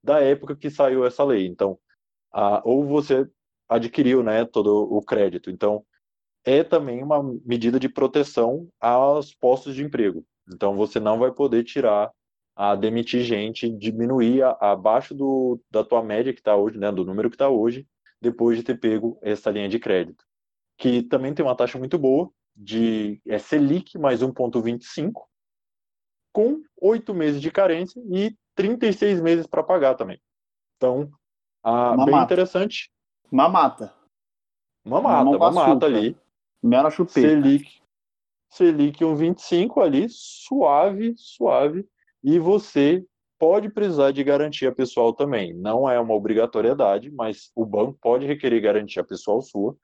da 0.03 0.21
época 0.21 0.57
que 0.57 0.71
saiu 0.71 1.05
essa 1.05 1.25
lei. 1.25 1.47
Então, 1.47 1.79
ah, 2.33 2.63
ou 2.65 2.85
você 2.85 3.29
adquiriu 3.69 4.23
né, 4.23 4.45
todo 4.45 4.71
o 4.91 5.03
crédito. 5.03 5.51
Então, 5.51 5.85
é 6.45 6.65
também 6.65 7.03
uma 7.03 7.23
medida 7.45 7.79
de 7.79 7.89
proteção 7.89 8.69
aos 8.81 9.35
postos 9.35 9.75
de 9.75 9.85
emprego. 9.85 10.25
Então, 10.53 10.77
você 10.77 10.99
não 10.99 11.19
vai 11.19 11.31
poder 11.31 11.65
tirar, 11.65 12.11
a 12.57 12.75
demitir 12.75 13.23
gente, 13.23 13.71
diminuir 13.71 14.43
a, 14.43 14.57
abaixo 14.61 15.15
do, 15.15 15.61
da 15.71 15.85
tua 15.85 16.03
média 16.03 16.33
que 16.33 16.41
está 16.41 16.57
hoje, 16.57 16.79
né, 16.79 16.91
do 16.91 17.05
número 17.05 17.29
que 17.29 17.37
está 17.37 17.49
hoje, 17.49 17.87
depois 18.21 18.57
de 18.57 18.65
ter 18.65 18.81
pego 18.81 19.19
essa 19.23 19.51
linha 19.51 19.69
de 19.69 19.79
crédito, 19.79 20.25
que 20.77 21.03
também 21.03 21.33
tem 21.33 21.45
uma 21.45 21.55
taxa 21.55 21.79
muito 21.79 21.99
boa, 21.99 22.31
de 22.57 23.21
é 23.27 23.39
Selic 23.39 23.97
mais 23.97 24.23
1,25, 24.23 25.13
com 26.33 26.61
oito 26.81 27.15
meses 27.15 27.41
de 27.41 27.51
carência 27.51 28.03
e 28.11 28.35
36 28.59 29.21
meses 29.21 29.47
para 29.47 29.63
pagar 29.63 29.95
também. 29.95 30.21
Então, 30.77 31.09
ah, 31.63 31.95
bem 32.05 32.21
interessante. 32.21 32.91
Mamata. 33.31 33.95
Mamata, 34.85 35.39
mamata 35.39 35.87
ali. 35.87 36.17
Mera 36.61 36.91
chupeta. 36.91 37.21
Selic, 37.21 37.81
Selic 38.51 39.05
1,25 39.05 39.81
ali, 39.81 40.09
suave, 40.09 41.15
suave. 41.17 41.87
E 42.25 42.41
você 42.41 43.05
pode 43.39 43.71
precisar 43.71 44.11
de 44.11 44.25
garantia 44.25 44.75
pessoal 44.75 45.13
também. 45.13 45.55
Não 45.55 45.89
é 45.89 46.01
uma 46.01 46.15
obrigatoriedade, 46.15 47.13
mas 47.13 47.53
o 47.55 47.65
banco 47.65 47.97
pode 48.03 48.27
requerer 48.27 48.61
garantia 48.61 49.05
pessoal 49.05 49.41
sua 49.41 49.77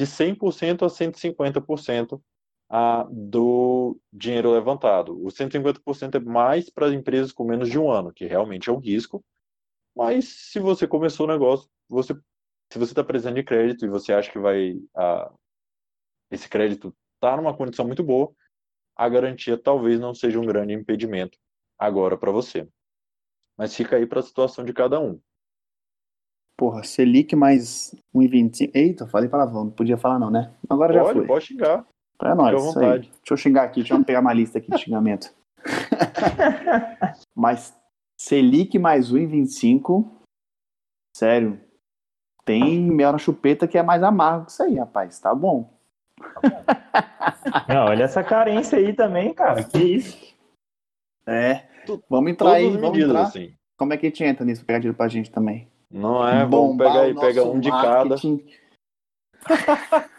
de 0.00 0.06
100% 0.06 0.86
a 0.86 0.88
150% 0.88 2.18
a, 2.72 3.06
do 3.10 4.00
dinheiro 4.10 4.50
levantado. 4.50 5.22
O 5.22 5.30
150% 5.30 6.14
é 6.14 6.18
mais 6.18 6.70
para 6.70 6.92
empresas 6.94 7.30
com 7.30 7.44
menos 7.44 7.68
de 7.68 7.78
um 7.78 7.90
ano, 7.90 8.10
que 8.10 8.24
realmente 8.24 8.70
é 8.70 8.72
um 8.72 8.78
risco. 8.78 9.22
Mas 9.94 10.50
se 10.50 10.58
você 10.58 10.88
começou 10.88 11.26
o 11.26 11.28
negócio, 11.30 11.68
você, 11.86 12.14
se 12.72 12.78
você 12.78 12.92
está 12.92 13.04
precisando 13.04 13.34
de 13.34 13.42
crédito 13.42 13.84
e 13.84 13.90
você 13.90 14.14
acha 14.14 14.32
que 14.32 14.38
vai 14.38 14.80
a, 14.96 15.30
esse 16.30 16.48
crédito 16.48 16.96
está 17.16 17.36
numa 17.36 17.54
condição 17.54 17.86
muito 17.86 18.02
boa, 18.02 18.32
a 18.96 19.06
garantia 19.06 19.58
talvez 19.58 20.00
não 20.00 20.14
seja 20.14 20.40
um 20.40 20.46
grande 20.46 20.72
impedimento 20.72 21.38
agora 21.78 22.16
para 22.16 22.32
você. 22.32 22.66
Mas 23.54 23.76
fica 23.76 23.96
aí 23.96 24.06
para 24.06 24.20
a 24.20 24.22
situação 24.22 24.64
de 24.64 24.72
cada 24.72 24.98
um. 24.98 25.20
Porra, 26.56 26.82
Selic 26.84 27.36
mais 27.36 27.94
1,25. 28.14 28.70
Eita, 28.74 29.06
falei 29.06 29.28
palavrão, 29.28 29.64
não 29.64 29.70
podia 29.70 29.98
falar 29.98 30.18
não, 30.18 30.30
né? 30.30 30.54
Agora 30.70 30.94
pode, 30.94 31.06
já 31.06 31.12
foi. 31.12 31.26
Pode 31.26 31.44
xingar. 31.44 31.86
Pra 32.22 32.36
nós, 32.36 32.64
isso 32.64 32.78
aí. 32.78 33.00
Deixa 33.00 33.32
eu 33.32 33.36
xingar 33.36 33.64
aqui, 33.64 33.80
deixa 33.80 33.94
eu 33.94 34.04
pegar 34.04 34.20
uma 34.20 34.32
lista 34.32 34.58
aqui 34.58 34.70
de 34.70 34.78
xingamento. 34.78 35.34
Mas 37.34 37.76
Selic 38.16 38.78
mais 38.78 39.12
1,25. 39.12 40.08
Sério. 41.16 41.60
Tem 42.44 42.80
mel 42.80 43.10
na 43.10 43.18
chupeta 43.18 43.66
que 43.66 43.76
é 43.76 43.82
mais 43.82 44.04
amargo 44.04 44.46
que 44.46 44.52
isso 44.52 44.62
aí, 44.62 44.76
rapaz. 44.76 45.18
Tá 45.18 45.34
bom. 45.34 45.68
Não, 47.68 47.86
olha 47.86 48.04
essa 48.04 48.22
carência 48.22 48.78
aí 48.78 48.92
também, 48.92 49.34
cara. 49.34 49.64
Que 49.64 49.78
isso? 49.78 50.32
É. 51.26 51.66
Vamos 52.08 52.30
entrar 52.30 52.52
aí, 52.52 52.70
vamos 52.76 52.96
entrar. 52.96 53.22
Assim. 53.22 53.52
Como 53.76 53.92
é 53.94 53.96
que 53.96 54.06
a 54.06 54.08
gente 54.08 54.22
entra 54.22 54.44
nisso? 54.44 54.64
Pegar 54.64 54.78
dinheiro 54.78 54.96
pra 54.96 55.08
gente 55.08 55.28
também. 55.28 55.68
Não 55.90 56.24
é, 56.24 56.46
vamos 56.46 56.76
pegar 56.76 57.00
aí, 57.00 57.14
pega 57.16 57.42
um 57.42 57.58
de 57.58 57.68
cada. 57.68 58.14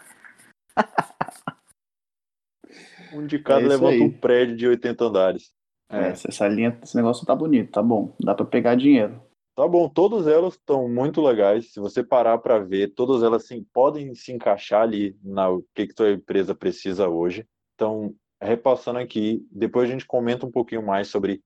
um 3.14 3.26
de 3.26 3.38
cada 3.38 3.64
é 3.64 3.68
levanta 3.68 3.94
aí. 3.94 4.00
um 4.02 4.10
prédio 4.10 4.56
de 4.56 4.68
80 4.68 5.04
andares. 5.04 5.52
É, 5.90 6.08
essa 6.08 6.48
linha, 6.48 6.78
esse 6.82 6.96
negócio 6.96 7.26
tá 7.26 7.34
bonito, 7.34 7.70
tá 7.72 7.82
bom. 7.82 8.14
Dá 8.20 8.34
para 8.34 8.46
pegar 8.46 8.74
dinheiro. 8.74 9.22
Tá 9.54 9.68
bom, 9.68 9.88
todas 9.88 10.26
elas 10.26 10.54
estão 10.54 10.88
muito 10.88 11.22
legais. 11.22 11.72
Se 11.72 11.78
você 11.78 12.02
parar 12.02 12.38
para 12.38 12.58
ver, 12.58 12.92
todas 12.94 13.22
elas 13.22 13.46
sim, 13.46 13.64
podem 13.72 14.12
se 14.14 14.32
encaixar 14.32 14.82
ali 14.82 15.16
na 15.22 15.48
o 15.48 15.64
que 15.74 15.86
que 15.86 15.94
tua 15.94 16.10
empresa 16.10 16.54
precisa 16.54 17.08
hoje. 17.08 17.46
Então, 17.74 18.14
repassando 18.42 18.98
aqui, 18.98 19.46
depois 19.52 19.88
a 19.88 19.92
gente 19.92 20.06
comenta 20.06 20.44
um 20.44 20.50
pouquinho 20.50 20.84
mais 20.84 21.08
sobre 21.08 21.40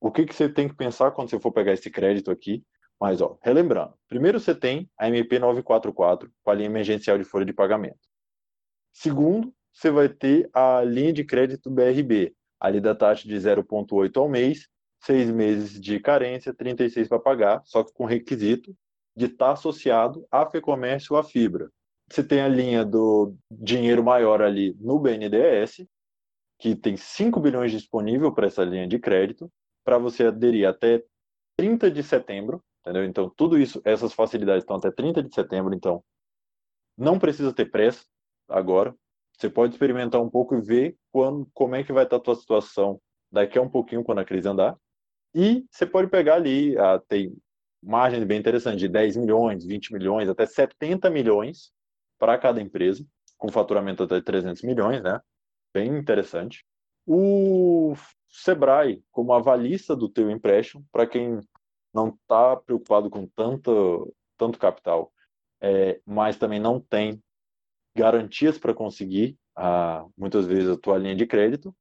o 0.00 0.10
que 0.10 0.24
que 0.24 0.34
você 0.34 0.48
tem 0.48 0.66
que 0.66 0.74
pensar 0.74 1.10
quando 1.10 1.28
você 1.28 1.38
for 1.38 1.52
pegar 1.52 1.72
esse 1.72 1.90
crédito 1.90 2.30
aqui. 2.30 2.64
Mas, 2.98 3.20
ó, 3.20 3.36
relembrando, 3.42 3.94
primeiro 4.08 4.40
você 4.40 4.54
tem 4.54 4.88
a 4.98 5.08
MP 5.08 5.38
944 5.38 6.30
com 6.42 6.50
a 6.50 6.54
linha 6.54 6.68
emergencial 6.68 7.18
de 7.18 7.24
folha 7.24 7.44
de 7.44 7.52
pagamento. 7.52 7.98
Segundo, 8.92 9.52
você 9.72 9.90
vai 9.90 10.08
ter 10.08 10.48
a 10.52 10.82
linha 10.82 11.12
de 11.12 11.24
crédito 11.24 11.70
BRB, 11.70 12.34
ali 12.60 12.80
da 12.80 12.94
taxa 12.94 13.26
de 13.26 13.34
0,8 13.34 14.16
ao 14.16 14.28
mês, 14.28 14.68
seis 15.02 15.30
meses 15.30 15.80
de 15.80 15.98
carência, 15.98 16.54
36 16.54 17.08
para 17.08 17.18
pagar, 17.18 17.62
só 17.64 17.82
que 17.82 17.92
com 17.92 18.04
requisito 18.04 18.74
de 19.16 19.26
estar 19.26 19.46
tá 19.46 19.52
associado 19.52 20.26
à 20.30 20.46
FEComércio 20.46 21.14
ou 21.14 21.18
à 21.18 21.24
Fibra. 21.24 21.70
Você 22.10 22.22
tem 22.22 22.40
a 22.40 22.48
linha 22.48 22.84
do 22.84 23.34
dinheiro 23.50 24.04
maior 24.04 24.42
ali 24.42 24.76
no 24.78 24.98
BNDES, 24.98 25.86
que 26.58 26.76
tem 26.76 26.96
5 26.96 27.40
bilhões 27.40 27.72
disponível 27.72 28.32
para 28.32 28.46
essa 28.46 28.62
linha 28.62 28.86
de 28.86 28.98
crédito, 28.98 29.50
para 29.84 29.98
você 29.98 30.26
aderir 30.26 30.68
até 30.68 31.02
30 31.56 31.90
de 31.90 32.02
setembro, 32.02 32.62
entendeu? 32.80 33.04
Então, 33.04 33.30
tudo 33.36 33.58
isso, 33.58 33.80
essas 33.84 34.12
facilidades 34.12 34.62
estão 34.62 34.76
até 34.76 34.90
30 34.90 35.22
de 35.22 35.34
setembro, 35.34 35.74
então 35.74 36.04
não 36.96 37.18
precisa 37.18 37.52
ter 37.52 37.70
pressa 37.70 38.04
agora. 38.48 38.94
Você 39.36 39.48
pode 39.48 39.74
experimentar 39.74 40.20
um 40.20 40.30
pouco 40.30 40.54
e 40.54 40.60
ver 40.60 40.96
quando, 41.10 41.48
como 41.52 41.74
é 41.74 41.82
que 41.82 41.92
vai 41.92 42.04
estar 42.04 42.16
a 42.16 42.20
tua 42.20 42.34
situação 42.34 43.00
daqui 43.30 43.58
a 43.58 43.62
um 43.62 43.68
pouquinho 43.68 44.04
quando 44.04 44.18
a 44.18 44.24
crise 44.24 44.48
andar. 44.48 44.76
E 45.34 45.64
você 45.70 45.86
pode 45.86 46.10
pegar 46.10 46.34
ali, 46.34 46.76
ah, 46.78 47.00
tem 47.08 47.34
margem 47.82 48.24
bem 48.24 48.38
interessante, 48.38 48.78
de 48.78 48.88
10 48.88 49.16
milhões, 49.16 49.64
20 49.64 49.92
milhões, 49.92 50.28
até 50.28 50.46
70 50.46 51.10
milhões 51.10 51.72
para 52.18 52.38
cada 52.38 52.60
empresa, 52.60 53.04
com 53.36 53.48
faturamento 53.48 54.04
até 54.04 54.20
300 54.20 54.62
milhões, 54.62 55.02
né? 55.02 55.20
Bem 55.74 55.88
interessante. 55.96 56.64
O 57.04 57.94
Sebrae, 58.28 59.02
como 59.10 59.32
avalista 59.32 59.96
do 59.96 60.08
teu 60.08 60.30
empréstimo, 60.30 60.84
para 60.92 61.06
quem 61.06 61.40
não 61.92 62.10
está 62.10 62.56
preocupado 62.56 63.10
com 63.10 63.26
tanto, 63.26 64.14
tanto 64.38 64.58
capital, 64.58 65.12
é, 65.60 66.00
mas 66.06 66.36
também 66.36 66.60
não 66.60 66.80
tem 66.80 67.20
garantias 67.96 68.58
para 68.58 68.74
conseguir, 68.74 69.36
ah, 69.56 70.04
muitas 70.16 70.46
vezes, 70.46 70.68
a 70.70 70.78
tua 70.78 70.98
linha 70.98 71.14
de 71.14 71.26
crédito, 71.26 71.74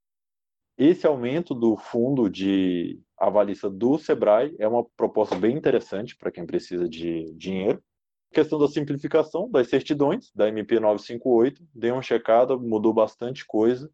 esse 0.78 1.06
aumento 1.06 1.54
do 1.54 1.78
fundo 1.78 2.30
de 2.30 3.00
avalista 3.18 3.70
do 3.70 3.98
Sebrae 4.00 4.56
é 4.58 4.68
uma 4.68 4.84
proposta 4.98 5.36
bem 5.36 5.56
interessante 5.56 6.16
para 6.16 6.32
quem 6.32 6.46
precisa 6.46 6.90
de 6.90 7.32
dinheiro. 7.34 7.84
A 8.32 8.36
questão 8.36 8.58
da 8.58 8.68
simplificação 8.68 9.50
das 9.50 9.70
certidões 9.70 10.32
da 10.34 10.48
MP 10.48 10.80
958, 10.80 11.62
dei 11.76 11.92
uma 11.92 12.02
checada, 12.02 12.58
mudou 12.58 12.94
bastante 12.94 13.46
coisa. 13.46 13.92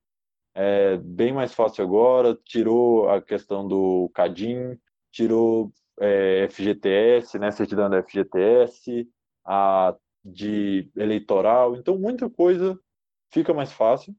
É 0.56 0.98
bem 0.98 1.34
mais 1.34 1.54
fácil 1.54 1.84
agora, 1.84 2.40
tirou 2.46 3.10
a 3.10 3.22
questão 3.22 3.68
do 3.68 4.10
CADIM, 4.14 4.80
tirou 5.12 5.72
é, 6.00 6.48
FGTS, 6.50 7.38
né, 7.38 7.52
certidão 7.52 7.90
da 7.90 8.02
FGTS, 8.02 9.08
a 9.46 9.96
de 10.24 10.90
eleitoral, 10.96 11.76
então 11.76 11.98
muita 11.98 12.30
coisa 12.30 12.80
fica 13.32 13.54
mais 13.54 13.72
fácil 13.72 14.16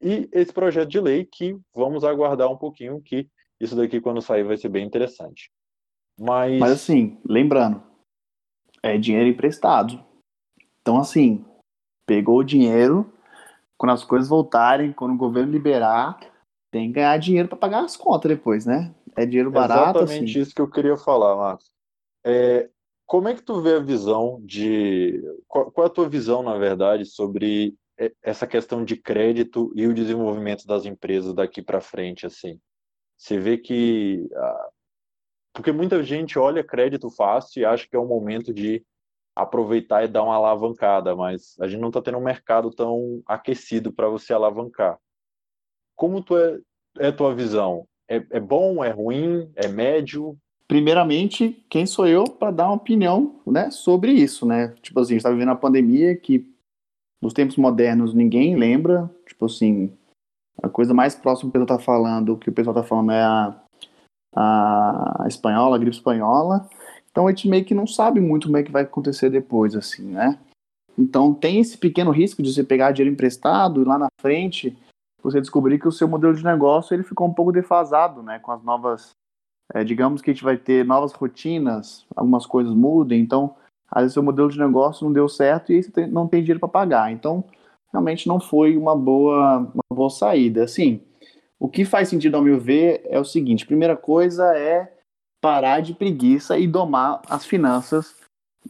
e 0.00 0.28
esse 0.32 0.52
projeto 0.52 0.88
de 0.88 1.00
lei 1.00 1.24
que 1.24 1.58
vamos 1.74 2.04
aguardar 2.04 2.50
um 2.50 2.56
pouquinho 2.56 3.00
que 3.02 3.28
isso 3.60 3.76
daqui 3.76 4.00
quando 4.00 4.22
sair 4.22 4.42
vai 4.42 4.56
ser 4.56 4.70
bem 4.70 4.86
interessante. 4.86 5.50
Mas, 6.18 6.58
Mas 6.58 6.72
assim, 6.72 7.20
lembrando, 7.24 7.82
é 8.82 8.96
dinheiro 8.96 9.28
emprestado. 9.28 10.02
Então 10.80 10.98
assim, 10.98 11.44
pegou 12.06 12.38
o 12.38 12.44
dinheiro, 12.44 13.12
quando 13.76 13.92
as 13.92 14.04
coisas 14.04 14.28
voltarem, 14.28 14.92
quando 14.92 15.12
o 15.12 15.18
governo 15.18 15.52
liberar, 15.52 16.18
tem 16.70 16.88
que 16.88 16.94
ganhar 16.94 17.16
dinheiro 17.18 17.48
para 17.48 17.58
pagar 17.58 17.84
as 17.84 17.96
contas 17.96 18.30
depois, 18.30 18.64
né? 18.64 18.94
É 19.16 19.26
dinheiro 19.26 19.50
barato. 19.50 19.98
Exatamente 19.98 20.30
assim. 20.30 20.40
isso 20.40 20.54
que 20.54 20.60
eu 20.60 20.70
queria 20.70 20.96
falar, 20.96 21.36
Marcos. 21.36 21.70
É, 22.24 22.70
como 23.10 23.26
é 23.26 23.34
que 23.34 23.42
tu 23.42 23.60
vê 23.60 23.74
a 23.74 23.80
visão 23.80 24.40
de. 24.44 25.20
Qual, 25.48 25.68
qual 25.72 25.84
é 25.84 25.90
a 25.90 25.92
tua 25.92 26.08
visão, 26.08 26.44
na 26.44 26.56
verdade, 26.56 27.04
sobre 27.04 27.74
essa 28.22 28.46
questão 28.46 28.84
de 28.84 28.96
crédito 28.96 29.72
e 29.74 29.84
o 29.88 29.92
desenvolvimento 29.92 30.64
das 30.64 30.86
empresas 30.86 31.34
daqui 31.34 31.60
para 31.60 31.80
frente, 31.80 32.24
assim. 32.24 32.60
Você 33.16 33.36
vê 33.36 33.58
que 33.58 34.28
porque 35.52 35.72
muita 35.72 36.00
gente 36.04 36.38
olha 36.38 36.62
crédito 36.62 37.10
fácil 37.10 37.62
e 37.62 37.64
acha 37.64 37.84
que 37.88 37.96
é 37.96 37.98
o 37.98 38.06
momento 38.06 38.54
de 38.54 38.86
aproveitar 39.34 40.04
e 40.04 40.08
dar 40.08 40.22
uma 40.22 40.36
alavancada, 40.36 41.16
mas 41.16 41.56
a 41.58 41.66
gente 41.66 41.80
não 41.80 41.88
está 41.88 42.00
tendo 42.00 42.18
um 42.18 42.22
mercado 42.22 42.70
tão 42.70 43.24
aquecido 43.26 43.92
para 43.92 44.08
você 44.08 44.32
alavancar. 44.32 45.00
Como 45.96 46.22
tu 46.22 46.38
é, 46.38 46.60
é 47.00 47.10
tua 47.10 47.34
visão? 47.34 47.88
É, 48.08 48.24
é 48.30 48.38
bom? 48.38 48.84
É 48.84 48.90
ruim? 48.90 49.50
É 49.56 49.66
médio? 49.66 50.38
Primeiramente, 50.70 51.60
quem 51.68 51.84
sou 51.84 52.06
eu 52.06 52.22
para 52.22 52.52
dar 52.52 52.66
uma 52.66 52.76
opinião, 52.76 53.40
né, 53.44 53.72
sobre 53.72 54.12
isso, 54.12 54.46
né? 54.46 54.68
Tipo 54.80 55.00
assim, 55.00 55.08
a 55.08 55.14
gente 55.14 55.18
está 55.18 55.30
vivendo 55.32 55.48
a 55.48 55.56
pandemia 55.56 56.14
que 56.14 56.48
nos 57.20 57.32
tempos 57.32 57.56
modernos 57.56 58.14
ninguém 58.14 58.54
lembra, 58.54 59.10
tipo 59.26 59.46
assim, 59.46 59.92
a 60.62 60.68
coisa 60.68 60.94
mais 60.94 61.16
próxima 61.16 61.50
que 61.50 61.58
o 61.58 61.60
pessoal 61.60 61.76
tá 61.76 61.84
falando, 61.84 62.36
que 62.36 62.50
o 62.50 62.52
pessoal 62.52 62.72
tá 62.72 62.84
falando 62.84 63.10
é 63.10 63.20
a, 63.20 63.60
a 65.24 65.26
espanhola, 65.26 65.74
a 65.74 65.78
gripe 65.80 65.96
espanhola. 65.96 66.70
Então 67.10 67.26
a 67.26 67.30
gente 67.30 67.48
meio 67.48 67.64
que 67.64 67.74
não 67.74 67.88
sabe 67.88 68.20
muito 68.20 68.46
como 68.46 68.58
é 68.58 68.62
que 68.62 68.70
vai 68.70 68.84
acontecer 68.84 69.28
depois, 69.28 69.74
assim, 69.74 70.04
né? 70.04 70.38
Então 70.96 71.34
tem 71.34 71.58
esse 71.58 71.76
pequeno 71.76 72.12
risco 72.12 72.44
de 72.44 72.54
você 72.54 72.62
pegar 72.62 72.92
dinheiro 72.92 73.12
emprestado 73.12 73.82
e 73.82 73.84
lá 73.84 73.98
na 73.98 74.06
frente 74.20 74.78
você 75.20 75.40
descobrir 75.40 75.80
que 75.80 75.88
o 75.88 75.92
seu 75.92 76.06
modelo 76.06 76.32
de 76.32 76.44
negócio 76.44 76.94
ele 76.94 77.02
ficou 77.02 77.26
um 77.26 77.34
pouco 77.34 77.50
defasado, 77.50 78.22
né? 78.22 78.38
Com 78.38 78.52
as 78.52 78.62
novas, 78.62 79.10
é, 79.72 79.84
digamos 79.84 80.20
que 80.20 80.30
a 80.30 80.34
gente 80.34 80.44
vai 80.44 80.56
ter 80.56 80.84
novas 80.84 81.12
rotinas, 81.12 82.04
algumas 82.14 82.46
coisas 82.46 82.74
mudem, 82.74 83.20
então 83.20 83.54
às 83.90 84.02
vezes 84.02 84.14
seu 84.14 84.22
modelo 84.22 84.48
de 84.48 84.58
negócio 84.58 85.04
não 85.04 85.12
deu 85.12 85.28
certo 85.28 85.72
e 85.72 85.76
aí 85.76 85.82
você 85.82 86.06
não 86.06 86.28
tem 86.28 86.40
dinheiro 86.40 86.60
para 86.60 86.68
pagar. 86.68 87.12
Então, 87.12 87.44
realmente 87.92 88.28
não 88.28 88.38
foi 88.38 88.76
uma 88.76 88.96
boa, 88.96 89.58
uma 89.58 89.96
boa 89.96 90.10
saída. 90.10 90.64
Assim, 90.64 91.00
o 91.58 91.68
que 91.68 91.84
faz 91.84 92.08
sentido 92.08 92.36
ao 92.36 92.42
meu 92.42 92.58
ver 92.58 93.02
é 93.04 93.18
o 93.18 93.24
seguinte: 93.24 93.66
primeira 93.66 93.96
coisa 93.96 94.56
é 94.56 94.92
parar 95.40 95.80
de 95.80 95.94
preguiça 95.94 96.58
e 96.58 96.66
domar 96.66 97.20
as 97.28 97.44
finanças 97.44 98.14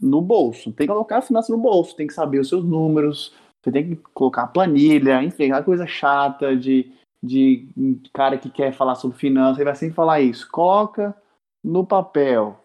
no 0.01 0.21
bolso. 0.21 0.71
Tem 0.71 0.87
que 0.87 0.93
colocar 0.93 1.17
a 1.17 1.21
finança 1.21 1.51
no 1.51 1.59
bolso, 1.59 1.95
tem 1.95 2.07
que 2.07 2.13
saber 2.13 2.39
os 2.39 2.49
seus 2.49 2.63
números, 2.63 3.33
você 3.61 3.71
tem 3.71 3.89
que 3.89 3.95
colocar 4.13 4.47
planilha, 4.47 5.21
enfim, 5.21 5.45
aquela 5.45 5.63
coisa 5.63 5.85
chata 5.85 6.55
de, 6.55 6.91
de 7.21 7.69
cara 8.13 8.37
que 8.37 8.49
quer 8.49 8.73
falar 8.73 8.95
sobre 8.95 9.17
finanças, 9.17 9.57
ele 9.57 9.65
vai 9.65 9.75
sempre 9.75 9.95
falar 9.95 10.21
isso. 10.21 10.49
Coloca 10.49 11.15
no 11.63 11.85
papel, 11.85 12.59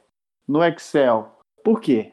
no 0.48 0.64
Excel. 0.64 1.30
Por 1.62 1.80
quê? 1.80 2.12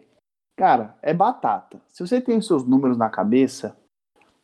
Cara, 0.57 0.95
é 1.01 1.13
batata. 1.13 1.81
Se 1.87 2.05
você 2.05 2.19
tem 2.19 2.37
os 2.37 2.45
seus 2.45 2.65
números 2.65 2.97
na 2.97 3.09
cabeça, 3.09 3.77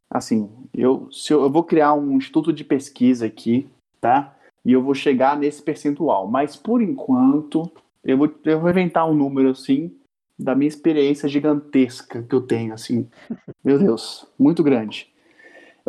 assim, 0.10 0.50
eu, 0.74 1.12
se 1.12 1.34
eu, 1.34 1.44
eu 1.44 1.50
vou 1.50 1.64
criar 1.64 1.94
um 1.94 2.18
instituto 2.18 2.52
de 2.54 2.64
pesquisa 2.64 3.26
aqui, 3.26 3.70
tá? 4.02 4.36
E 4.66 4.72
eu 4.72 4.82
vou 4.82 4.94
chegar 4.94 5.38
nesse 5.38 5.62
percentual. 5.62 6.28
Mas 6.28 6.56
por 6.56 6.82
enquanto, 6.82 7.72
eu 8.04 8.18
vou, 8.18 8.34
eu 8.46 8.60
vou 8.60 8.70
inventar 8.70 9.10
um 9.10 9.14
número 9.14 9.50
assim, 9.50 9.96
da 10.38 10.56
minha 10.56 10.70
experiência 10.70 11.28
gigantesca 11.28 12.24
que 12.24 12.34
eu 12.34 12.42
tenho, 12.42 12.74
assim. 12.74 13.08
Meu 13.64 13.78
Deus, 13.78 14.26
muito 14.38 14.64
grande. 14.64 15.09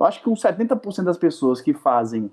Eu 0.00 0.06
acho 0.06 0.22
que 0.22 0.30
uns 0.30 0.40
70% 0.40 1.04
das 1.04 1.18
pessoas 1.18 1.60
que 1.60 1.74
fazem, 1.74 2.32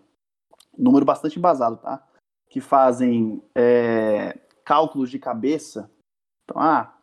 número 0.78 1.06
bastante 1.06 1.38
embasado, 1.38 1.76
tá? 1.76 2.02
Que 2.50 2.62
fazem 2.62 3.44
é, 3.54 4.40
cálculos 4.64 5.10
de 5.10 5.20
cabeça. 5.20 5.92
Então, 6.46 6.62
ah, 6.62 6.98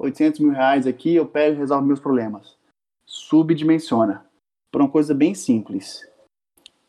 800 0.00 0.40
mil 0.40 0.50
reais 0.50 0.84
aqui, 0.84 1.14
eu 1.14 1.26
pego 1.26 1.54
e 1.54 1.58
resolvo 1.58 1.86
meus 1.86 2.00
problemas. 2.00 2.58
Subdimensiona. 3.06 4.26
Por 4.72 4.80
uma 4.80 4.90
coisa 4.90 5.14
bem 5.14 5.32
simples. 5.32 6.00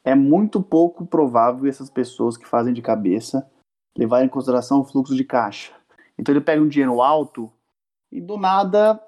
É 0.03 0.15
muito 0.15 0.61
pouco 0.63 1.05
provável 1.05 1.69
essas 1.69 1.91
pessoas 1.91 2.35
que 2.35 2.47
fazem 2.47 2.73
de 2.73 2.81
cabeça 2.81 3.47
levarem 3.95 4.25
em 4.25 4.29
consideração 4.29 4.79
o 4.79 4.83
fluxo 4.85 5.15
de 5.15 5.23
caixa. 5.23 5.73
Então 6.17 6.33
ele 6.33 6.43
pega 6.43 6.61
um 6.61 6.67
dinheiro 6.67 7.01
alto 7.01 7.51
e 8.11 8.19
do 8.19 8.37
nada 8.37 8.99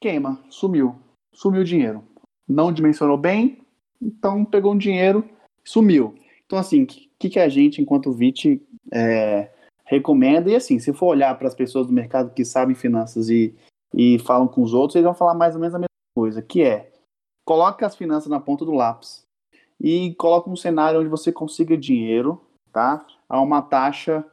queima, 0.00 0.38
sumiu. 0.48 0.96
Sumiu 1.34 1.62
o 1.62 1.64
dinheiro. 1.64 2.09
Não 2.50 2.72
dimensionou 2.72 3.16
bem, 3.16 3.58
então 4.02 4.44
pegou 4.44 4.72
um 4.72 4.78
dinheiro, 4.78 5.24
sumiu. 5.64 6.14
Então, 6.44 6.58
assim, 6.58 6.82
o 6.82 6.86
que, 6.86 7.30
que 7.30 7.38
a 7.38 7.48
gente, 7.48 7.80
enquanto 7.80 8.12
VIT, 8.12 8.60
é, 8.92 9.50
recomenda. 9.90 10.48
E 10.48 10.54
assim, 10.54 10.78
se 10.78 10.92
for 10.92 11.06
olhar 11.06 11.36
para 11.36 11.48
as 11.48 11.54
pessoas 11.54 11.86
do 11.86 11.92
mercado 11.92 12.32
que 12.32 12.44
sabem 12.44 12.76
finanças 12.76 13.28
e, 13.28 13.54
e 13.92 14.20
falam 14.20 14.46
com 14.46 14.62
os 14.62 14.72
outros, 14.72 14.94
eles 14.94 15.04
vão 15.04 15.14
falar 15.14 15.34
mais 15.34 15.54
ou 15.54 15.60
menos 15.60 15.74
a 15.74 15.78
mesma 15.78 15.88
coisa, 16.16 16.40
que 16.40 16.62
é 16.62 16.92
coloque 17.44 17.84
as 17.84 17.96
finanças 17.96 18.30
na 18.30 18.38
ponta 18.38 18.64
do 18.64 18.72
lápis 18.72 19.24
e 19.80 20.14
coloque 20.14 20.48
um 20.48 20.56
cenário 20.56 21.00
onde 21.00 21.08
você 21.08 21.32
consiga 21.32 21.76
dinheiro, 21.76 22.40
tá? 22.72 23.04
A 23.28 23.40
uma 23.40 23.60
taxa 23.62 24.24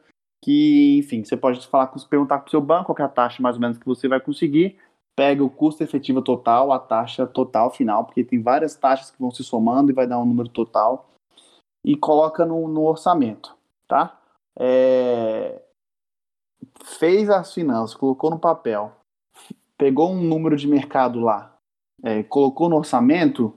que, 0.44 0.98
enfim, 0.98 1.24
você 1.24 1.36
pode 1.36 1.66
falar, 1.66 1.88
perguntar 2.08 2.38
para 2.38 2.46
o 2.46 2.50
seu 2.50 2.60
banco 2.60 2.94
qual 2.94 2.98
é 2.98 3.02
a 3.02 3.12
taxa 3.12 3.42
mais 3.42 3.56
ou 3.56 3.60
menos 3.60 3.78
que 3.78 3.86
você 3.86 4.06
vai 4.06 4.20
conseguir, 4.20 4.78
pega 5.18 5.42
o 5.42 5.50
custo 5.50 5.82
efetivo 5.82 6.22
total, 6.22 6.70
a 6.70 6.78
taxa 6.78 7.26
total 7.26 7.72
final, 7.72 8.04
porque 8.04 8.22
tem 8.22 8.40
várias 8.40 8.76
taxas 8.76 9.10
que 9.10 9.18
vão 9.18 9.32
se 9.32 9.42
somando 9.42 9.90
e 9.90 9.94
vai 9.94 10.06
dar 10.06 10.20
um 10.20 10.24
número 10.24 10.48
total, 10.48 11.10
e 11.84 11.96
coloca 11.96 12.46
no, 12.46 12.68
no 12.68 12.84
orçamento, 12.84 13.56
tá? 13.88 14.16
é, 14.56 15.60
fez 16.84 17.28
as 17.28 17.52
finanças, 17.52 17.96
colocou 17.96 18.30
no 18.30 18.38
papel, 18.38 18.92
pegou 19.76 20.12
um 20.12 20.22
número 20.22 20.56
de 20.56 20.68
mercado 20.68 21.18
lá, 21.18 21.52
é, 22.04 22.22
colocou 22.22 22.68
no 22.68 22.76
orçamento, 22.76 23.52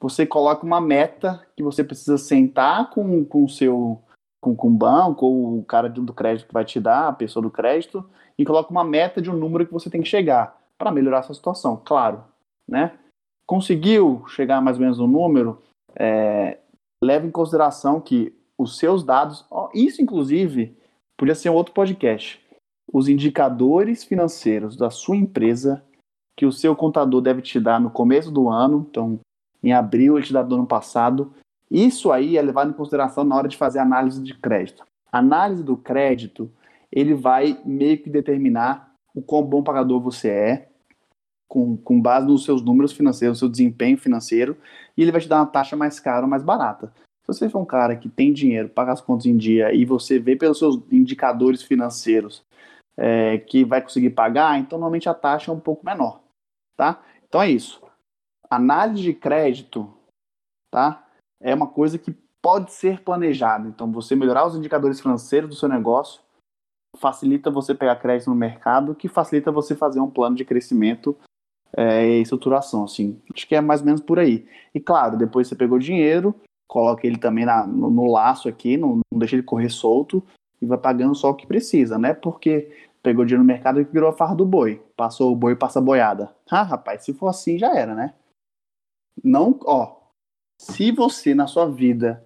você 0.00 0.24
coloca 0.24 0.64
uma 0.64 0.80
meta 0.80 1.46
que 1.54 1.62
você 1.62 1.84
precisa 1.84 2.16
sentar 2.16 2.88
com, 2.88 3.26
o 3.30 3.48
seu 3.50 4.00
com, 4.40 4.56
com 4.56 4.68
o 4.68 4.74
banco 4.74 5.26
ou 5.26 5.58
o 5.58 5.64
cara 5.64 5.90
do 5.90 6.14
crédito 6.14 6.46
que 6.46 6.54
vai 6.54 6.64
te 6.64 6.80
dar, 6.80 7.08
a 7.08 7.12
pessoa 7.12 7.42
do 7.42 7.50
crédito, 7.50 8.08
e 8.38 8.44
coloca 8.46 8.70
uma 8.70 8.84
meta 8.84 9.20
de 9.20 9.30
um 9.30 9.36
número 9.36 9.66
que 9.66 9.72
você 9.72 9.90
tem 9.90 10.00
que 10.00 10.08
chegar 10.08 10.63
para 10.78 10.90
melhorar 10.90 11.20
a 11.20 11.22
sua 11.22 11.34
situação, 11.34 11.80
claro, 11.84 12.24
né? 12.68 12.98
Conseguiu 13.46 14.24
chegar 14.28 14.60
mais 14.60 14.76
ou 14.76 14.82
menos 14.82 14.98
no 14.98 15.06
número, 15.06 15.62
é, 15.94 16.58
leva 17.02 17.26
em 17.26 17.30
consideração 17.30 18.00
que 18.00 18.34
os 18.58 18.78
seus 18.78 19.04
dados. 19.04 19.44
Isso, 19.74 20.00
inclusive, 20.00 20.76
podia 21.16 21.34
ser 21.34 21.50
um 21.50 21.54
outro 21.54 21.74
podcast. 21.74 22.40
Os 22.92 23.08
indicadores 23.08 24.04
financeiros 24.04 24.76
da 24.76 24.90
sua 24.90 25.16
empresa 25.16 25.84
que 26.36 26.46
o 26.46 26.52
seu 26.52 26.74
contador 26.74 27.20
deve 27.20 27.42
te 27.42 27.60
dar 27.60 27.80
no 27.80 27.90
começo 27.90 28.30
do 28.30 28.48
ano, 28.48 28.86
então 28.90 29.20
em 29.62 29.72
abril 29.72 30.16
ele 30.16 30.26
te 30.26 30.32
dá 30.32 30.42
do 30.42 30.54
ano 30.54 30.66
passado. 30.66 31.32
Isso 31.70 32.10
aí 32.10 32.36
é 32.36 32.42
levado 32.42 32.70
em 32.70 32.74
consideração 32.74 33.24
na 33.24 33.36
hora 33.36 33.48
de 33.48 33.56
fazer 33.56 33.78
análise 33.78 34.22
de 34.22 34.34
crédito. 34.34 34.84
A 35.12 35.18
análise 35.18 35.62
do 35.62 35.76
crédito, 35.76 36.50
ele 36.90 37.14
vai 37.14 37.60
meio 37.64 37.98
que 37.98 38.10
determinar 38.10 38.93
o 39.14 39.22
quão 39.22 39.42
bom 39.44 39.62
pagador 39.62 40.00
você 40.00 40.28
é, 40.28 40.68
com, 41.48 41.76
com 41.76 42.00
base 42.00 42.26
nos 42.26 42.44
seus 42.44 42.62
números 42.62 42.92
financeiros, 42.92 43.38
seu 43.38 43.48
desempenho 43.48 43.96
financeiro, 43.96 44.56
e 44.96 45.02
ele 45.02 45.12
vai 45.12 45.20
te 45.20 45.28
dar 45.28 45.36
uma 45.36 45.46
taxa 45.46 45.76
mais 45.76 46.00
cara 46.00 46.22
ou 46.22 46.28
mais 46.28 46.42
barata. 46.42 46.92
Se 47.20 47.28
você 47.28 47.48
for 47.48 47.60
um 47.60 47.64
cara 47.64 47.96
que 47.96 48.08
tem 48.08 48.32
dinheiro, 48.32 48.68
paga 48.68 48.92
as 48.92 49.00
contas 49.00 49.26
em 49.26 49.36
dia 49.36 49.72
e 49.72 49.84
você 49.84 50.18
vê 50.18 50.36
pelos 50.36 50.58
seus 50.58 50.80
indicadores 50.90 51.62
financeiros 51.62 52.44
é, 52.96 53.38
que 53.38 53.64
vai 53.64 53.80
conseguir 53.80 54.10
pagar, 54.10 54.58
então 54.58 54.78
normalmente 54.78 55.08
a 55.08 55.14
taxa 55.14 55.50
é 55.50 55.54
um 55.54 55.60
pouco 55.60 55.86
menor, 55.86 56.20
tá? 56.76 57.02
Então 57.26 57.40
é 57.40 57.50
isso. 57.50 57.82
Análise 58.50 59.02
de 59.02 59.14
crédito, 59.14 59.92
tá? 60.70 61.06
É 61.40 61.54
uma 61.54 61.66
coisa 61.66 61.98
que 61.98 62.12
pode 62.42 62.72
ser 62.72 63.00
planejada. 63.00 63.66
Então 63.68 63.90
você 63.90 64.14
melhorar 64.14 64.46
os 64.46 64.54
indicadores 64.54 65.00
financeiros 65.00 65.48
do 65.48 65.56
seu 65.56 65.68
negócio 65.68 66.20
facilita 66.96 67.50
você 67.50 67.74
pegar 67.74 67.96
crédito 67.96 68.30
no 68.30 68.36
mercado, 68.36 68.94
que 68.94 69.08
facilita 69.08 69.50
você 69.50 69.74
fazer 69.74 70.00
um 70.00 70.10
plano 70.10 70.36
de 70.36 70.44
crescimento 70.44 71.16
é, 71.76 72.06
e 72.06 72.22
estruturação, 72.22 72.84
assim. 72.84 73.20
Acho 73.34 73.46
que 73.46 73.54
é 73.54 73.60
mais 73.60 73.80
ou 73.80 73.86
menos 73.86 74.00
por 74.00 74.18
aí. 74.18 74.46
E 74.74 74.80
claro, 74.80 75.16
depois 75.16 75.48
você 75.48 75.54
pegou 75.54 75.78
dinheiro, 75.78 76.34
coloca 76.68 77.06
ele 77.06 77.18
também 77.18 77.44
na, 77.44 77.66
no, 77.66 77.90
no, 77.90 78.10
laço 78.10 78.48
aqui, 78.48 78.76
não, 78.76 78.96
não, 78.96 79.18
deixa 79.18 79.36
ele 79.36 79.42
correr 79.42 79.68
solto 79.68 80.22
e 80.60 80.66
vai 80.66 80.78
pagando 80.78 81.14
só 81.14 81.30
o 81.30 81.34
que 81.34 81.46
precisa, 81.46 81.98
né? 81.98 82.14
Porque 82.14 82.70
pegou 83.02 83.24
dinheiro 83.24 83.42
no 83.42 83.46
mercado 83.46 83.80
e 83.80 83.84
virou 83.84 84.08
a 84.08 84.12
farra 84.12 84.34
do 84.34 84.46
boi. 84.46 84.82
Passou 84.96 85.32
o 85.32 85.36
boi, 85.36 85.56
passa 85.56 85.78
a 85.78 85.82
boiada. 85.82 86.34
Ah, 86.50 86.62
rapaz, 86.62 87.04
se 87.04 87.12
for 87.12 87.28
assim 87.28 87.58
já 87.58 87.74
era, 87.76 87.94
né? 87.94 88.14
Não, 89.22 89.58
ó. 89.64 89.96
Se 90.60 90.92
você 90.92 91.34
na 91.34 91.46
sua 91.46 91.68
vida 91.68 92.24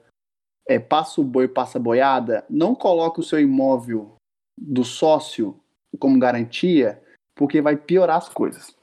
é, 0.66 0.78
passa 0.78 1.20
o 1.20 1.24
boi, 1.24 1.48
passa 1.48 1.78
a 1.78 1.80
boiada, 1.80 2.44
não 2.48 2.74
coloque 2.74 3.20
o 3.20 3.22
seu 3.22 3.40
imóvel 3.40 4.17
do 4.60 4.84
sócio 4.84 5.58
como 5.98 6.18
garantia, 6.18 7.02
porque 7.34 7.60
vai 7.60 7.76
piorar 7.76 8.16
as 8.16 8.28
coisas. 8.28 8.76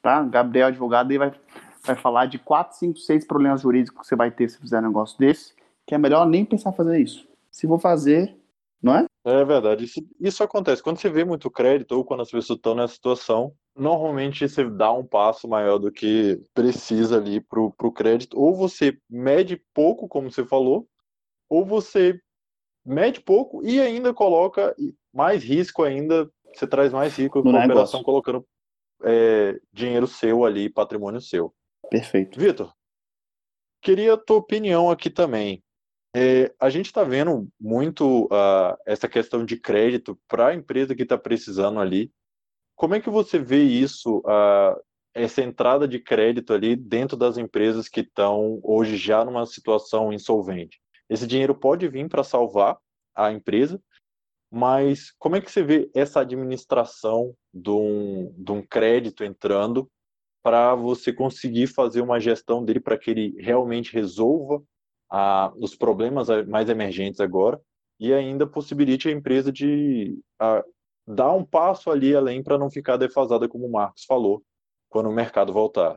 Tá? 0.00 0.22
Gabriel, 0.22 0.68
advogado, 0.68 1.10
aí 1.10 1.18
vai 1.18 1.32
vai 1.84 1.96
falar 1.96 2.26
de 2.26 2.38
4, 2.38 2.78
5, 2.78 2.98
6 2.98 3.26
problemas 3.26 3.62
jurídicos 3.62 4.02
que 4.02 4.06
você 4.06 4.16
vai 4.16 4.30
ter 4.30 4.48
se 4.48 4.58
fizer 4.58 4.78
um 4.78 4.86
negócio 4.86 5.18
desse, 5.18 5.54
que 5.86 5.94
é 5.94 5.98
melhor 5.98 6.26
nem 6.26 6.44
pensar 6.44 6.72
fazer 6.72 7.00
isso. 7.00 7.28
Se 7.50 7.66
for 7.66 7.78
fazer, 7.78 8.36
não 8.80 8.96
é? 8.96 9.04
É 9.24 9.44
verdade. 9.44 9.84
Isso, 9.84 10.00
isso 10.20 10.42
acontece. 10.42 10.82
Quando 10.82 10.98
você 10.98 11.10
vê 11.10 11.24
muito 11.24 11.50
crédito 11.50 11.92
ou 11.92 12.04
quando 12.04 12.20
as 12.20 12.30
pessoas 12.30 12.56
estão 12.56 12.74
nessa 12.74 12.94
situação, 12.94 13.52
normalmente 13.76 14.48
você 14.48 14.68
dá 14.68 14.92
um 14.92 15.04
passo 15.04 15.48
maior 15.48 15.78
do 15.78 15.90
que 15.92 16.40
precisa 16.54 17.18
ali 17.18 17.40
para 17.40 17.60
o 17.60 17.92
crédito. 17.92 18.38
Ou 18.38 18.54
você 18.54 18.96
mede 19.10 19.62
pouco, 19.74 20.08
como 20.08 20.30
você 20.30 20.44
falou, 20.44 20.88
ou 21.48 21.64
você 21.64 22.18
mede 22.84 23.20
pouco 23.20 23.64
e 23.64 23.80
ainda 23.80 24.12
coloca 24.14 24.74
mais 25.12 25.42
risco 25.42 25.82
ainda, 25.82 26.30
você 26.54 26.66
traz 26.66 26.92
mais 26.92 27.16
risco 27.16 27.42
para 27.42 27.62
a 27.62 27.64
operação 27.64 28.02
colocando 28.02 28.46
é, 29.02 29.58
dinheiro 29.72 30.06
seu 30.06 30.44
ali, 30.44 30.68
patrimônio 30.68 31.20
seu. 31.20 31.54
Perfeito. 31.90 32.38
Vitor, 32.38 32.72
queria 33.82 34.14
a 34.14 34.16
tua 34.16 34.38
opinião 34.38 34.90
aqui 34.90 35.10
também. 35.10 35.62
É, 36.14 36.52
a 36.60 36.68
gente 36.68 36.86
está 36.86 37.02
vendo 37.02 37.48
muito 37.58 38.24
uh, 38.26 38.76
essa 38.86 39.08
questão 39.08 39.44
de 39.44 39.58
crédito 39.58 40.18
para 40.28 40.48
a 40.48 40.54
empresa 40.54 40.94
que 40.94 41.02
está 41.02 41.16
precisando 41.16 41.80
ali. 41.80 42.12
Como 42.76 42.94
é 42.94 43.00
que 43.00 43.08
você 43.08 43.38
vê 43.38 43.62
isso, 43.62 44.18
uh, 44.18 44.78
essa 45.14 45.42
entrada 45.42 45.88
de 45.88 45.98
crédito 45.98 46.52
ali 46.52 46.76
dentro 46.76 47.16
das 47.16 47.38
empresas 47.38 47.88
que 47.88 48.00
estão 48.00 48.60
hoje 48.62 48.96
já 48.96 49.24
numa 49.24 49.46
situação 49.46 50.12
insolvente? 50.12 50.80
Esse 51.08 51.26
dinheiro 51.26 51.54
pode 51.54 51.88
vir 51.88 52.08
para 52.08 52.24
salvar 52.24 52.78
a 53.14 53.32
empresa, 53.32 53.80
mas 54.52 55.10
como 55.18 55.34
é 55.34 55.40
que 55.40 55.50
você 55.50 55.62
vê 55.62 55.90
essa 55.94 56.20
administração 56.20 57.34
de 57.54 57.70
um, 57.70 58.34
de 58.36 58.52
um 58.52 58.60
crédito 58.60 59.24
entrando 59.24 59.88
para 60.42 60.74
você 60.74 61.10
conseguir 61.10 61.68
fazer 61.68 62.02
uma 62.02 62.20
gestão 62.20 62.62
dele 62.62 62.78
para 62.78 62.98
que 62.98 63.10
ele 63.10 63.34
realmente 63.38 63.94
resolva 63.94 64.62
ah, 65.10 65.50
os 65.56 65.74
problemas 65.74 66.28
mais 66.46 66.68
emergentes 66.68 67.18
agora 67.18 67.58
e 67.98 68.12
ainda 68.12 68.46
possibilite 68.46 69.08
a 69.08 69.12
empresa 69.12 69.50
de 69.50 70.18
dar 71.06 71.32
um 71.32 71.44
passo 71.44 71.90
ali 71.90 72.14
além 72.14 72.42
para 72.42 72.58
não 72.58 72.70
ficar 72.70 72.98
defasada, 72.98 73.48
como 73.48 73.66
o 73.66 73.72
Marcos 73.72 74.04
falou, 74.04 74.42
quando 74.90 75.08
o 75.08 75.14
mercado 75.14 75.50
voltar. 75.52 75.96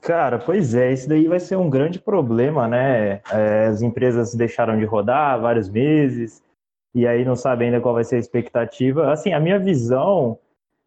Cara, 0.00 0.38
pois 0.38 0.74
é, 0.74 0.92
isso 0.92 1.08
daí 1.08 1.26
vai 1.26 1.40
ser 1.40 1.56
um 1.56 1.68
grande 1.68 1.98
problema, 1.98 2.68
né? 2.68 3.20
É, 3.32 3.66
as 3.66 3.82
empresas 3.82 4.34
deixaram 4.34 4.78
de 4.78 4.84
rodar 4.84 5.40
vários 5.40 5.68
meses 5.68 6.46
e 7.00 7.06
aí 7.06 7.24
não 7.24 7.36
sabem 7.36 7.68
ainda 7.68 7.80
qual 7.80 7.94
vai 7.94 8.04
ser 8.04 8.16
a 8.16 8.20
expectativa. 8.20 9.12
Assim, 9.12 9.32
a 9.32 9.40
minha 9.40 9.58
visão 9.58 10.38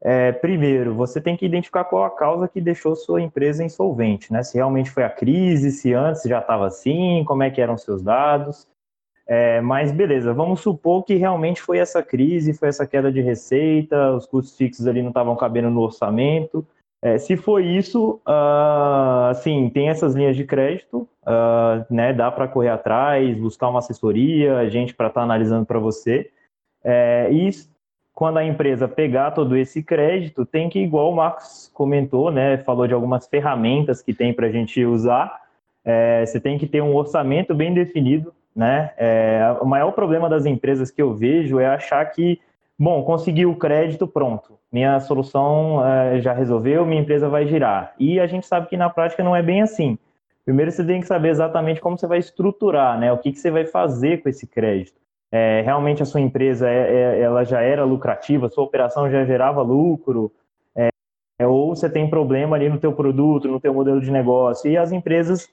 é, 0.03 0.31
primeiro, 0.31 0.95
você 0.95 1.21
tem 1.21 1.37
que 1.37 1.45
identificar 1.45 1.83
qual 1.83 2.03
a 2.03 2.09
causa 2.09 2.47
que 2.47 2.59
deixou 2.59 2.95
sua 2.95 3.21
empresa 3.21 3.63
insolvente, 3.63 4.33
né? 4.33 4.41
Se 4.41 4.55
realmente 4.55 4.89
foi 4.89 5.03
a 5.03 5.09
crise, 5.09 5.71
se 5.71 5.93
antes 5.93 6.23
já 6.23 6.39
estava 6.39 6.65
assim, 6.65 7.23
como 7.27 7.43
é 7.43 7.51
que 7.51 7.61
eram 7.61 7.77
seus 7.77 8.01
dados. 8.01 8.67
É, 9.27 9.61
mas 9.61 9.91
beleza, 9.91 10.33
vamos 10.33 10.61
supor 10.61 11.03
que 11.03 11.15
realmente 11.15 11.61
foi 11.61 11.77
essa 11.77 12.01
crise, 12.01 12.53
foi 12.53 12.69
essa 12.69 12.87
queda 12.87 13.11
de 13.11 13.21
receita, 13.21 14.11
os 14.13 14.25
custos 14.25 14.57
fixos 14.57 14.87
ali 14.87 15.01
não 15.01 15.09
estavam 15.09 15.35
cabendo 15.35 15.69
no 15.69 15.81
orçamento. 15.81 16.65
É, 17.03 17.17
se 17.17 17.35
foi 17.35 17.65
isso, 17.65 18.21
uh, 18.27 19.29
assim, 19.31 19.69
tem 19.69 19.89
essas 19.89 20.13
linhas 20.13 20.35
de 20.35 20.43
crédito, 20.45 21.07
uh, 21.23 21.85
né? 21.89 22.13
Dá 22.13 22.31
para 22.31 22.47
correr 22.47 22.69
atrás, 22.69 23.35
buscar 23.37 23.69
uma 23.69 23.79
assessoria, 23.79 24.69
gente 24.69 24.93
para 24.93 25.07
estar 25.07 25.21
tá 25.21 25.23
analisando 25.23 25.65
para 25.65 25.79
você. 25.79 26.29
É, 26.83 27.27
e 27.31 27.49
quando 28.13 28.37
a 28.37 28.45
empresa 28.45 28.87
pegar 28.87 29.31
todo 29.31 29.57
esse 29.57 29.81
crédito, 29.81 30.45
tem 30.45 30.69
que, 30.69 30.79
igual 30.79 31.11
o 31.11 31.15
Marcos 31.15 31.71
comentou, 31.73 32.31
né? 32.31 32.59
Falou 32.59 32.87
de 32.87 32.93
algumas 32.93 33.27
ferramentas 33.27 34.01
que 34.01 34.13
tem 34.13 34.33
para 34.33 34.47
a 34.47 34.51
gente 34.51 34.85
usar. 34.85 35.41
É, 35.83 36.23
você 36.25 36.39
tem 36.39 36.59
que 36.59 36.67
ter 36.67 36.81
um 36.81 36.95
orçamento 36.95 37.55
bem 37.55 37.73
definido 37.73 38.31
né? 38.55 38.91
É, 38.97 39.57
o 39.61 39.65
maior 39.65 39.91
problema 39.91 40.29
das 40.29 40.45
empresas 40.45 40.91
que 40.91 41.01
eu 41.01 41.13
vejo 41.13 41.59
é 41.59 41.67
achar 41.67 42.03
que, 42.05 42.39
bom, 42.81 43.03
consegui 43.03 43.45
o 43.45 43.55
crédito, 43.55 44.07
pronto, 44.07 44.57
minha 44.71 44.99
solução 44.99 45.85
é, 45.85 46.19
já 46.19 46.33
resolveu, 46.33 46.83
minha 46.83 46.99
empresa 46.99 47.29
vai 47.29 47.45
girar. 47.45 47.93
E 47.99 48.19
a 48.19 48.25
gente 48.25 48.47
sabe 48.47 48.67
que 48.67 48.75
na 48.75 48.89
prática 48.89 49.23
não 49.23 49.35
é 49.35 49.43
bem 49.43 49.61
assim. 49.61 49.99
Primeiro 50.43 50.71
você 50.71 50.83
tem 50.83 50.99
que 50.99 51.05
saber 51.05 51.29
exatamente 51.29 51.79
como 51.79 51.95
você 51.95 52.07
vai 52.07 52.17
estruturar, 52.17 52.99
né? 52.99 53.13
O 53.13 53.19
que, 53.19 53.31
que 53.31 53.37
você 53.37 53.51
vai 53.51 53.65
fazer 53.65 54.23
com 54.23 54.29
esse 54.29 54.47
crédito. 54.47 54.99
É, 55.31 55.61
realmente 55.61 56.01
a 56.01 56.05
sua 56.05 56.21
empresa 56.21 56.67
é, 56.67 57.19
é 57.19 57.21
ela 57.21 57.43
já 57.43 57.61
era 57.61 57.85
lucrativa, 57.85 58.49
sua 58.49 58.63
operação 58.63 59.11
já 59.11 59.23
gerava 59.25 59.61
lucro, 59.61 60.31
é, 60.75 60.89
ou 61.45 61.75
você 61.75 61.87
tem 61.87 62.09
problema 62.09 62.55
ali 62.55 62.67
no 62.67 62.79
teu 62.79 62.93
produto, 62.93 63.47
no 63.47 63.59
teu 63.59 63.75
modelo 63.75 64.01
de 64.01 64.09
negócio. 64.09 64.71
E 64.71 64.75
as 64.75 64.91
empresas 64.91 65.47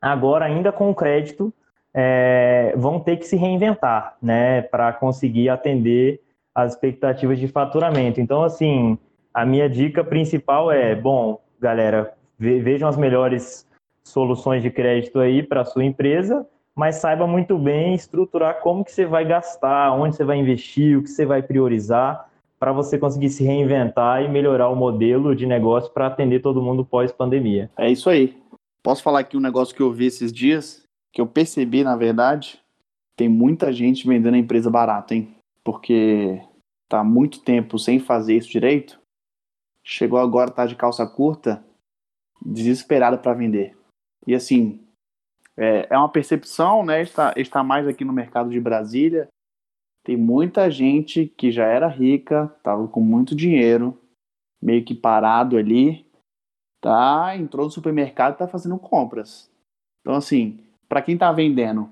agora 0.00 0.46
ainda 0.46 0.72
com 0.72 0.92
crédito 0.92 1.54
é, 1.94 2.74
vão 2.76 2.98
ter 2.98 3.18
que 3.18 3.24
se 3.24 3.36
reinventar, 3.36 4.16
né, 4.20 4.62
para 4.62 4.92
conseguir 4.92 5.48
atender 5.48 6.20
as 6.54 6.72
expectativas 6.72 7.38
de 7.38 7.48
faturamento. 7.48 8.20
Então, 8.20 8.42
assim, 8.42 8.98
a 9.32 9.44
minha 9.44 9.68
dica 9.68 10.04
principal 10.04 10.70
é, 10.70 10.94
bom, 10.94 11.40
galera, 11.60 12.14
vejam 12.38 12.88
as 12.88 12.96
melhores 12.96 13.66
soluções 14.04 14.62
de 14.62 14.70
crédito 14.70 15.18
aí 15.18 15.42
para 15.42 15.62
a 15.62 15.64
sua 15.64 15.84
empresa, 15.84 16.46
mas 16.74 16.96
saiba 16.96 17.26
muito 17.26 17.56
bem 17.58 17.94
estruturar 17.94 18.60
como 18.60 18.84
que 18.84 18.92
você 18.92 19.06
vai 19.06 19.24
gastar, 19.24 19.92
onde 19.92 20.16
você 20.16 20.24
vai 20.24 20.38
investir, 20.38 20.98
o 20.98 21.02
que 21.02 21.10
você 21.10 21.24
vai 21.24 21.42
priorizar, 21.42 22.28
para 22.58 22.72
você 22.72 22.98
conseguir 22.98 23.30
se 23.30 23.44
reinventar 23.44 24.22
e 24.22 24.28
melhorar 24.28 24.68
o 24.68 24.76
modelo 24.76 25.34
de 25.34 25.46
negócio 25.46 25.92
para 25.92 26.06
atender 26.06 26.40
todo 26.40 26.62
mundo 26.62 26.84
pós-pandemia. 26.84 27.70
É 27.76 27.90
isso 27.90 28.08
aí. 28.08 28.36
Posso 28.82 29.02
falar 29.02 29.20
aqui 29.20 29.36
um 29.36 29.40
negócio 29.40 29.74
que 29.74 29.82
eu 29.82 29.92
vi 29.92 30.06
esses 30.06 30.32
dias? 30.32 30.82
que 31.12 31.20
eu 31.20 31.26
percebi, 31.26 31.84
na 31.84 31.94
verdade, 31.94 32.58
tem 33.16 33.28
muita 33.28 33.72
gente 33.72 34.08
vendendo 34.08 34.34
a 34.34 34.38
empresa 34.38 34.70
barata, 34.70 35.14
hein? 35.14 35.36
Porque 35.64 36.40
tá 36.88 37.02
muito 37.02 37.40
tempo 37.42 37.78
sem 37.78 37.98
fazer 37.98 38.36
isso 38.36 38.50
direito. 38.50 39.00
Chegou 39.84 40.18
agora, 40.18 40.50
tá 40.50 40.66
de 40.66 40.76
calça 40.76 41.06
curta, 41.06 41.64
desesperado 42.44 43.18
para 43.18 43.34
vender. 43.34 43.76
E 44.26 44.34
assim, 44.34 44.80
é, 45.56 45.86
é, 45.90 45.98
uma 45.98 46.08
percepção, 46.08 46.84
né? 46.84 47.02
Está, 47.02 47.34
está 47.36 47.62
mais 47.62 47.86
aqui 47.86 48.04
no 48.04 48.12
mercado 48.12 48.50
de 48.50 48.60
Brasília. 48.60 49.28
Tem 50.04 50.16
muita 50.16 50.70
gente 50.70 51.26
que 51.26 51.52
já 51.52 51.66
era 51.66 51.86
rica, 51.86 52.48
tava 52.62 52.88
com 52.88 53.00
muito 53.00 53.36
dinheiro, 53.36 53.98
meio 54.60 54.84
que 54.84 54.94
parado 54.94 55.56
ali, 55.56 56.04
tá? 56.80 57.36
Entrou 57.36 57.66
no 57.66 57.70
supermercado 57.70 58.36
tá 58.36 58.48
fazendo 58.48 58.78
compras. 58.78 59.50
Então, 60.00 60.14
assim, 60.14 60.58
para 60.88 61.02
quem 61.02 61.14
está 61.14 61.30
vendendo, 61.30 61.88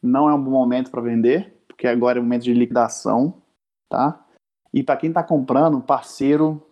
não 0.00 0.30
é 0.30 0.34
um 0.34 0.42
bom 0.42 0.52
momento 0.52 0.90
para 0.90 1.02
vender, 1.02 1.55
porque 1.76 1.86
agora 1.86 2.18
é 2.18 2.20
um 2.20 2.24
momento 2.24 2.44
de 2.44 2.54
liquidação, 2.54 3.42
tá? 3.86 4.26
E 4.72 4.82
para 4.82 4.96
quem 4.96 5.10
está 5.10 5.22
comprando, 5.22 5.80
parceiro, 5.80 6.66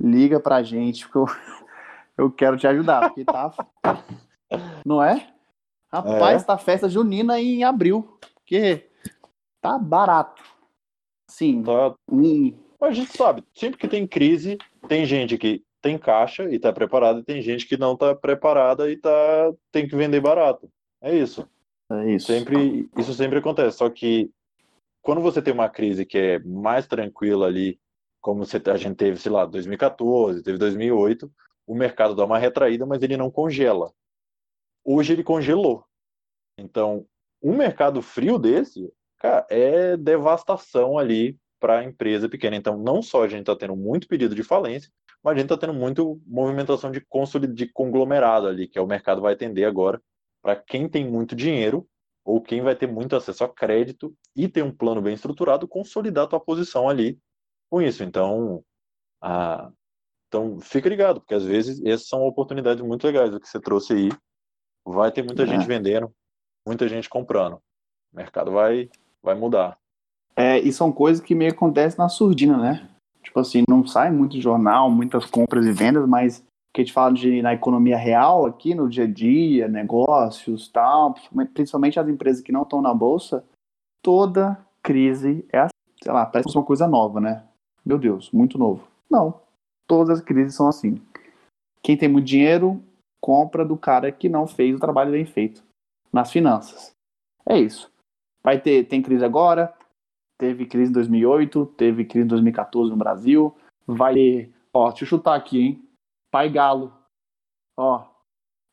liga 0.00 0.40
para 0.40 0.56
a 0.56 0.62
gente, 0.62 1.06
porque 1.06 1.18
eu, 1.18 1.26
eu 2.16 2.32
quero 2.32 2.56
te 2.56 2.66
ajudar, 2.66 3.08
porque 3.08 3.24
tá. 3.26 3.52
Não 4.84 5.02
é? 5.02 5.30
Rapaz, 5.92 6.42
é. 6.42 6.46
tá 6.46 6.56
festa 6.56 6.88
junina 6.88 7.38
em 7.38 7.62
abril, 7.62 8.18
porque 8.34 8.88
tá 9.60 9.78
barato. 9.78 10.42
Sim. 11.30 11.62
Tá. 11.62 11.94
Hum. 12.10 12.54
Mas 12.80 12.90
a 12.90 12.94
gente 12.94 13.16
sabe, 13.16 13.44
sempre 13.54 13.78
que 13.78 13.88
tem 13.88 14.06
crise, 14.06 14.56
tem 14.88 15.04
gente 15.04 15.36
que 15.36 15.62
tem 15.82 15.98
caixa 15.98 16.44
e 16.48 16.56
está 16.56 16.72
preparada, 16.72 17.20
e 17.20 17.24
tem 17.24 17.42
gente 17.42 17.66
que 17.66 17.76
não 17.76 17.92
está 17.92 18.14
preparada 18.14 18.90
e 18.90 18.96
tá, 18.96 19.52
tem 19.70 19.86
que 19.86 19.94
vender 19.94 20.20
barato. 20.20 20.70
É 21.02 21.14
isso. 21.14 21.46
É 21.90 22.14
isso. 22.14 22.26
Sempre, 22.26 22.88
isso 22.96 23.12
sempre 23.14 23.38
acontece. 23.38 23.78
Só 23.78 23.88
que 23.88 24.30
quando 25.08 25.22
você 25.22 25.40
tem 25.40 25.54
uma 25.54 25.70
crise 25.70 26.04
que 26.04 26.18
é 26.18 26.38
mais 26.40 26.86
tranquila 26.86 27.46
ali, 27.46 27.80
como 28.20 28.44
você, 28.44 28.60
a 28.66 28.76
gente 28.76 28.94
teve, 28.94 29.18
sei 29.18 29.32
lá, 29.32 29.46
2014, 29.46 30.42
teve 30.42 30.58
2008, 30.58 31.32
o 31.66 31.74
mercado 31.74 32.14
dá 32.14 32.26
uma 32.26 32.36
retraída, 32.38 32.84
mas 32.84 33.02
ele 33.02 33.16
não 33.16 33.30
congela. 33.30 33.90
Hoje 34.84 35.14
ele 35.14 35.24
congelou. 35.24 35.82
Então, 36.58 37.06
um 37.42 37.56
mercado 37.56 38.02
frio 38.02 38.38
desse, 38.38 38.92
cara, 39.16 39.46
é 39.48 39.96
devastação 39.96 40.98
ali 40.98 41.38
para 41.58 41.78
a 41.78 41.84
empresa 41.84 42.28
pequena. 42.28 42.56
Então, 42.56 42.76
não 42.76 43.00
só 43.00 43.24
a 43.24 43.28
gente 43.28 43.40
está 43.40 43.56
tendo 43.56 43.74
muito 43.74 44.06
pedido 44.06 44.34
de 44.34 44.42
falência, 44.42 44.92
mas 45.22 45.32
a 45.32 45.36
gente 45.38 45.50
está 45.50 45.56
tendo 45.56 45.72
muito 45.72 46.20
movimentação 46.26 46.90
de, 46.90 47.02
de 47.54 47.66
conglomerado 47.72 48.46
ali, 48.46 48.68
que 48.68 48.78
é 48.78 48.82
o 48.82 48.86
mercado 48.86 49.22
vai 49.22 49.32
atender 49.32 49.64
agora 49.64 50.02
para 50.42 50.54
quem 50.54 50.86
tem 50.86 51.08
muito 51.08 51.34
dinheiro 51.34 51.88
ou 52.28 52.42
quem 52.42 52.60
vai 52.60 52.76
ter 52.76 52.86
muito 52.86 53.16
acesso 53.16 53.42
a 53.42 53.48
crédito 53.48 54.14
e 54.36 54.46
tem 54.46 54.62
um 54.62 54.70
plano 54.70 55.00
bem 55.00 55.14
estruturado, 55.14 55.66
consolidar 55.66 56.24
a 56.24 56.28
tua 56.28 56.38
posição 56.38 56.86
ali 56.86 57.18
com 57.70 57.80
isso. 57.80 58.04
Então, 58.04 58.62
a... 59.22 59.70
então 60.26 60.60
fica 60.60 60.90
ligado, 60.90 61.20
porque 61.20 61.34
às 61.34 61.46
vezes 61.46 61.82
essas 61.86 62.06
são 62.06 62.20
oportunidades 62.24 62.84
muito 62.84 63.06
legais 63.06 63.32
o 63.32 63.40
que 63.40 63.48
você 63.48 63.58
trouxe 63.58 63.94
aí. 63.94 64.10
Vai 64.86 65.10
ter 65.10 65.22
muita 65.22 65.44
é. 65.44 65.46
gente 65.46 65.66
vendendo, 65.66 66.12
muita 66.66 66.86
gente 66.86 67.08
comprando. 67.08 67.54
O 68.12 68.16
mercado 68.16 68.52
vai, 68.52 68.90
vai 69.22 69.34
mudar. 69.34 69.78
É, 70.36 70.58
e 70.58 70.70
são 70.70 70.92
coisas 70.92 71.24
que 71.24 71.34
meio 71.34 71.52
acontecem 71.52 71.96
na 71.96 72.10
surdina, 72.10 72.58
né? 72.58 72.90
Tipo 73.22 73.40
assim, 73.40 73.64
não 73.66 73.86
sai 73.86 74.10
muito 74.10 74.38
jornal, 74.38 74.90
muitas 74.90 75.24
compras 75.24 75.64
e 75.64 75.72
vendas, 75.72 76.06
mas 76.06 76.46
que 76.72 76.80
a 76.80 76.84
gente 76.84 76.92
fala 76.92 77.12
de 77.12 77.42
na 77.42 77.54
economia 77.54 77.96
real 77.96 78.46
aqui, 78.46 78.74
no 78.74 78.88
dia 78.88 79.04
a 79.04 79.06
dia, 79.06 79.68
negócios, 79.68 80.68
tal, 80.68 81.14
principalmente 81.54 81.98
as 81.98 82.08
empresas 82.08 82.42
que 82.42 82.52
não 82.52 82.62
estão 82.62 82.80
na 82.80 82.94
bolsa, 82.94 83.44
toda 84.02 84.58
crise 84.82 85.44
é 85.52 85.60
assim, 85.60 85.70
sei 86.02 86.12
lá, 86.12 86.26
parece 86.26 86.56
uma 86.56 86.64
coisa 86.64 86.86
nova, 86.86 87.20
né? 87.20 87.44
Meu 87.84 87.98
Deus, 87.98 88.30
muito 88.30 88.58
novo. 88.58 88.86
Não, 89.10 89.40
todas 89.86 90.18
as 90.18 90.24
crises 90.24 90.54
são 90.54 90.68
assim. 90.68 91.00
Quem 91.82 91.96
tem 91.96 92.08
muito 92.08 92.26
dinheiro 92.26 92.82
compra 93.20 93.64
do 93.64 93.76
cara 93.76 94.12
que 94.12 94.28
não 94.28 94.46
fez 94.46 94.76
o 94.76 94.80
trabalho 94.80 95.12
bem 95.12 95.24
feito 95.24 95.62
nas 96.12 96.30
finanças. 96.30 96.92
É 97.46 97.58
isso. 97.58 97.90
Vai 98.42 98.60
ter 98.60 98.84
tem 98.84 99.02
crise 99.02 99.24
agora, 99.24 99.74
Teve 100.38 100.66
crise 100.66 100.90
em 100.90 100.94
2008, 100.94 101.66
teve 101.76 102.04
crise 102.04 102.24
em 102.24 102.28
2014 102.28 102.90
no 102.92 102.96
Brasil. 102.96 103.54
Vai 103.84 104.14
ter, 104.14 104.52
ó, 104.72 104.88
deixa 104.88 105.02
eu 105.02 105.08
chutar 105.08 105.34
aqui, 105.34 105.60
hein? 105.60 105.87
Pai 106.30 106.48
Galo. 106.48 106.92
Ó, 107.76 108.04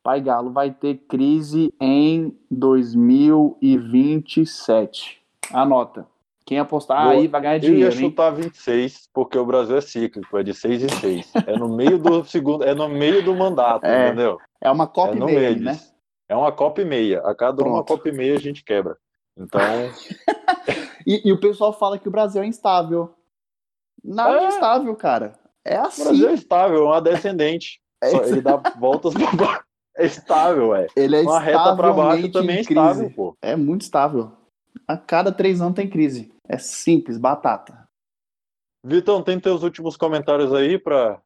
Pai 0.03 0.21
Galo 0.21 0.51
vai 0.51 0.69
ter 0.71 0.97
crise 1.07 1.73
em 1.79 2.37
2027. 2.51 5.25
Anota. 5.51 6.07
Quem 6.45 6.59
apostar 6.59 7.05
Boa. 7.05 7.15
aí 7.15 7.27
vai 7.27 7.41
ganhar 7.41 7.57
dinheiro. 7.57 7.81
Eu 7.81 7.85
ia 7.85 7.91
chutar 7.91 8.29
26, 8.29 9.09
porque 9.11 9.35
o 9.35 9.45
Brasil 9.45 9.77
é 9.77 9.81
cíclico, 9.81 10.37
é 10.37 10.43
de 10.43 10.53
6 10.53 10.83
em 10.83 10.89
6. 10.89 11.33
É 11.47 11.57
no 11.57 11.75
meio 11.75 11.97
do 11.97 12.23
segundo, 12.29 12.63
é 12.63 12.75
no 12.75 12.87
meio 12.87 13.25
do 13.25 13.33
mandato, 13.33 13.83
é, 13.83 14.09
entendeu? 14.09 14.37
É 14.61 14.69
uma 14.69 14.85
Copa 14.85 15.15
é 15.15 15.17
e 15.17 15.25
meia, 15.25 15.55
né? 15.55 15.79
É 16.29 16.35
uma 16.35 16.51
Copa 16.51 16.81
e 16.81 16.85
meia. 16.85 17.21
A 17.21 17.33
cada 17.33 17.57
Pronto. 17.57 17.73
uma 17.73 17.83
Copa 17.83 18.09
e 18.09 18.11
meia 18.11 18.35
a 18.35 18.39
gente 18.39 18.63
quebra. 18.63 18.95
Então. 19.35 19.59
e, 21.05 21.27
e, 21.27 21.33
o 21.33 21.39
pessoal 21.39 21.73
fala 21.73 21.97
que 21.97 22.07
o 22.07 22.11
Brasil 22.11 22.43
é 22.43 22.45
instável. 22.45 23.15
Nada 24.03 24.43
é. 24.43 24.47
instável, 24.49 24.95
cara. 24.95 25.33
É 25.65 25.77
assim. 25.77 26.01
O 26.01 26.05
Brasil 26.05 26.29
é 26.29 26.33
estável, 26.33 26.77
é 26.77 26.83
uma 26.83 27.01
descendente. 27.01 27.81
É 28.01 28.13
ele 28.13 28.41
dá 28.41 28.57
voltas 28.79 29.13
pra 29.13 29.31
baixo. 29.31 29.65
É 29.97 30.05
estável, 30.05 30.75
é. 30.75 30.87
Ele 30.93 31.15
é 31.15 31.21
uma 31.21 31.39
reta 31.39 31.73
pra 31.73 31.93
baixo 31.93 32.29
também 32.29 32.57
é 32.57 32.61
estável, 32.61 33.09
pô. 33.11 33.33
É 33.41 33.55
muito 33.55 33.83
estável. 33.83 34.29
A 34.85 34.97
cada 34.97 35.31
três 35.31 35.61
anos 35.61 35.73
tem 35.73 35.89
crise. 35.89 36.33
É 36.49 36.57
simples, 36.57 37.17
batata. 37.17 37.87
Vitão, 38.83 39.23
tem 39.23 39.39
teus 39.39 39.63
últimos 39.63 39.95
comentários 39.95 40.53
aí 40.53 40.77
para 40.77 41.21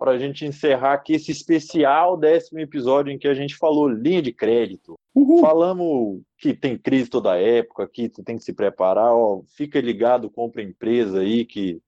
a 0.00 0.18
gente 0.18 0.44
encerrar 0.44 0.94
aqui 0.94 1.12
esse 1.14 1.30
especial 1.30 2.16
décimo 2.16 2.58
episódio 2.58 3.12
em 3.12 3.18
que 3.18 3.28
a 3.28 3.34
gente 3.34 3.54
falou 3.56 3.88
linha 3.88 4.20
de 4.20 4.32
crédito. 4.32 4.94
Uhum. 5.14 5.40
Falamos 5.40 6.22
que 6.36 6.52
tem 6.52 6.76
crise 6.76 7.08
toda 7.08 7.40
época, 7.40 7.86
que 7.86 8.08
tu 8.08 8.22
tem 8.24 8.36
que 8.36 8.44
se 8.44 8.52
preparar, 8.52 9.14
ó, 9.14 9.42
fica 9.54 9.80
ligado, 9.80 10.28
compra 10.28 10.60
empresa 10.60 11.20
aí, 11.20 11.44
que 11.44 11.80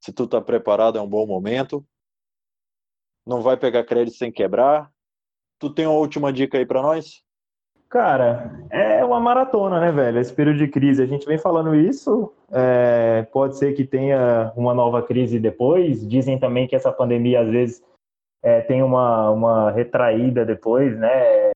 se 0.00 0.12
tu 0.12 0.26
tá 0.26 0.40
preparado 0.40 0.98
é 0.98 1.00
um 1.00 1.08
bom 1.08 1.26
momento. 1.26 1.84
Não 3.26 3.42
vai 3.42 3.56
pegar 3.56 3.84
crédito 3.84 4.16
sem 4.16 4.32
quebrar. 4.32 4.90
Tu 5.58 5.70
tem 5.70 5.86
uma 5.86 5.98
última 5.98 6.32
dica 6.32 6.56
aí 6.56 6.64
para 6.64 6.82
nós? 6.82 7.22
Cara, 7.88 8.52
é 8.70 9.02
uma 9.02 9.18
maratona, 9.18 9.80
né, 9.80 9.90
velho? 9.90 10.18
Esse 10.18 10.32
período 10.32 10.58
de 10.58 10.68
crise, 10.68 11.02
a 11.02 11.06
gente 11.06 11.26
vem 11.26 11.38
falando 11.38 11.74
isso. 11.74 12.32
É, 12.52 13.22
pode 13.32 13.56
ser 13.56 13.72
que 13.72 13.84
tenha 13.84 14.52
uma 14.54 14.74
nova 14.74 15.02
crise 15.02 15.38
depois. 15.38 16.06
Dizem 16.06 16.38
também 16.38 16.68
que 16.68 16.76
essa 16.76 16.92
pandemia, 16.92 17.40
às 17.40 17.48
vezes, 17.48 17.84
é, 18.42 18.60
tem 18.60 18.82
uma, 18.82 19.30
uma 19.30 19.70
retraída 19.70 20.44
depois, 20.44 20.98
né? 20.98 21.50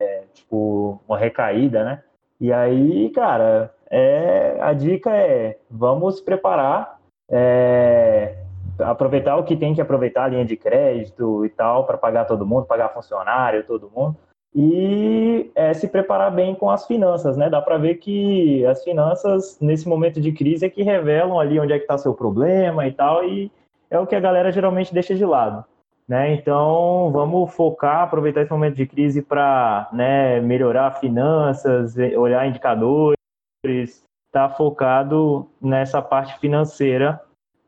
É, 0.00 0.24
tipo, 0.32 1.00
uma 1.08 1.18
recaída, 1.18 1.84
né? 1.84 2.04
E 2.40 2.52
aí, 2.52 3.10
cara, 3.10 3.74
é, 3.90 4.60
a 4.60 4.72
dica 4.72 5.10
é: 5.10 5.58
vamos 5.68 6.20
preparar, 6.20 6.95
é, 7.30 8.36
aproveitar 8.78 9.36
o 9.36 9.44
que 9.44 9.56
tem 9.56 9.74
que 9.74 9.80
aproveitar, 9.80 10.24
a 10.24 10.28
linha 10.28 10.44
de 10.44 10.56
crédito 10.56 11.44
e 11.44 11.48
tal, 11.48 11.84
para 11.84 11.96
pagar 11.96 12.24
todo 12.24 12.46
mundo, 12.46 12.66
pagar 12.66 12.90
funcionário, 12.90 13.64
todo 13.64 13.90
mundo 13.94 14.16
e 14.58 15.50
é, 15.54 15.74
se 15.74 15.86
preparar 15.86 16.30
bem 16.30 16.54
com 16.54 16.70
as 16.70 16.86
finanças, 16.86 17.36
né? 17.36 17.50
Dá 17.50 17.60
para 17.60 17.76
ver 17.76 17.96
que 17.96 18.64
as 18.64 18.82
finanças, 18.82 19.58
nesse 19.60 19.86
momento 19.86 20.18
de 20.18 20.32
crise, 20.32 20.64
é 20.64 20.70
que 20.70 20.82
revelam 20.82 21.38
ali 21.38 21.60
onde 21.60 21.74
é 21.74 21.76
que 21.76 21.84
está 21.84 21.98
seu 21.98 22.14
problema 22.14 22.86
e 22.86 22.92
tal, 22.92 23.22
e 23.22 23.52
é 23.90 23.98
o 23.98 24.06
que 24.06 24.16
a 24.16 24.20
galera 24.20 24.50
geralmente 24.50 24.94
deixa 24.94 25.14
de 25.14 25.26
lado. 25.26 25.62
Né? 26.08 26.32
Então, 26.32 27.10
vamos 27.12 27.52
focar, 27.52 28.04
aproveitar 28.04 28.40
esse 28.40 28.50
momento 28.50 28.76
de 28.76 28.86
crise 28.86 29.20
para 29.20 29.90
né, 29.92 30.40
melhorar 30.40 30.92
finanças, 30.92 31.94
olhar 32.16 32.48
indicadores, 32.48 34.05
estar 34.36 34.48
tá 34.48 34.54
focado 34.54 35.48
nessa 35.60 36.00
parte 36.00 36.38
financeira 36.38 37.20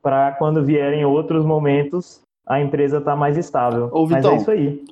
para 0.03 0.33
quando 0.33 0.65
vierem 0.65 1.05
outros 1.05 1.45
momentos 1.45 2.23
a 2.47 2.61
empresa 2.61 3.01
tá 3.01 3.15
mais 3.15 3.37
estável. 3.37 3.91
Ô, 3.93 4.07
Vitão, 4.07 4.33
Mas 4.33 4.41
é 4.41 4.43
isso 4.43 4.51
aí 4.51 4.85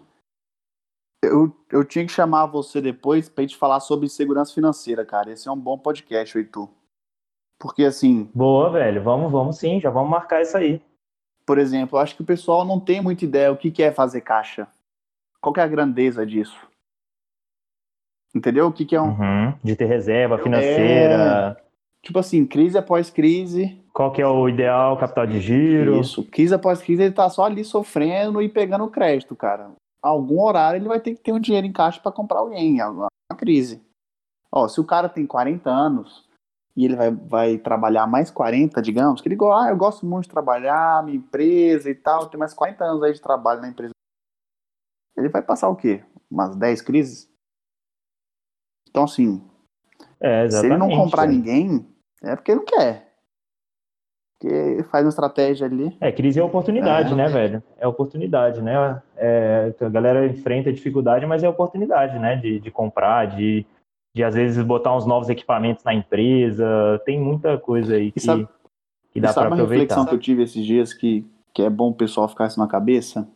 eu, 1.27 1.55
eu 1.71 1.85
tinha 1.85 2.07
que 2.07 2.13
chamar 2.13 2.47
você 2.47 2.81
depois 2.81 3.29
pra 3.29 3.43
gente 3.43 3.57
falar 3.57 3.81
sobre 3.81 4.09
segurança 4.09 4.55
financeira, 4.55 5.05
cara. 5.05 5.33
Esse 5.33 5.49
é 5.49 5.53
um 5.53 5.59
bom 5.59 5.79
podcast, 5.79 6.37
Heitor. 6.37 6.69
Porque 7.59 7.85
assim. 7.85 8.31
Boa, 8.35 8.71
velho. 8.71 9.03
Vamos, 9.03 9.31
vamos 9.31 9.59
sim, 9.59 9.81
já 9.81 9.91
vamos 9.91 10.11
marcar 10.11 10.43
isso 10.43 10.57
aí. 10.57 10.83
Por 11.45 11.59
exemplo, 11.59 11.97
eu 11.97 12.03
acho 12.03 12.17
que 12.17 12.23
o 12.23 12.27
pessoal 12.27 12.65
não 12.65 12.81
tem 12.81 13.01
muita 13.01 13.25
ideia 13.25 13.53
o 13.53 13.57
que, 13.57 13.71
que 13.71 13.83
é 13.83 13.93
fazer 13.93 14.21
caixa. 14.21 14.67
Qual 15.41 15.53
que 15.53 15.61
é 15.61 15.63
a 15.63 15.69
grandeza 15.69 16.27
disso? 16.27 16.59
Entendeu? 18.35 18.67
O 18.67 18.73
que, 18.73 18.85
que 18.85 18.97
é 18.97 19.01
um. 19.01 19.11
Uhum, 19.11 19.55
de 19.63 19.77
ter 19.77 19.87
reserva 19.87 20.39
financeira. 20.39 21.57
É... 21.61 21.66
Tipo 22.07 22.21
assim, 22.21 22.47
crise 22.47 22.79
após 22.79 23.11
crise. 23.11 23.83
Qual 23.93 24.13
que 24.13 24.23
é 24.23 24.27
o 24.27 24.49
ideal 24.49 24.97
capital 24.97 25.27
de 25.27 25.41
giro? 25.41 26.01
Isso. 26.01 26.23
Crise 26.23 26.55
após 26.55 26.81
crise, 26.81 27.03
ele 27.03 27.13
tá 27.13 27.29
só 27.29 27.45
ali 27.45 27.65
sofrendo 27.65 28.41
e 28.41 28.49
pegando 28.49 28.89
crédito, 28.89 29.35
cara 29.35 29.73
algum 30.07 30.41
horário 30.41 30.79
ele 30.79 30.89
vai 30.89 31.01
ter 31.01 31.15
que 31.15 31.23
ter 31.23 31.33
um 31.33 31.41
dinheiro 31.41 31.67
em 31.67 31.73
caixa 31.73 32.01
para 32.01 32.13
comprar 32.13 32.39
alguém, 32.39 32.83
uma 32.83 33.09
crise. 33.37 33.83
Ó, 34.51 34.69
se 34.69 34.81
o 34.81 34.85
cara 34.85 35.09
tem 35.09 35.27
40 35.27 35.69
anos 35.69 36.27
e 36.77 36.85
ele 36.85 36.97
vai, 36.97 37.11
vai 37.11 37.59
trabalhar 37.59 38.07
mais 38.07 38.31
40, 38.31 38.81
digamos, 38.81 39.21
que 39.21 39.29
ele 39.29 39.37
gosta, 39.37 39.67
ah, 39.67 39.71
eu 39.71 39.77
gosto 39.77 40.07
muito 40.07 40.25
de 40.25 40.31
trabalhar, 40.31 41.03
minha 41.05 41.17
empresa 41.17 41.91
e 41.91 41.95
tal, 41.95 42.29
tem 42.29 42.39
mais 42.39 42.55
40 42.55 42.85
anos 42.85 43.03
aí 43.03 43.13
de 43.13 43.21
trabalho 43.21 43.61
na 43.61 43.69
empresa. 43.69 43.93
Ele 45.17 45.29
vai 45.29 45.43
passar 45.43 45.69
o 45.69 45.77
quê? 45.77 46.05
Umas 46.31 46.55
10 46.55 46.83
crises? 46.83 47.31
Então, 48.89 49.05
assim, 49.05 49.43
é, 50.21 50.49
se 50.49 50.65
ele 50.65 50.77
não 50.77 50.89
comprar 50.89 51.25
é. 51.25 51.29
ninguém, 51.29 51.87
é 52.33 52.37
porque 52.37 52.53
ele 52.53 52.61
não 52.61 52.67
quer 52.67 53.07
que 54.39 54.83
faz 54.91 55.05
uma 55.05 55.11
estratégia 55.11 55.67
ali. 55.67 55.97
É, 56.01 56.13
crise 56.13 56.39
é 56.39 56.45
oportunidade, 56.45 57.13
é. 57.13 57.17
né, 57.17 57.29
velho? 57.29 57.63
É 57.79 57.87
oportunidade, 57.87 58.61
né? 58.61 59.03
É, 59.17 59.75
a 59.81 59.89
galera 59.89 60.27
enfrenta 60.27 60.73
dificuldade, 60.73 61.27
mas 61.27 61.43
é 61.43 61.49
oportunidade, 61.49 62.19
né? 62.19 62.37
De, 62.37 62.61
de 62.61 62.71
comprar, 62.71 63.27
de, 63.27 63.67
de 64.15 64.23
às 64.23 64.35
vezes 64.35 64.63
botar 64.65 64.95
uns 64.95 65.07
novos 65.07 65.29
equipamentos 65.29 65.85
na 65.85 65.95
empresa. 65.95 67.01
Tem 67.05 67.19
muita 67.19 67.59
coisa 67.59 67.95
aí 67.97 68.13
que, 68.13 68.21
sabe, 68.21 68.47
que 69.11 69.21
dá 69.21 69.33
para 69.33 69.47
aproveitar. 69.47 69.63
uma 69.63 69.71
reflexão 69.71 70.07
que 70.07 70.15
eu 70.15 70.19
tive 70.19 70.43
esses 70.43 70.65
dias 70.65 70.93
que, 70.93 71.27
que 71.55 71.63
é 71.63 71.71
bom 71.71 71.91
o 71.91 71.95
pessoal 71.95 72.29
ficar 72.29 72.47
isso 72.47 72.61
na 72.61 72.69
cabeça? 72.69 73.27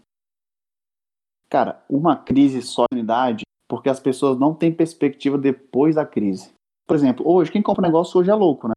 Cara, 1.48 1.82
uma 1.88 2.16
crise 2.16 2.62
só 2.62 2.84
unidade 2.92 3.42
porque 3.68 3.88
as 3.88 4.00
pessoas 4.00 4.38
não 4.38 4.52
têm 4.52 4.72
perspectiva 4.72 5.38
depois 5.38 5.94
da 5.94 6.04
crise. 6.04 6.52
Por 6.86 6.96
exemplo, 6.96 7.26
hoje, 7.26 7.52
quem 7.52 7.62
compra 7.62 7.86
negócio 7.86 8.20
hoje 8.20 8.30
é 8.30 8.34
louco, 8.34 8.66
né? 8.66 8.74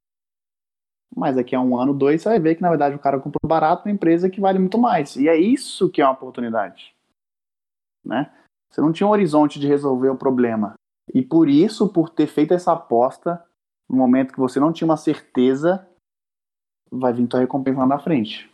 Mas 1.16 1.36
daqui 1.36 1.56
a 1.56 1.62
um 1.62 1.78
ano, 1.78 1.94
dois, 1.94 2.22
você 2.22 2.30
vai 2.30 2.40
ver 2.40 2.56
que 2.56 2.62
na 2.62 2.70
verdade 2.70 2.96
o 2.96 3.00
cara 3.00 3.20
comprou 3.20 3.48
barato 3.48 3.88
uma 3.88 3.94
empresa 3.94 4.30
que 4.30 4.42
vale 4.42 4.58
muito 4.58 4.78
mais. 4.78 5.16
E 5.16 5.28
é 5.28 5.36
isso 5.36 5.90
que 5.90 6.02
é 6.02 6.06
uma 6.06 6.14
oportunidade. 6.14 6.96
Né? 8.04 8.34
Você 8.70 8.82
não 8.82 8.92
tinha 8.92 9.08
um 9.08 9.12
horizonte 9.12 9.60
de 9.60 9.68
resolver 9.68 10.10
o 10.10 10.18
problema. 10.18 10.74
E 11.14 11.22
por 11.22 11.48
isso, 11.48 11.88
por 11.90 12.10
ter 12.10 12.28
feito 12.28 12.54
essa 12.54 12.74
aposta, 12.74 13.44
no 13.90 13.98
momento 13.98 14.34
que 14.34 14.40
você 14.40 14.60
não 14.60 14.74
tinha 14.74 14.88
uma 14.88 14.98
certeza, 14.98 15.88
vai 16.92 17.14
vir 17.14 17.28
tua 17.28 17.42
recompensa 17.42 17.80
lá 17.80 17.86
na 17.86 18.00
frente. 18.00 18.52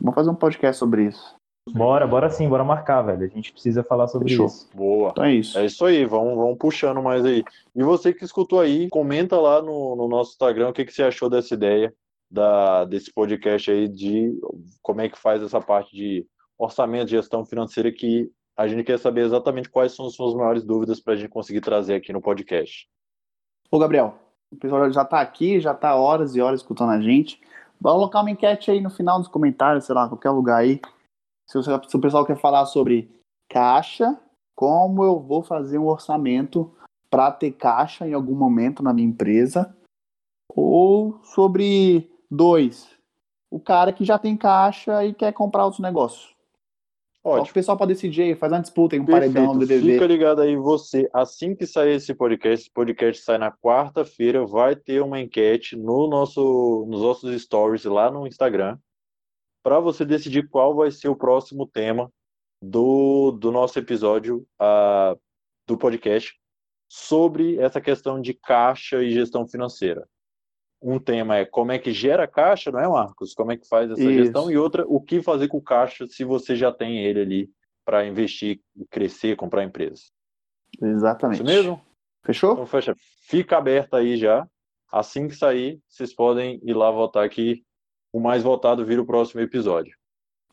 Vamos 0.00 0.14
fazer 0.14 0.30
um 0.30 0.34
podcast 0.34 0.78
sobre 0.78 1.06
isso. 1.06 1.36
Bora, 1.70 2.06
bora 2.06 2.28
sim, 2.28 2.48
bora 2.48 2.64
marcar, 2.64 3.02
velho. 3.02 3.24
A 3.24 3.28
gente 3.28 3.52
precisa 3.52 3.84
falar 3.84 4.08
sobre 4.08 4.28
Fechou. 4.28 4.46
isso. 4.46 4.68
Boa. 4.74 5.10
Então 5.10 5.24
é 5.24 5.34
isso. 5.34 5.58
É 5.58 5.64
isso 5.64 5.84
aí, 5.84 6.04
vamos, 6.04 6.36
vamos 6.36 6.58
puxando 6.58 7.00
mais 7.00 7.24
aí. 7.24 7.44
E 7.74 7.82
você 7.82 8.12
que 8.12 8.24
escutou 8.24 8.60
aí, 8.60 8.88
comenta 8.88 9.40
lá 9.40 9.62
no, 9.62 9.94
no 9.94 10.08
nosso 10.08 10.32
Instagram 10.32 10.70
o 10.70 10.72
que, 10.72 10.84
que 10.84 10.92
você 10.92 11.04
achou 11.04 11.30
dessa 11.30 11.54
ideia, 11.54 11.94
da, 12.28 12.84
desse 12.84 13.12
podcast 13.12 13.70
aí, 13.70 13.86
de 13.86 14.36
como 14.82 15.02
é 15.02 15.08
que 15.08 15.18
faz 15.18 15.40
essa 15.40 15.60
parte 15.60 15.94
de 15.94 16.26
orçamento, 16.58 17.10
gestão 17.10 17.44
financeira, 17.44 17.92
que 17.92 18.28
a 18.56 18.66
gente 18.66 18.82
quer 18.82 18.98
saber 18.98 19.24
exatamente 19.24 19.70
quais 19.70 19.92
são 19.92 20.06
as 20.06 20.14
suas 20.14 20.34
maiores 20.34 20.64
dúvidas 20.64 21.00
para 21.00 21.14
a 21.14 21.16
gente 21.16 21.30
conseguir 21.30 21.60
trazer 21.60 21.94
aqui 21.94 22.12
no 22.12 22.20
podcast. 22.20 22.88
Ô, 23.70 23.78
Gabriel, 23.78 24.16
o 24.50 24.56
pessoal 24.56 24.90
já 24.90 25.02
está 25.02 25.20
aqui, 25.20 25.60
já 25.60 25.72
está 25.72 25.94
horas 25.94 26.34
e 26.34 26.40
horas 26.40 26.60
escutando 26.60 26.90
a 26.90 27.00
gente. 27.00 27.40
Vamos 27.80 28.00
colocar 28.00 28.20
uma 28.20 28.30
enquete 28.30 28.70
aí 28.70 28.80
no 28.80 28.90
final 28.90 29.18
dos 29.18 29.28
comentários, 29.28 29.84
sei 29.84 29.94
lá, 29.94 30.08
qualquer 30.08 30.30
lugar 30.30 30.58
aí 30.58 30.80
se, 31.60 31.96
o 31.96 32.00
pessoal 32.00 32.24
quer 32.24 32.36
falar 32.36 32.64
sobre 32.66 33.10
caixa, 33.48 34.18
como 34.54 35.04
eu 35.04 35.18
vou 35.18 35.42
fazer 35.42 35.78
um 35.78 35.88
orçamento 35.88 36.72
para 37.10 37.30
ter 37.30 37.52
caixa 37.52 38.06
em 38.06 38.14
algum 38.14 38.34
momento 38.34 38.82
na 38.82 38.94
minha 38.94 39.08
empresa, 39.08 39.76
ou 40.48 41.20
sobre 41.24 42.10
dois, 42.30 42.88
o 43.50 43.60
cara 43.60 43.92
que 43.92 44.04
já 44.04 44.18
tem 44.18 44.36
caixa 44.36 45.04
e 45.04 45.12
quer 45.12 45.32
comprar 45.32 45.64
outros 45.64 45.80
negócios. 45.82 46.32
Ótimo. 47.24 47.50
O 47.50 47.54
pessoal 47.54 47.76
pode 47.76 47.92
decidir 47.92 48.22
aí, 48.22 48.34
faz 48.34 48.52
uma 48.52 48.60
disputa 48.60 48.96
aí, 48.96 49.00
um 49.00 49.04
Perfeito. 49.04 49.34
paredão 49.34 49.56
do 49.56 49.64
DDV. 49.64 49.92
Fica 49.92 50.06
ligado 50.06 50.40
aí 50.40 50.56
você, 50.56 51.08
assim 51.12 51.54
que 51.54 51.66
sair 51.66 51.94
esse 51.94 52.12
podcast, 52.14 52.64
esse 52.64 52.72
podcast 52.72 53.22
sai 53.22 53.38
na 53.38 53.52
quarta-feira, 53.52 54.44
vai 54.44 54.74
ter 54.74 55.00
uma 55.02 55.20
enquete 55.20 55.76
no 55.76 56.08
nosso, 56.08 56.84
nos 56.88 57.00
nossos 57.00 57.42
stories 57.42 57.84
lá 57.84 58.10
no 58.10 58.26
Instagram 58.26 58.76
para 59.62 59.78
você 59.78 60.04
decidir 60.04 60.48
qual 60.48 60.74
vai 60.74 60.90
ser 60.90 61.08
o 61.08 61.16
próximo 61.16 61.66
tema 61.66 62.12
do, 62.62 63.32
do 63.32 63.50
nosso 63.50 63.78
episódio 63.78 64.46
uh, 64.60 65.18
do 65.66 65.76
podcast 65.76 66.34
sobre 66.88 67.58
essa 67.58 67.80
questão 67.80 68.20
de 68.20 68.34
caixa 68.34 69.02
e 69.02 69.10
gestão 69.10 69.46
financeira. 69.46 70.06
Um 70.80 70.98
tema 70.98 71.36
é 71.36 71.44
como 71.44 71.72
é 71.72 71.78
que 71.78 71.92
gera 71.92 72.26
caixa, 72.26 72.70
não 72.70 72.80
é, 72.80 72.88
Marcos? 72.88 73.34
Como 73.34 73.52
é 73.52 73.56
que 73.56 73.68
faz 73.68 73.90
essa 73.90 74.02
Isso. 74.02 74.24
gestão? 74.24 74.50
E 74.50 74.58
outra, 74.58 74.84
o 74.86 75.00
que 75.00 75.22
fazer 75.22 75.48
com 75.48 75.58
o 75.58 75.62
caixa 75.62 76.06
se 76.06 76.24
você 76.24 76.56
já 76.56 76.72
tem 76.72 77.04
ele 77.04 77.20
ali 77.20 77.50
para 77.84 78.06
investir, 78.06 78.60
crescer, 78.90 79.36
comprar 79.36 79.64
empresas. 79.64 80.12
Exatamente. 80.80 81.36
Isso 81.36 81.44
mesmo? 81.44 81.80
Fechou? 82.24 82.52
Então, 82.52 82.66
fecha. 82.66 82.94
Fica 83.22 83.58
aberto 83.58 83.94
aí 83.94 84.16
já. 84.16 84.46
Assim 84.90 85.26
que 85.26 85.34
sair, 85.34 85.80
vocês 85.88 86.14
podem 86.14 86.60
ir 86.62 86.74
lá 86.74 86.90
votar 86.90 87.24
aqui 87.24 87.64
o 88.12 88.20
mais 88.20 88.42
votado 88.42 88.84
vira 88.84 89.00
o 89.00 89.06
próximo 89.06 89.40
episódio. 89.40 89.96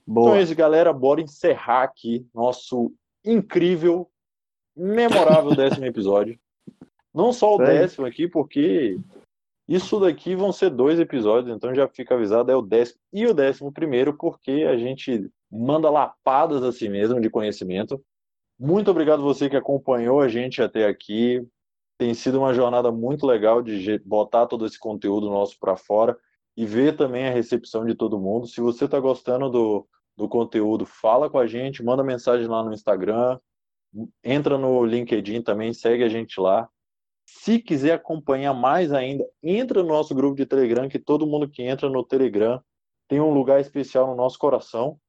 Boa. 0.06 0.30
Então 0.30 0.40
é 0.40 0.42
isso, 0.42 0.56
galera. 0.56 0.94
Bora 0.94 1.22
encerrar 1.22 1.84
aqui 1.84 2.26
nosso 2.34 2.92
incrível, 3.24 4.10
memorável 4.76 5.56
décimo 5.56 5.86
episódio. 5.86 6.40
Não 7.14 7.34
só 7.34 7.56
o 7.56 7.58
décimo 7.58 8.06
aqui, 8.06 8.28
porque 8.28 8.98
isso 9.68 10.00
daqui 10.00 10.36
vão 10.36 10.52
ser 10.52 10.70
dois 10.70 11.00
episódios, 11.00 11.56
então 11.56 11.76
já 11.76 11.88
fica 11.88 12.16
avisado, 12.16 12.52
é 12.52 12.56
o 12.56 12.62
décimo 12.62 13.00
e 13.14 13.28
o 13.28 13.34
décimo 13.34 13.72
primeiro, 13.72 14.16
porque 14.18 14.66
a 14.68 14.78
gente 14.78 15.30
manda 15.52 15.90
lapadas 15.90 16.64
a 16.64 16.72
si 16.72 16.88
mesmo 16.90 17.20
de 17.20 17.30
conhecimento. 17.30 18.02
Muito 18.60 18.90
obrigado 18.90 19.22
você 19.22 19.50
que 19.50 19.56
acompanhou 19.56 20.22
a 20.22 20.28
gente 20.28 20.62
até 20.62 20.88
aqui. 20.88 21.46
Tem 22.00 22.14
sido 22.14 22.40
uma 22.40 22.54
jornada 22.54 22.92
muito 22.92 23.28
legal 23.28 23.62
de 23.62 24.00
botar 24.00 24.48
todo 24.48 24.66
esse 24.66 24.80
conteúdo 24.80 25.30
nosso 25.30 25.58
para 25.60 25.78
fora. 25.78 26.18
E 26.60 26.66
ver 26.66 26.98
também 26.98 27.26
a 27.26 27.32
recepção 27.32 27.86
de 27.86 27.96
todo 27.96 28.20
mundo. 28.20 28.46
Se 28.46 28.60
você 28.60 28.84
está 28.84 29.00
gostando 29.00 29.50
do, 29.50 29.88
do 30.18 30.28
conteúdo, 30.28 30.86
fala 30.86 31.30
com 31.30 31.40
a 31.40 31.48
gente, 31.48 31.82
manda 31.82 32.04
mensagem 32.04 32.48
lá 32.48 32.62
no 32.62 32.74
Instagram, 32.74 33.40
entra 34.22 34.58
no 34.58 34.84
LinkedIn 34.84 35.42
também, 35.42 35.72
segue 35.74 36.04
a 36.04 36.10
gente 36.10 36.38
lá. 36.38 36.68
Se 37.26 37.60
quiser 37.60 37.94
acompanhar 37.94 38.54
mais 38.54 38.92
ainda, 38.92 39.26
entra 39.42 39.82
no 39.82 39.88
nosso 39.88 40.14
grupo 40.14 40.36
de 40.36 40.46
Telegram, 40.46 40.90
que 40.90 41.00
todo 41.00 41.26
mundo 41.26 41.50
que 41.50 41.64
entra 41.64 41.90
no 41.90 42.04
Telegram 42.04 42.62
tem 43.08 43.22
um 43.22 43.34
lugar 43.34 43.62
especial 43.62 44.08
no 44.08 44.16
nosso 44.16 44.38
coração. 44.38 45.00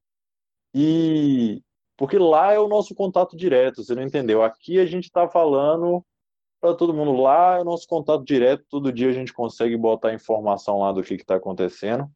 E 0.73 1.65
porque 1.97 2.17
lá 2.17 2.53
é 2.53 2.61
o 2.61 2.69
nosso 2.69 2.95
contato 2.95 3.37
direto, 3.37 3.83
você 3.83 3.93
não 3.97 4.05
entendeu? 4.05 4.45
Aqui 4.45 4.79
a 4.79 4.87
gente 4.87 5.07
está 5.07 5.29
falando 5.29 6.07
para 6.61 6.75
todo 6.75 6.95
mundo 6.95 7.21
lá, 7.21 7.57
é 7.57 7.61
o 7.61 7.65
nosso 7.65 7.87
contato 7.87 8.25
direto, 8.25 8.65
todo 8.69 8.93
dia 8.93 9.09
a 9.09 9.13
gente 9.13 9.33
consegue 9.33 9.77
botar 9.77 10.13
informação 10.13 10.81
lá 10.81 10.93
do 10.93 11.03
que 11.03 11.15
está 11.15 11.37
acontecendo. 11.37 12.11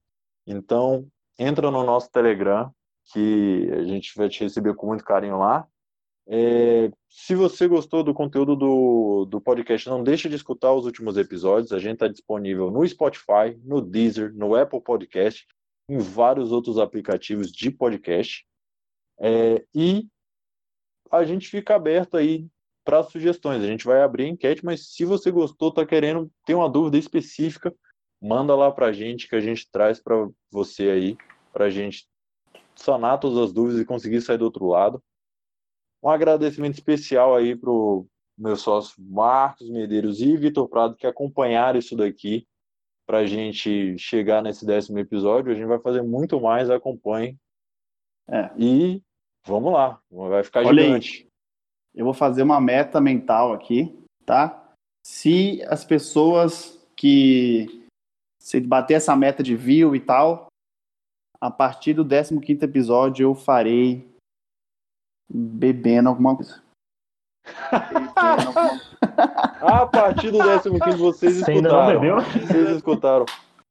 Então, 0.46 1.06
entra 1.38 1.70
no 1.70 1.84
nosso 1.84 2.10
Telegram, 2.10 2.70
que 3.12 3.70
a 3.72 3.84
gente 3.84 4.12
vai 4.16 4.28
te 4.28 4.44
receber 4.44 4.74
com 4.74 4.86
muito 4.86 5.04
carinho 5.04 5.38
lá. 5.38 5.66
É, 6.26 6.90
se 7.08 7.34
você 7.34 7.68
gostou 7.68 8.02
do 8.02 8.14
conteúdo 8.14 8.56
do, 8.56 9.26
do 9.26 9.40
podcast, 9.40 9.88
não 9.88 10.02
deixe 10.02 10.28
de 10.28 10.36
escutar 10.36 10.72
os 10.72 10.86
últimos 10.86 11.16
episódios. 11.16 11.72
A 11.72 11.78
gente 11.78 11.94
está 11.94 12.08
disponível 12.08 12.70
no 12.70 12.86
Spotify, 12.86 13.58
no 13.62 13.80
Deezer, 13.80 14.34
no 14.34 14.54
Apple 14.54 14.80
Podcast, 14.80 15.46
em 15.88 15.98
vários 15.98 16.50
outros 16.50 16.78
aplicativos 16.78 17.50
de 17.52 17.70
podcast. 17.70 18.46
É, 19.18 19.64
e 19.74 20.06
a 21.10 21.24
gente 21.24 21.48
fica 21.48 21.74
aberto 21.74 22.16
aí 22.16 22.48
para 22.84 23.02
sugestões. 23.02 23.62
A 23.62 23.66
gente 23.66 23.84
vai 23.84 24.02
abrir 24.02 24.24
a 24.24 24.28
enquete, 24.28 24.64
mas 24.64 24.92
se 24.92 25.04
você 25.04 25.30
gostou, 25.30 25.70
está 25.70 25.86
querendo 25.86 26.30
ter 26.44 26.54
uma 26.54 26.68
dúvida 26.68 26.98
específica, 26.98 27.74
manda 28.20 28.54
lá 28.54 28.70
para 28.70 28.86
a 28.86 28.92
gente 28.92 29.28
que 29.28 29.34
a 29.34 29.40
gente 29.40 29.68
traz 29.70 30.00
para 30.00 30.28
você 30.50 30.90
aí, 30.90 31.16
para 31.52 31.66
a 31.66 31.70
gente 31.70 32.06
sanar 32.76 33.18
todas 33.18 33.38
as 33.38 33.52
dúvidas 33.52 33.80
e 33.80 33.84
conseguir 33.84 34.20
sair 34.20 34.38
do 34.38 34.44
outro 34.44 34.66
lado. 34.66 35.02
Um 36.02 36.10
agradecimento 36.10 36.74
especial 36.74 37.34
aí 37.34 37.56
para 37.56 37.70
o 37.70 38.06
meu 38.36 38.56
sócio 38.56 38.94
Marcos 38.98 39.70
Medeiros 39.70 40.20
e 40.20 40.36
Vitor 40.36 40.68
Prado 40.68 40.96
que 40.96 41.06
acompanharam 41.06 41.78
isso 41.78 41.96
daqui 41.96 42.46
para 43.06 43.18
a 43.18 43.26
gente 43.26 43.96
chegar 43.98 44.42
nesse 44.42 44.66
décimo 44.66 44.98
episódio. 44.98 45.52
A 45.52 45.54
gente 45.54 45.66
vai 45.66 45.78
fazer 45.78 46.02
muito 46.02 46.40
mais, 46.40 46.68
acompanhe. 46.68 47.38
É. 48.28 48.50
E 48.58 49.02
vamos 49.46 49.72
lá, 49.72 50.00
vai 50.10 50.42
ficar 50.42 50.64
Olha 50.64 50.82
gigante. 50.82 51.22
Aí. 51.22 51.33
Eu 51.94 52.04
vou 52.04 52.14
fazer 52.14 52.42
uma 52.42 52.60
meta 52.60 53.00
mental 53.00 53.52
aqui, 53.52 53.96
tá? 54.26 54.64
Se 55.06 55.62
as 55.68 55.84
pessoas 55.84 56.78
que 56.96 57.86
se 58.40 58.60
bater 58.60 58.94
essa 58.94 59.14
meta 59.14 59.42
de 59.42 59.54
view 59.54 59.94
e 59.94 60.00
tal, 60.00 60.48
a 61.40 61.50
partir 61.50 61.94
do 61.94 62.04
15 62.04 62.64
episódio 62.64 63.24
eu 63.24 63.34
farei 63.34 64.06
bebendo 65.28 66.08
alguma 66.08 66.34
coisa. 66.34 66.62
a 69.60 69.86
partir 69.86 70.30
do 70.30 70.38
15 70.38 70.96
vocês 70.96 71.36
escutaram. 71.36 72.00
Vocês 72.22 72.70
escutaram. 72.70 73.26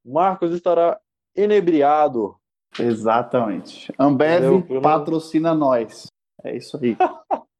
Marcos 0.05 0.51
estará 0.51 0.99
inebriado. 1.35 2.35
Exatamente. 2.79 3.93
Ambev 3.97 4.63
patrocina 4.81 5.53
nós. 5.53 6.07
É 6.43 6.55
isso 6.55 6.77
aí. 6.81 6.97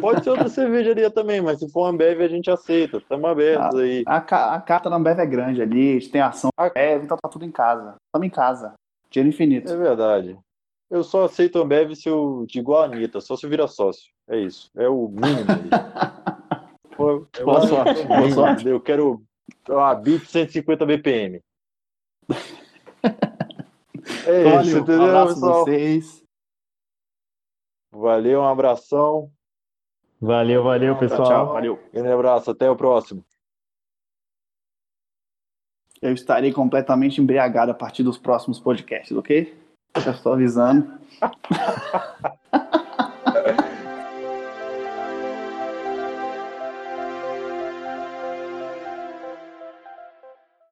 Pode 0.00 0.24
ser 0.24 0.30
outra 0.30 0.48
cervejaria 0.48 1.10
também, 1.10 1.40
mas 1.40 1.58
se 1.58 1.70
for 1.70 1.86
Ambev 1.86 2.22
a 2.22 2.28
gente 2.28 2.50
aceita. 2.50 2.98
Estamos 2.98 3.28
abertos 3.30 3.78
a, 3.78 3.82
aí. 3.82 4.02
A, 4.06 4.16
a, 4.16 4.60
carta 4.60 4.90
da 4.90 4.96
Ambev 4.96 5.18
é 5.18 5.26
grande 5.26 5.62
ali, 5.62 5.90
a 5.90 5.92
gente 5.94 6.10
tem 6.10 6.20
ação 6.20 6.50
Ambev, 6.58 7.04
então 7.04 7.16
tá 7.16 7.28
tudo 7.28 7.44
em 7.44 7.50
casa. 7.50 7.96
Estamos 8.06 8.26
em 8.26 8.30
casa. 8.30 8.74
Dinheiro 9.10 9.34
infinito. 9.34 9.72
É 9.72 9.76
verdade. 9.76 10.38
Eu 10.90 11.04
só 11.04 11.24
aceito 11.24 11.60
Ambev 11.60 11.94
se 11.94 12.08
eu, 12.08 12.44
de 12.48 12.58
igual 12.58 12.82
a 12.82 12.84
Anitta, 12.86 13.20
só 13.20 13.36
se 13.36 13.46
eu 13.46 13.50
virar 13.50 13.68
sócio. 13.68 14.10
É 14.28 14.38
isso. 14.38 14.70
É 14.76 14.88
o 14.88 15.08
mínimo. 15.08 15.46
Boa 16.96 17.66
sorte. 17.66 18.06
Boa 18.06 18.30
sorte. 18.30 18.68
Eu 18.68 18.80
quero 18.80 19.22
uma 19.68 19.94
BIP 19.94 20.26
150 20.26 20.86
BPM. 20.86 21.40
É 24.26 24.44
Valeu, 24.44 24.60
isso, 24.62 24.78
entendeu, 24.78 25.00
um 25.00 25.04
abraço 25.06 25.34
pessoal? 25.34 25.64
vocês. 25.64 26.24
Valeu, 27.92 28.40
um 28.40 28.48
abração. 28.48 29.30
Valeu, 30.20 30.62
valeu, 30.62 30.96
pessoal. 30.96 31.22
Tchau, 31.22 31.44
tchau, 31.46 31.52
valeu. 31.54 31.80
Grande 31.92 32.12
abraço, 32.12 32.50
até 32.50 32.70
o 32.70 32.76
próximo. 32.76 33.24
Eu 36.02 36.12
estarei 36.12 36.52
completamente 36.52 37.20
embriagado 37.20 37.70
a 37.70 37.74
partir 37.74 38.02
dos 38.02 38.18
próximos 38.18 38.58
podcasts, 38.58 39.16
ok? 39.16 39.54
Já 39.98 40.10
estou 40.12 40.32
avisando. 40.32 40.98